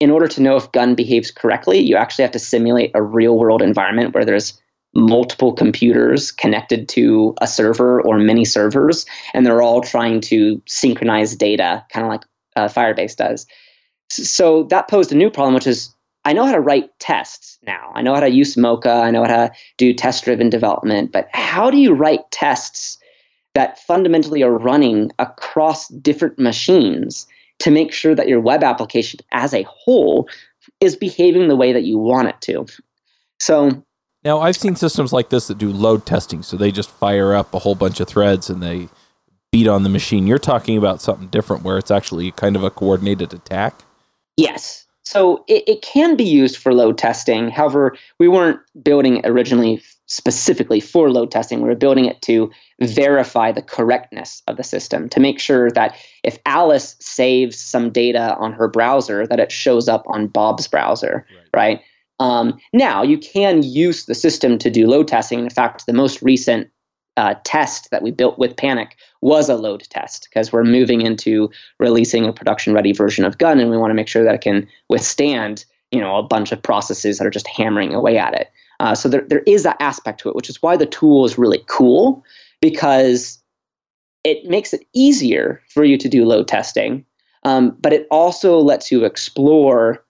in 0.00 0.10
order 0.10 0.28
to 0.28 0.42
know 0.42 0.56
if 0.56 0.70
Gun 0.72 0.94
behaves 0.94 1.30
correctly, 1.30 1.78
you 1.78 1.96
actually 1.96 2.24
have 2.24 2.32
to 2.32 2.38
simulate 2.38 2.90
a 2.94 3.02
real 3.02 3.38
world 3.38 3.62
environment 3.62 4.14
where 4.14 4.26
there's 4.26 4.60
multiple 4.94 5.54
computers 5.54 6.30
connected 6.30 6.90
to 6.90 7.34
a 7.40 7.46
server 7.46 8.02
or 8.02 8.18
many 8.18 8.44
servers, 8.44 9.06
and 9.32 9.46
they're 9.46 9.62
all 9.62 9.80
trying 9.80 10.20
to 10.20 10.60
synchronize 10.66 11.34
data, 11.36 11.86
kind 11.90 12.04
of 12.04 12.10
like 12.10 12.24
uh, 12.56 12.68
Firebase 12.68 13.16
does. 13.16 13.46
So 14.10 14.64
that 14.64 14.88
posed 14.88 15.10
a 15.10 15.16
new 15.16 15.30
problem, 15.30 15.54
which 15.54 15.66
is 15.66 15.94
I 16.24 16.32
know 16.32 16.44
how 16.44 16.52
to 16.52 16.60
write 16.60 16.90
tests 16.98 17.58
now. 17.66 17.92
I 17.94 18.02
know 18.02 18.14
how 18.14 18.20
to 18.20 18.30
use 18.30 18.56
Mocha. 18.56 18.90
I 18.90 19.10
know 19.10 19.24
how 19.24 19.46
to 19.46 19.52
do 19.78 19.94
test 19.94 20.24
driven 20.24 20.50
development. 20.50 21.12
But 21.12 21.28
how 21.32 21.70
do 21.70 21.78
you 21.78 21.94
write 21.94 22.30
tests 22.30 22.98
that 23.54 23.78
fundamentally 23.80 24.42
are 24.42 24.56
running 24.56 25.10
across 25.18 25.88
different 25.88 26.38
machines 26.38 27.26
to 27.60 27.70
make 27.70 27.92
sure 27.92 28.14
that 28.14 28.28
your 28.28 28.40
web 28.40 28.62
application 28.62 29.20
as 29.32 29.54
a 29.54 29.62
whole 29.62 30.28
is 30.80 30.94
behaving 30.94 31.48
the 31.48 31.56
way 31.56 31.72
that 31.72 31.84
you 31.84 31.98
want 31.98 32.28
it 32.28 32.40
to? 32.42 32.66
So 33.38 33.82
now, 34.24 34.40
I've 34.40 34.56
seen 34.56 34.76
systems 34.76 35.12
like 35.12 35.30
this 35.30 35.46
that 35.46 35.56
do 35.56 35.72
load 35.72 36.04
testing. 36.04 36.42
So 36.42 36.56
they 36.56 36.70
just 36.70 36.90
fire 36.90 37.34
up 37.34 37.54
a 37.54 37.58
whole 37.58 37.74
bunch 37.74 38.00
of 38.00 38.08
threads 38.08 38.50
and 38.50 38.62
they 38.62 38.88
beat 39.50 39.66
on 39.66 39.82
the 39.82 39.88
machine. 39.88 40.26
You're 40.26 40.38
talking 40.38 40.76
about 40.76 41.00
something 41.00 41.28
different 41.28 41.62
where 41.64 41.78
it's 41.78 41.90
actually 41.90 42.30
kind 42.32 42.54
of 42.54 42.62
a 42.62 42.70
coordinated 42.70 43.32
attack. 43.32 43.82
Yes. 44.36 44.86
So 45.10 45.44
it, 45.48 45.64
it 45.66 45.82
can 45.82 46.14
be 46.14 46.22
used 46.22 46.56
for 46.56 46.72
load 46.72 46.96
testing. 46.96 47.50
However, 47.50 47.96
we 48.20 48.28
weren't 48.28 48.60
building 48.80 49.20
originally 49.24 49.82
specifically 50.06 50.78
for 50.78 51.10
load 51.10 51.32
testing. 51.32 51.60
We 51.60 51.68
were 51.68 51.74
building 51.74 52.04
it 52.04 52.22
to 52.22 52.48
verify 52.80 53.50
the 53.50 53.60
correctness 53.60 54.40
of 54.46 54.56
the 54.56 54.62
system 54.62 55.08
to 55.08 55.18
make 55.18 55.40
sure 55.40 55.68
that 55.72 55.96
if 56.22 56.38
Alice 56.46 56.94
saves 57.00 57.58
some 57.58 57.90
data 57.90 58.36
on 58.36 58.52
her 58.52 58.68
browser, 58.68 59.26
that 59.26 59.40
it 59.40 59.50
shows 59.50 59.88
up 59.88 60.04
on 60.06 60.28
Bob's 60.28 60.68
browser, 60.68 61.26
right? 61.54 61.78
right? 61.78 61.80
Um, 62.20 62.60
now, 62.72 63.02
you 63.02 63.18
can 63.18 63.64
use 63.64 64.06
the 64.06 64.14
system 64.14 64.58
to 64.58 64.70
do 64.70 64.86
load 64.86 65.08
testing. 65.08 65.40
In 65.40 65.50
fact, 65.50 65.86
the 65.86 65.92
most 65.92 66.22
recent 66.22 66.70
uh, 67.20 67.34
test 67.44 67.90
that 67.90 68.02
we 68.02 68.10
built 68.10 68.38
with 68.38 68.56
Panic 68.56 68.96
was 69.20 69.50
a 69.50 69.54
load 69.54 69.82
test 69.90 70.26
because 70.30 70.50
we're 70.50 70.64
moving 70.64 71.02
into 71.02 71.50
releasing 71.78 72.24
a 72.24 72.32
production 72.32 72.72
ready 72.72 72.94
version 72.94 73.26
of 73.26 73.36
Gun, 73.36 73.60
and 73.60 73.70
we 73.70 73.76
want 73.76 73.90
to 73.90 73.94
make 73.94 74.08
sure 74.08 74.24
that 74.24 74.34
it 74.34 74.40
can 74.40 74.66
withstand 74.88 75.66
you 75.90 76.00
know 76.00 76.16
a 76.16 76.22
bunch 76.22 76.50
of 76.50 76.62
processes 76.62 77.18
that 77.18 77.26
are 77.26 77.36
just 77.38 77.46
hammering 77.46 77.92
away 77.92 78.16
at 78.16 78.32
it. 78.32 78.50
Uh, 78.80 78.94
so 78.94 79.06
there, 79.06 79.26
there 79.28 79.42
is 79.46 79.64
that 79.64 79.76
aspect 79.80 80.18
to 80.20 80.30
it, 80.30 80.34
which 80.34 80.48
is 80.48 80.62
why 80.62 80.78
the 80.78 80.86
tool 80.86 81.26
is 81.26 81.36
really 81.36 81.62
cool 81.66 82.24
because 82.62 83.38
it 84.24 84.48
makes 84.48 84.72
it 84.72 84.86
easier 84.94 85.60
for 85.68 85.84
you 85.84 85.98
to 85.98 86.08
do 86.08 86.24
load 86.24 86.48
testing, 86.48 87.04
um, 87.44 87.76
but 87.82 87.92
it 87.92 88.06
also 88.10 88.58
lets 88.58 88.90
you 88.90 89.04
explore 89.04 90.02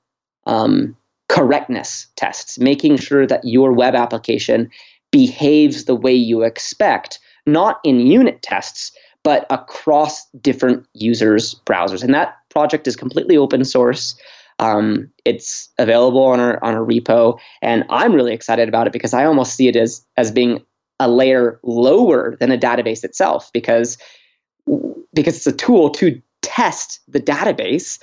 um, 0.47 0.97
correctness 1.29 2.07
tests, 2.15 2.57
making 2.61 2.99
sure 2.99 3.27
that 3.27 3.45
your 3.45 3.73
web 3.73 3.97
application 3.97 4.71
behaves 5.11 5.85
the 5.85 5.95
way 5.95 6.15
you 6.15 6.43
expect 6.43 7.19
not 7.47 7.81
in 7.85 8.07
unit 8.07 8.43
tests, 8.43 8.93
but 9.23 9.47
across 9.51 10.27
different 10.41 10.87
users' 10.95 11.55
browsers. 11.67 12.03
And 12.03 12.15
that 12.15 12.37
project 12.49 12.87
is 12.87 12.97
completely 12.97 13.37
open 13.37 13.65
source. 13.65 14.15
Um, 14.59 15.11
it's 15.25 15.71
available 15.79 16.23
on 16.23 16.39
our 16.39 16.63
on 16.63 16.75
our 16.75 16.85
repo, 16.85 17.39
and 17.63 17.85
I'm 17.89 18.13
really 18.13 18.35
excited 18.35 18.69
about 18.69 18.87
it 18.87 18.93
because 18.93 19.15
I 19.15 19.25
almost 19.25 19.55
see 19.55 19.69
it 19.69 19.77
as 19.77 20.05
as 20.19 20.31
being 20.31 20.63
a 20.99 21.09
layer 21.09 21.59
lower 21.63 22.37
than 22.41 22.53
a 22.53 22.59
database 22.59 23.03
itself 23.03 23.51
because 23.55 23.97
because 25.15 25.37
it's 25.37 25.47
a 25.47 25.53
tool 25.53 25.89
to 25.91 26.21
test 26.43 27.01
the 27.09 27.21
database, 27.21 27.99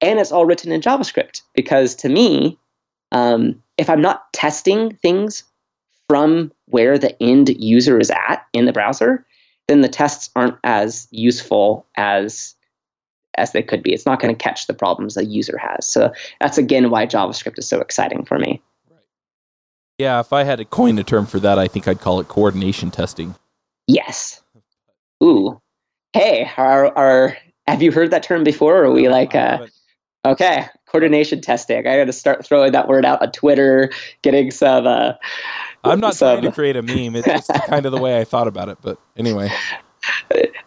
and 0.00 0.18
it's 0.18 0.32
all 0.32 0.46
written 0.46 0.72
in 0.72 0.80
JavaScript. 0.80 1.42
Because 1.54 1.94
to 1.96 2.08
me, 2.08 2.58
um, 3.12 3.62
if 3.76 3.90
I'm 3.90 4.00
not 4.00 4.32
testing 4.32 4.94
things 4.96 5.44
from 6.08 6.52
where 6.66 6.98
the 6.98 7.20
end 7.22 7.48
user 7.50 7.98
is 7.98 8.10
at 8.10 8.46
in 8.52 8.64
the 8.64 8.72
browser, 8.72 9.26
then 9.68 9.82
the 9.82 9.88
tests 9.88 10.30
aren't 10.34 10.56
as 10.64 11.06
useful 11.10 11.86
as 11.96 12.54
as 13.36 13.52
they 13.52 13.62
could 13.62 13.82
be. 13.82 13.92
It's 13.92 14.06
not 14.06 14.20
going 14.20 14.34
to 14.34 14.42
catch 14.42 14.66
the 14.66 14.74
problems 14.74 15.16
a 15.16 15.24
user 15.24 15.56
has. 15.58 15.86
So 15.86 16.12
that's 16.40 16.58
again 16.58 16.90
why 16.90 17.06
JavaScript 17.06 17.58
is 17.58 17.68
so 17.68 17.80
exciting 17.80 18.24
for 18.24 18.38
me. 18.38 18.60
Right. 18.90 19.00
Yeah, 19.98 20.18
if 20.20 20.32
I 20.32 20.44
had 20.44 20.58
to 20.58 20.64
coin 20.64 20.98
a 20.98 21.04
term 21.04 21.26
for 21.26 21.38
that, 21.40 21.58
I 21.58 21.68
think 21.68 21.86
I'd 21.86 22.00
call 22.00 22.18
it 22.20 22.28
coordination 22.28 22.90
testing. 22.90 23.36
Yes. 23.86 24.42
Ooh. 25.22 25.60
Hey, 26.12 26.50
are 26.56 26.86
are 26.96 27.36
have 27.66 27.82
you 27.82 27.92
heard 27.92 28.10
that 28.10 28.22
term 28.22 28.44
before? 28.44 28.78
Or 28.78 28.84
are 28.86 28.92
we 28.92 29.08
like 29.08 29.34
uh 29.34 29.66
okay, 30.24 30.66
coordination 30.90 31.40
testing. 31.40 31.78
I 31.78 31.96
got 31.96 32.04
to 32.04 32.12
start 32.12 32.44
throwing 32.44 32.72
that 32.72 32.88
word 32.88 33.04
out 33.04 33.22
on 33.22 33.32
Twitter, 33.32 33.90
getting 34.22 34.50
some 34.50 34.86
uh 34.86 35.12
I'm 35.84 36.00
not 36.00 36.16
some, 36.16 36.40
trying 36.40 36.42
to 36.42 36.52
create 36.52 36.76
a 36.76 36.82
meme. 36.82 37.16
It's 37.16 37.26
just 37.26 37.50
kind 37.66 37.86
of 37.86 37.92
the 37.92 37.98
way 37.98 38.18
I 38.18 38.24
thought 38.24 38.48
about 38.48 38.68
it, 38.68 38.78
but 38.82 38.98
anyway. 39.16 39.50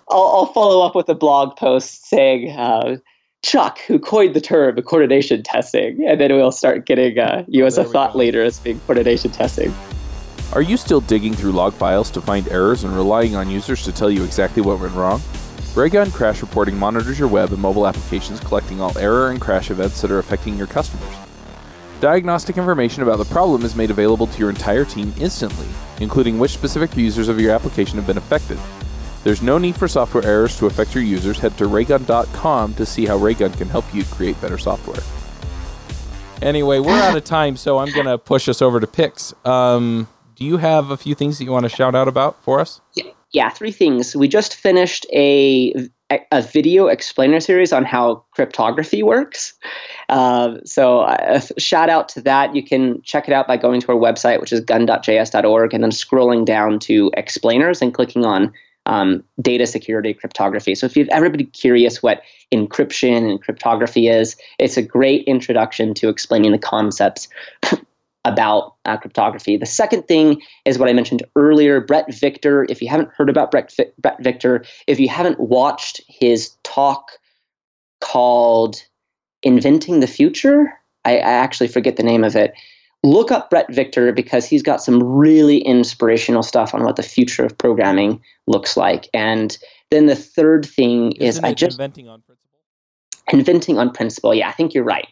I'll, 0.10 0.28
I'll, 0.28 0.46
follow 0.48 0.86
up 0.86 0.96
with 0.96 1.10
a 1.10 1.16
blog 1.16 1.56
post 1.56 2.08
saying 2.08 2.52
uh, 2.52 2.98
Chuck, 3.44 3.80
who 3.80 3.98
coined 3.98 4.36
the 4.36 4.42
term 4.42 4.76
coordination 4.82 5.44
testing, 5.44 6.06
and 6.08 6.20
then 6.20 6.34
we'll 6.34 6.52
start 6.52 6.86
getting 6.86 7.18
uh, 7.18 7.44
you 7.48 7.66
as 7.66 7.78
a 7.78 7.84
thought 7.84 8.14
go. 8.14 8.20
leader 8.20 8.44
as 8.44 8.60
being 8.60 8.80
coordination 8.82 9.32
testing. 9.32 9.74
Are 10.54 10.62
you 10.62 10.78
still 10.78 11.02
digging 11.02 11.34
through 11.34 11.54
log 11.54 11.74
files 11.74 12.12
to 12.12 12.22
find 12.22 12.48
errors 12.50 12.84
and 12.84 12.94
relying 12.94 13.36
on 13.36 13.50
users 13.50 13.84
to 13.86 13.92
tell 13.92 14.12
you 14.12 14.24
exactly 14.24 14.62
what 14.62 14.80
went 14.80 14.94
wrong? 14.94 15.22
Raygun 15.76 16.12
Crash 16.12 16.42
Reporting 16.42 16.78
monitors 16.78 17.18
your 17.18 17.28
web 17.28 17.52
and 17.52 17.62
mobile 17.62 17.88
applications, 17.88 18.40
collecting 18.40 18.82
all 18.82 18.98
error 18.98 19.30
and 19.30 19.40
crash 19.40 19.72
events 19.72 20.02
that 20.02 20.12
are 20.12 20.20
affecting 20.20 20.58
your 20.58 20.68
customers. 20.68 21.16
Diagnostic 22.00 22.58
information 22.58 23.04
about 23.04 23.18
the 23.18 23.26
problem 23.26 23.64
is 23.64 23.76
made 23.76 23.92
available 23.92 24.28
to 24.28 24.40
your 24.40 24.50
entire 24.50 24.86
team 24.86 25.14
instantly, 25.20 25.68
including 26.00 26.40
which 26.40 26.52
specific 26.52 26.98
users 26.98 27.30
of 27.30 27.40
your 27.40 27.54
application 27.54 27.98
have 27.98 28.08
been 28.08 28.18
affected, 28.18 28.58
there's 29.24 29.42
no 29.42 29.58
need 29.58 29.76
for 29.76 29.88
software 29.88 30.26
errors 30.26 30.58
to 30.58 30.66
affect 30.66 30.96
your 30.96 31.04
users. 31.04 31.38
Head 31.38 31.58
to 31.60 31.68
raygun.com 31.68 32.74
to 32.76 32.86
see 32.86 33.06
how 33.06 33.18
Raygun 33.18 33.52
can 33.54 33.70
help 33.70 33.86
you 33.94 34.04
create 34.06 34.40
better 34.42 34.58
software. 34.58 35.02
Anyway, 36.42 36.80
we're 36.80 37.00
out 37.00 37.16
of 37.16 37.24
time, 37.24 37.56
so 37.56 37.78
I'm 37.78 37.92
going 37.92 38.08
to 38.08 38.18
push 38.18 38.50
us 38.50 38.64
over 38.64 38.80
to 38.80 38.88
picks. 38.88 39.34
Um, 39.46 40.08
do 40.36 40.44
you 40.44 40.58
have 40.58 40.90
a 40.90 40.98
few 40.98 41.14
things 41.14 41.38
that 41.38 41.44
you 41.44 41.52
want 41.52 41.66
to 41.66 41.70
shout 41.70 41.94
out 41.94 42.08
about 42.08 42.42
for 42.44 42.60
us? 42.60 42.82
Yeah, 42.96 43.12
yeah 43.34 43.50
three 43.50 43.72
things. 43.72 44.16
We 44.16 44.28
just 44.28 44.56
finished 44.56 45.06
a 45.14 45.90
a 46.32 46.42
video 46.42 46.88
explainer 46.88 47.40
series 47.40 47.72
on 47.72 47.86
how 47.86 48.24
cryptography 48.32 49.02
works. 49.02 49.54
Uh, 50.10 50.58
so, 50.66 51.02
uh, 51.02 51.40
shout 51.58 51.90
out 51.90 52.10
to 52.10 52.22
that. 52.22 52.54
You 52.56 52.64
can 52.64 53.02
check 53.04 53.28
it 53.28 53.34
out 53.34 53.48
by 53.48 53.58
going 53.58 53.80
to 53.82 53.92
our 53.94 53.98
website, 53.98 54.42
which 54.42 54.52
is 54.52 54.60
gun.js.org, 54.60 55.74
and 55.74 55.84
then 55.84 55.92
scrolling 55.92 56.44
down 56.44 56.80
to 56.80 57.12
explainers 57.16 57.82
and 57.82 57.94
clicking 57.94 58.26
on 58.26 58.52
um, 58.88 59.24
data 59.42 59.66
security 59.66 60.14
cryptography. 60.14 60.76
So 60.76 60.86
if 60.86 60.98
you've 60.98 61.10
ever 61.10 61.30
been 61.30 61.46
curious 61.48 62.02
what 62.02 62.24
encryption 62.52 63.30
and 63.30 63.42
cryptography 63.42 64.08
is, 64.08 64.36
it's 64.60 64.78
a 64.78 64.82
great 64.82 65.24
introduction 65.26 65.94
to 65.96 66.10
explaining 66.10 66.52
the 66.52 66.58
concepts 66.58 67.30
about 68.26 68.76
uh, 68.86 68.98
cryptography. 68.98 69.58
The 69.58 69.66
second 69.66 70.04
thing 70.04 70.42
is 70.66 70.78
what 70.78 70.90
I 70.90 70.94
mentioned 70.94 71.24
earlier, 71.36 71.82
Bret 71.82 72.14
Victor. 72.14 72.66
If 72.70 72.82
you 72.82 72.88
haven't 72.88 73.10
heard 73.16 73.30
about 73.30 73.52
Brett, 73.52 73.74
Bret 74.00 74.22
Victor, 74.22 74.64
if 74.88 75.00
you 75.00 75.10
haven't 75.10 75.40
watched 75.40 76.02
his 76.08 76.52
talk 76.64 77.12
called 78.00 78.84
Inventing 79.42 80.02
the 80.02 80.08
Future, 80.08 80.72
I, 81.04 81.18
I 81.18 81.32
actually 81.32 81.68
forget 81.68 81.96
the 81.96 82.04
name 82.04 82.24
of 82.24 82.36
it 82.36 82.54
look 83.04 83.32
up 83.32 83.50
Bret 83.50 83.72
Victor 83.74 84.12
because 84.12 84.46
he's 84.46 84.62
got 84.62 84.82
some 84.82 85.02
really 85.02 85.58
inspirational 85.60 86.44
stuff 86.44 86.74
on 86.74 86.84
what 86.84 86.96
the 86.96 87.04
future 87.04 87.44
of 87.44 87.58
programming 87.58 88.22
looks 88.48 88.78
like. 88.78 89.10
And 89.14 89.58
then 89.90 90.06
the 90.06 90.16
third 90.16 90.66
thing 90.66 91.14
Isn't 91.14 91.44
is 91.44 91.50
I 91.50 91.54
just 91.54 91.76
inventing 91.76 92.08
on 92.08 92.22
principle. 92.22 92.60
Inventing 93.32 93.78
on 93.80 93.92
principle. 93.92 94.34
Yeah, 94.34 94.50
I 94.50 94.52
think 94.52 94.74
you're 94.74 94.84
right. 94.84 95.08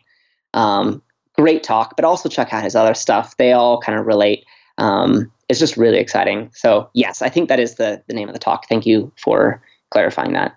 Um, 0.53 1.01
great 1.39 1.63
talk, 1.63 1.95
but 1.95 2.03
also 2.03 2.27
check 2.27 2.53
out 2.53 2.63
his 2.63 2.75
other 2.75 2.93
stuff. 2.93 3.37
They 3.37 3.53
all 3.53 3.79
kind 3.79 3.97
of 3.97 4.05
relate. 4.05 4.45
Um, 4.77 5.31
it's 5.47 5.59
just 5.59 5.77
really 5.77 5.97
exciting. 5.97 6.51
So 6.53 6.89
yes, 6.93 7.21
I 7.21 7.29
think 7.29 7.47
that 7.47 7.59
is 7.59 7.75
the 7.75 8.03
the 8.07 8.13
name 8.13 8.27
of 8.27 8.33
the 8.33 8.39
talk. 8.39 8.67
Thank 8.67 8.85
you 8.85 9.11
for 9.17 9.61
clarifying 9.91 10.33
that. 10.33 10.55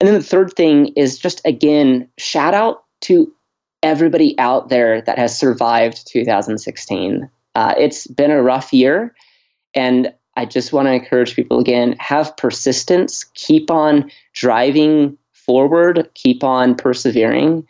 And 0.00 0.08
then 0.08 0.14
the 0.14 0.24
third 0.24 0.54
thing 0.54 0.86
is 0.96 1.18
just 1.18 1.42
again 1.44 2.08
shout 2.16 2.54
out 2.54 2.84
to 3.02 3.30
everybody 3.82 4.38
out 4.38 4.70
there 4.70 5.02
that 5.02 5.18
has 5.18 5.38
survived 5.38 6.06
2016. 6.06 7.30
Uh, 7.54 7.74
it's 7.78 8.06
been 8.06 8.30
a 8.30 8.42
rough 8.42 8.72
year, 8.72 9.14
and 9.74 10.12
I 10.36 10.46
just 10.46 10.72
want 10.72 10.86
to 10.86 10.92
encourage 10.92 11.36
people 11.36 11.60
again 11.60 11.94
have 11.98 12.36
persistence, 12.38 13.24
keep 13.34 13.70
on 13.70 14.10
driving 14.32 15.18
forward, 15.32 16.08
keep 16.14 16.42
on 16.42 16.74
persevering. 16.74 17.66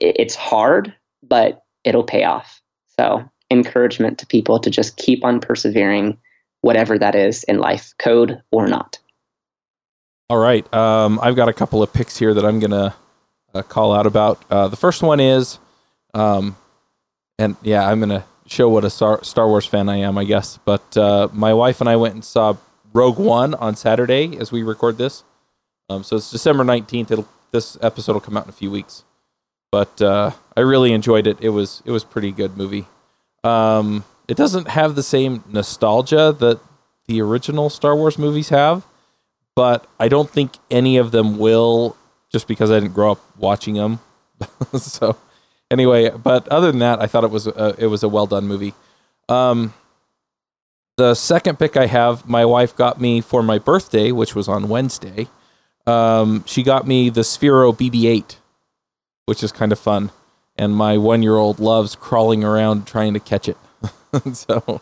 It's 0.00 0.34
hard, 0.34 0.94
but 1.30 1.64
it'll 1.84 2.04
pay 2.04 2.24
off. 2.24 2.60
So, 2.98 3.24
encouragement 3.50 4.18
to 4.18 4.26
people 4.26 4.58
to 4.58 4.68
just 4.68 4.98
keep 4.98 5.24
on 5.24 5.40
persevering, 5.40 6.18
whatever 6.60 6.98
that 6.98 7.14
is 7.14 7.44
in 7.44 7.58
life, 7.58 7.94
code 7.98 8.42
or 8.50 8.66
not. 8.66 8.98
All 10.28 10.36
right. 10.36 10.72
Um, 10.74 11.18
I've 11.22 11.34
got 11.34 11.48
a 11.48 11.54
couple 11.54 11.82
of 11.82 11.92
picks 11.92 12.18
here 12.18 12.34
that 12.34 12.44
I'm 12.44 12.60
going 12.60 12.70
to 12.72 12.94
uh, 13.54 13.62
call 13.62 13.92
out 13.92 14.06
about. 14.06 14.42
Uh, 14.50 14.68
the 14.68 14.76
first 14.76 15.02
one 15.02 15.20
is, 15.20 15.58
um, 16.14 16.56
and 17.38 17.56
yeah, 17.62 17.88
I'm 17.88 18.00
gonna 18.00 18.24
show 18.46 18.68
what 18.68 18.84
a 18.84 18.90
Star, 18.90 19.22
Star 19.24 19.48
Wars 19.48 19.66
fan 19.66 19.88
I 19.88 19.96
am, 19.98 20.18
I 20.18 20.24
guess. 20.24 20.58
But 20.64 20.96
uh, 20.96 21.28
my 21.32 21.54
wife 21.54 21.80
and 21.80 21.88
I 21.88 21.96
went 21.96 22.14
and 22.14 22.24
saw 22.24 22.56
Rogue 22.92 23.18
One 23.18 23.54
on 23.54 23.76
Saturday 23.76 24.36
as 24.38 24.52
we 24.52 24.62
record 24.62 24.98
this. 24.98 25.24
Um, 25.88 26.04
so 26.04 26.16
it's 26.16 26.30
December 26.30 26.64
19th. 26.64 27.10
It'll, 27.10 27.28
this 27.50 27.76
episode 27.82 28.12
will 28.12 28.20
come 28.20 28.36
out 28.36 28.44
in 28.44 28.50
a 28.50 28.52
few 28.54 28.70
weeks. 28.70 29.04
But 29.70 30.02
uh, 30.02 30.32
I 30.56 30.60
really 30.60 30.92
enjoyed 30.92 31.26
it. 31.26 31.38
It 31.40 31.50
was 31.50 31.82
it 31.84 31.90
was 31.90 32.04
pretty 32.04 32.32
good 32.32 32.56
movie. 32.56 32.86
Um, 33.44 34.04
it 34.28 34.36
doesn't 34.36 34.68
have 34.68 34.94
the 34.94 35.02
same 35.02 35.44
nostalgia 35.48 36.34
that 36.38 36.60
the 37.06 37.20
original 37.22 37.70
Star 37.70 37.96
Wars 37.96 38.18
movies 38.18 38.50
have, 38.50 38.84
but 39.54 39.86
I 39.98 40.08
don't 40.08 40.30
think 40.30 40.52
any 40.70 40.96
of 40.96 41.10
them 41.10 41.38
will 41.38 41.96
just 42.30 42.46
because 42.46 42.70
I 42.70 42.80
didn't 42.80 42.94
grow 42.94 43.12
up 43.12 43.20
watching 43.36 43.74
them. 43.74 44.00
so 44.78 45.16
anyway, 45.70 46.10
but 46.10 46.48
other 46.48 46.70
than 46.70 46.80
that, 46.80 47.00
I 47.00 47.06
thought 47.06 47.24
it 47.24 47.30
was 47.30 47.46
a, 47.46 47.74
it 47.78 47.86
was 47.86 48.02
a 48.02 48.08
well 48.08 48.26
done 48.26 48.46
movie. 48.46 48.74
Um, 49.28 49.74
the 50.96 51.14
second 51.14 51.58
pick 51.58 51.76
I 51.76 51.86
have, 51.86 52.28
my 52.28 52.44
wife 52.44 52.76
got 52.76 53.00
me 53.00 53.20
for 53.20 53.42
my 53.42 53.58
birthday, 53.58 54.12
which 54.12 54.34
was 54.34 54.48
on 54.48 54.68
Wednesday. 54.68 55.28
Um, 55.86 56.44
she 56.46 56.62
got 56.62 56.86
me 56.86 57.08
the 57.08 57.22
Sphero 57.22 57.74
BB-8, 57.74 58.36
which 59.30 59.44
is 59.44 59.52
kind 59.52 59.70
of 59.70 59.78
fun, 59.78 60.10
and 60.56 60.74
my 60.74 60.98
one-year-old 60.98 61.60
loves 61.60 61.94
crawling 61.94 62.42
around 62.42 62.84
trying 62.84 63.14
to 63.14 63.20
catch 63.20 63.48
it. 63.48 63.56
so, 64.32 64.80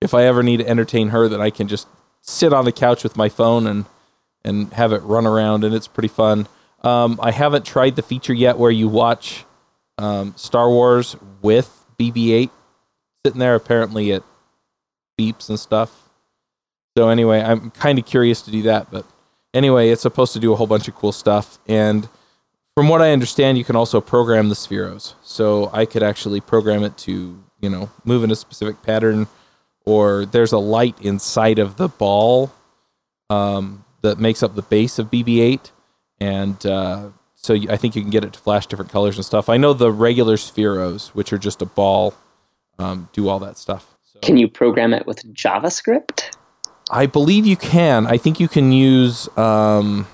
if 0.00 0.14
I 0.14 0.26
ever 0.26 0.44
need 0.44 0.58
to 0.58 0.68
entertain 0.68 1.08
her, 1.08 1.28
then 1.28 1.40
I 1.40 1.50
can 1.50 1.66
just 1.66 1.88
sit 2.20 2.52
on 2.52 2.66
the 2.66 2.70
couch 2.70 3.02
with 3.02 3.16
my 3.16 3.28
phone 3.28 3.66
and 3.66 3.84
and 4.44 4.72
have 4.74 4.92
it 4.92 5.02
run 5.02 5.26
around, 5.26 5.64
and 5.64 5.74
it's 5.74 5.88
pretty 5.88 6.06
fun. 6.06 6.46
Um, 6.84 7.18
I 7.20 7.32
haven't 7.32 7.66
tried 7.66 7.96
the 7.96 8.02
feature 8.02 8.32
yet 8.32 8.56
where 8.56 8.70
you 8.70 8.86
watch 8.86 9.44
um, 9.98 10.34
Star 10.36 10.70
Wars 10.70 11.16
with 11.42 11.84
BB-8 11.98 12.50
sitting 13.26 13.40
there. 13.40 13.56
Apparently, 13.56 14.12
it 14.12 14.22
beeps 15.18 15.48
and 15.48 15.58
stuff. 15.58 15.90
So 16.96 17.08
anyway, 17.08 17.42
I'm 17.42 17.72
kind 17.72 17.98
of 17.98 18.06
curious 18.06 18.40
to 18.42 18.52
do 18.52 18.62
that. 18.62 18.92
But 18.92 19.04
anyway, 19.52 19.88
it's 19.88 20.02
supposed 20.02 20.32
to 20.34 20.38
do 20.38 20.52
a 20.52 20.56
whole 20.56 20.68
bunch 20.68 20.86
of 20.86 20.94
cool 20.94 21.10
stuff. 21.10 21.58
And 21.66 22.08
from 22.76 22.88
what 22.88 23.02
I 23.02 23.12
understand, 23.12 23.58
you 23.58 23.64
can 23.64 23.76
also 23.76 24.00
program 24.00 24.48
the 24.48 24.54
spheros. 24.54 25.14
So 25.22 25.70
I 25.72 25.86
could 25.86 26.02
actually 26.02 26.40
program 26.40 26.82
it 26.84 26.96
to 26.98 27.42
you 27.60 27.70
know 27.70 27.90
move 28.04 28.24
in 28.24 28.30
a 28.30 28.36
specific 28.36 28.82
pattern, 28.82 29.26
or 29.84 30.26
there's 30.26 30.52
a 30.52 30.58
light 30.58 31.00
inside 31.00 31.58
of 31.58 31.76
the 31.76 31.88
ball 31.88 32.52
um, 33.30 33.84
that 34.02 34.18
makes 34.18 34.42
up 34.42 34.54
the 34.54 34.62
base 34.62 34.98
of 34.98 35.10
BB-8 35.10 35.70
and 36.20 36.64
uh, 36.66 37.10
so 37.34 37.54
I 37.68 37.76
think 37.76 37.94
you 37.94 38.02
can 38.02 38.10
get 38.10 38.24
it 38.24 38.32
to 38.32 38.38
flash 38.38 38.66
different 38.66 38.90
colors 38.90 39.16
and 39.16 39.24
stuff. 39.24 39.48
I 39.48 39.56
know 39.56 39.72
the 39.72 39.92
regular 39.92 40.36
Spheros, 40.36 41.08
which 41.08 41.32
are 41.32 41.38
just 41.38 41.60
a 41.60 41.66
ball, 41.66 42.14
um, 42.78 43.08
do 43.12 43.28
all 43.28 43.38
that 43.40 43.58
stuff. 43.58 43.94
So. 44.02 44.20
Can 44.20 44.36
you 44.36 44.48
program 44.48 44.94
it 44.94 45.06
with 45.06 45.22
JavaScript? 45.34 46.34
I 46.90 47.06
believe 47.06 47.46
you 47.46 47.56
can. 47.56 48.06
I 48.06 48.16
think 48.16 48.40
you 48.40 48.48
can 48.48 48.72
use 48.72 49.28
um, 49.36 50.06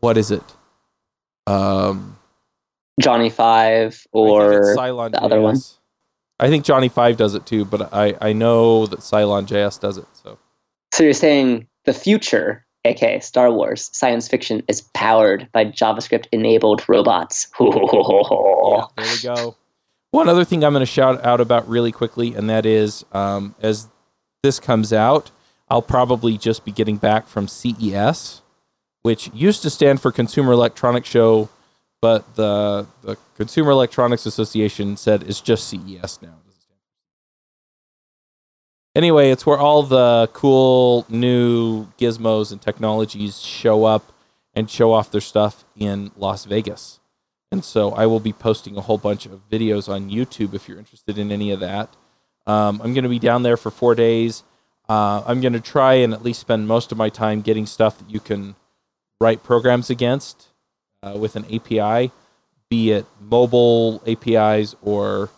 what 0.00 0.16
is 0.16 0.30
it? 0.30 0.42
Um, 1.46 2.16
Johnny 3.00 3.30
Five 3.30 4.06
or 4.12 4.74
Cylon 4.76 5.12
the 5.12 5.18
JS. 5.18 5.22
other 5.22 5.40
one. 5.40 5.56
I 6.38 6.48
think 6.48 6.64
Johnny 6.64 6.88
Five 6.88 7.16
does 7.16 7.34
it 7.34 7.46
too, 7.46 7.64
but 7.64 7.92
I 7.92 8.14
I 8.20 8.32
know 8.32 8.86
that 8.86 9.00
Cylon 9.00 9.46
JS 9.46 9.80
does 9.80 9.98
it. 9.98 10.06
So. 10.22 10.38
So 10.92 11.02
you're 11.02 11.12
saying 11.12 11.66
the 11.84 11.92
future, 11.92 12.64
aka 12.84 13.20
Star 13.20 13.52
Wars 13.52 13.90
science 13.92 14.28
fiction, 14.28 14.62
is 14.68 14.80
powered 14.94 15.48
by 15.52 15.64
JavaScript 15.66 16.26
enabled 16.32 16.88
robots. 16.88 17.48
yeah, 17.60 18.84
there 18.96 19.06
we 19.06 19.22
go. 19.22 19.56
One 20.12 20.28
other 20.28 20.44
thing 20.44 20.64
I'm 20.64 20.72
going 20.72 20.80
to 20.80 20.86
shout 20.90 21.22
out 21.24 21.40
about 21.40 21.68
really 21.68 21.92
quickly, 21.92 22.34
and 22.34 22.48
that 22.48 22.64
is 22.64 23.04
um, 23.12 23.54
as 23.60 23.88
this 24.42 24.58
comes 24.58 24.92
out, 24.92 25.30
I'll 25.68 25.82
probably 25.82 26.38
just 26.38 26.64
be 26.64 26.72
getting 26.72 26.96
back 26.96 27.26
from 27.26 27.48
CES, 27.48 28.40
which 29.06 29.30
used 29.32 29.62
to 29.62 29.70
stand 29.70 30.00
for 30.00 30.10
Consumer 30.10 30.50
Electronics 30.50 31.08
Show, 31.08 31.48
but 32.00 32.34
the 32.34 32.88
the 33.02 33.16
Consumer 33.36 33.70
Electronics 33.70 34.26
Association 34.26 34.96
said 34.96 35.22
it's 35.22 35.40
just 35.40 35.68
CES 35.68 36.18
now. 36.20 36.34
Anyway, 38.96 39.30
it's 39.30 39.46
where 39.46 39.58
all 39.58 39.84
the 39.84 40.28
cool 40.32 41.06
new 41.08 41.86
gizmos 41.98 42.50
and 42.50 42.60
technologies 42.60 43.40
show 43.40 43.84
up 43.84 44.10
and 44.54 44.68
show 44.68 44.92
off 44.92 45.12
their 45.12 45.20
stuff 45.20 45.64
in 45.76 46.10
Las 46.16 46.44
Vegas. 46.44 46.98
And 47.52 47.64
so 47.64 47.92
I 47.92 48.06
will 48.06 48.18
be 48.18 48.32
posting 48.32 48.76
a 48.76 48.80
whole 48.80 48.98
bunch 48.98 49.24
of 49.24 49.48
videos 49.48 49.88
on 49.88 50.10
YouTube 50.10 50.52
if 50.52 50.66
you're 50.66 50.80
interested 50.80 51.16
in 51.16 51.30
any 51.30 51.52
of 51.52 51.60
that. 51.60 51.90
Um, 52.44 52.80
I'm 52.82 52.92
going 52.92 53.04
to 53.04 53.16
be 53.16 53.20
down 53.20 53.44
there 53.44 53.56
for 53.56 53.70
four 53.70 53.94
days. 53.94 54.42
Uh, 54.88 55.22
I'm 55.24 55.40
going 55.40 55.52
to 55.52 55.60
try 55.60 55.94
and 55.94 56.12
at 56.12 56.24
least 56.24 56.40
spend 56.40 56.66
most 56.66 56.90
of 56.90 56.98
my 56.98 57.08
time 57.08 57.42
getting 57.42 57.66
stuff 57.66 57.98
that 57.98 58.10
you 58.10 58.18
can 58.18 58.56
write 59.20 59.42
programs 59.42 59.90
against 59.90 60.48
uh, 61.02 61.16
with 61.16 61.36
an 61.36 61.44
API, 61.52 62.10
be 62.68 62.92
it 62.92 63.06
mobile 63.20 64.02
APIs 64.06 64.74
or 64.82 65.30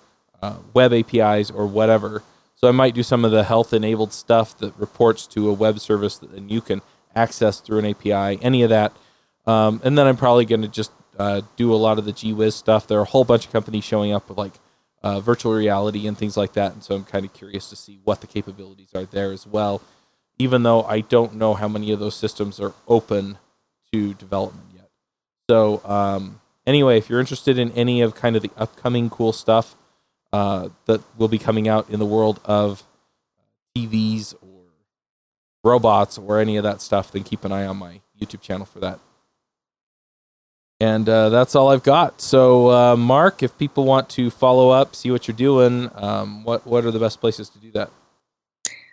uh, 0.42 0.56
web 0.72 0.92
APIs 0.92 1.50
or 1.50 1.66
whatever. 1.66 2.22
So 2.54 2.68
I 2.68 2.72
might 2.72 2.94
do 2.94 3.02
some 3.02 3.24
of 3.24 3.30
the 3.30 3.44
health 3.44 3.72
enabled 3.72 4.12
stuff 4.12 4.58
that 4.58 4.76
reports 4.76 5.26
to 5.28 5.48
a 5.48 5.52
web 5.52 5.78
service 5.78 6.18
that 6.18 6.32
then 6.32 6.48
you 6.48 6.60
can 6.60 6.82
access 7.14 7.60
through 7.60 7.78
an 7.80 7.86
API, 7.86 8.42
any 8.42 8.62
of 8.62 8.70
that. 8.70 8.92
Um, 9.46 9.80
and 9.84 9.96
then 9.96 10.06
I'm 10.06 10.16
probably 10.16 10.44
going 10.44 10.62
to 10.62 10.68
just 10.68 10.92
uh, 11.18 11.42
do 11.56 11.72
a 11.72 11.76
lot 11.76 11.98
of 11.98 12.04
the 12.04 12.12
GWiz 12.12 12.52
stuff. 12.52 12.86
There 12.86 12.98
are 12.98 13.02
a 13.02 13.06
whole 13.06 13.24
bunch 13.24 13.46
of 13.46 13.52
companies 13.52 13.84
showing 13.84 14.12
up 14.12 14.28
with 14.28 14.38
like 14.38 14.54
uh, 15.02 15.20
virtual 15.20 15.54
reality 15.54 16.06
and 16.06 16.18
things 16.18 16.36
like 16.36 16.52
that. 16.54 16.72
And 16.72 16.82
so 16.82 16.94
I'm 16.94 17.04
kind 17.04 17.24
of 17.24 17.32
curious 17.32 17.68
to 17.70 17.76
see 17.76 18.00
what 18.04 18.20
the 18.20 18.26
capabilities 18.26 18.90
are 18.94 19.04
there 19.04 19.32
as 19.32 19.46
well, 19.46 19.80
even 20.38 20.62
though 20.62 20.82
I 20.82 21.00
don't 21.00 21.34
know 21.34 21.54
how 21.54 21.68
many 21.68 21.92
of 21.92 22.00
those 22.00 22.16
systems 22.16 22.60
are 22.60 22.74
open 22.86 23.38
to 23.92 24.14
development 24.14 24.66
yet. 24.74 24.90
So, 25.48 25.82
um, 25.84 26.40
anyway, 26.66 26.98
if 26.98 27.08
you're 27.08 27.20
interested 27.20 27.58
in 27.58 27.72
any 27.72 28.00
of 28.00 28.14
kind 28.14 28.36
of 28.36 28.42
the 28.42 28.50
upcoming 28.56 29.10
cool 29.10 29.32
stuff 29.32 29.76
uh, 30.32 30.68
that 30.86 31.00
will 31.16 31.28
be 31.28 31.38
coming 31.38 31.68
out 31.68 31.88
in 31.90 31.98
the 31.98 32.06
world 32.06 32.40
of 32.44 32.82
TVs 33.76 34.34
or 34.42 34.64
robots 35.64 36.18
or 36.18 36.38
any 36.38 36.56
of 36.56 36.64
that 36.64 36.80
stuff, 36.80 37.12
then 37.12 37.24
keep 37.24 37.44
an 37.44 37.52
eye 37.52 37.66
on 37.66 37.76
my 37.76 38.00
YouTube 38.20 38.40
channel 38.40 38.66
for 38.66 38.80
that. 38.80 39.00
And 40.80 41.08
uh, 41.08 41.28
that's 41.30 41.56
all 41.56 41.70
I've 41.70 41.82
got. 41.82 42.20
So, 42.20 42.70
uh, 42.70 42.96
Mark, 42.96 43.42
if 43.42 43.56
people 43.58 43.84
want 43.84 44.08
to 44.10 44.30
follow 44.30 44.70
up, 44.70 44.94
see 44.94 45.10
what 45.10 45.26
you're 45.26 45.36
doing, 45.36 45.90
um, 45.94 46.44
what 46.44 46.64
what 46.66 46.84
are 46.84 46.92
the 46.92 47.00
best 47.00 47.20
places 47.20 47.48
to 47.48 47.58
do 47.58 47.72
that? 47.72 47.90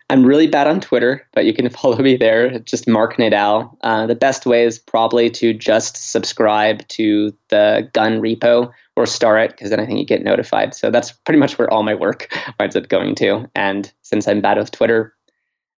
I'm 0.10 0.24
really 0.24 0.46
bad 0.48 0.68
on 0.68 0.82
Twitter, 0.82 1.28
but 1.34 1.46
you 1.46 1.54
can 1.54 1.70
follow 1.82 1.98
me 1.98 2.16
there. 2.16 2.60
Just 2.60 2.88
Mark 2.88 3.18
Nadal. 3.18 3.76
Uh, 3.82 4.06
the 4.06 4.16
best 4.16 4.46
way 4.46 4.64
is 4.64 4.78
probably 4.78 5.30
to 5.32 5.54
just 5.54 6.12
subscribe 6.12 6.88
to 6.90 7.36
the 7.50 7.90
Gun 7.94 8.22
repo 8.22 8.72
or 8.96 9.06
star 9.06 9.38
it, 9.40 9.52
because 9.52 9.70
then 9.70 9.80
I 9.80 9.86
think 9.86 10.00
you 10.00 10.06
get 10.06 10.24
notified. 10.24 10.74
So 10.74 10.90
that's 10.90 11.12
pretty 11.12 11.40
much 11.40 11.58
where 11.58 11.72
all 11.72 11.84
my 11.84 11.96
work 11.96 12.34
winds 12.60 12.76
up 12.76 12.88
going 12.88 13.16
to. 13.16 13.50
And 13.56 13.92
since 14.04 14.28
I'm 14.28 14.42
bad 14.42 14.58
with 14.58 14.72
Twitter, 14.72 15.14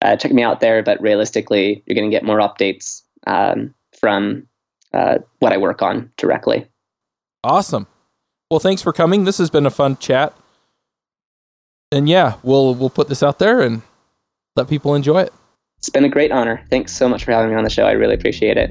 uh, 0.02 0.16
check 0.16 0.32
me 0.32 0.42
out 0.42 0.60
there. 0.60 0.82
But 0.82 1.00
realistically, 1.00 1.82
you're 1.86 1.94
going 1.94 2.10
to 2.10 2.14
get 2.14 2.24
more 2.24 2.38
updates 2.38 3.02
um, 3.26 3.74
from 3.98 4.46
uh, 4.92 5.18
what 5.38 5.52
I 5.52 5.56
work 5.56 5.82
on 5.82 6.10
directly. 6.16 6.66
Awesome. 7.42 7.86
Well, 8.50 8.60
thanks 8.60 8.82
for 8.82 8.92
coming. 8.92 9.24
This 9.24 9.38
has 9.38 9.50
been 9.50 9.66
a 9.66 9.70
fun 9.70 9.96
chat. 9.96 10.36
And 11.92 12.08
yeah, 12.08 12.34
we'll 12.42 12.74
we'll 12.74 12.90
put 12.90 13.08
this 13.08 13.22
out 13.22 13.38
there 13.38 13.60
and 13.60 13.82
let 14.56 14.68
people 14.68 14.94
enjoy 14.94 15.22
it. 15.22 15.32
It's 15.78 15.90
been 15.90 16.04
a 16.04 16.08
great 16.08 16.32
honor. 16.32 16.64
Thanks 16.70 16.92
so 16.92 17.08
much 17.08 17.24
for 17.24 17.32
having 17.32 17.50
me 17.50 17.56
on 17.56 17.64
the 17.64 17.70
show. 17.70 17.84
I 17.84 17.92
really 17.92 18.14
appreciate 18.14 18.56
it. 18.56 18.70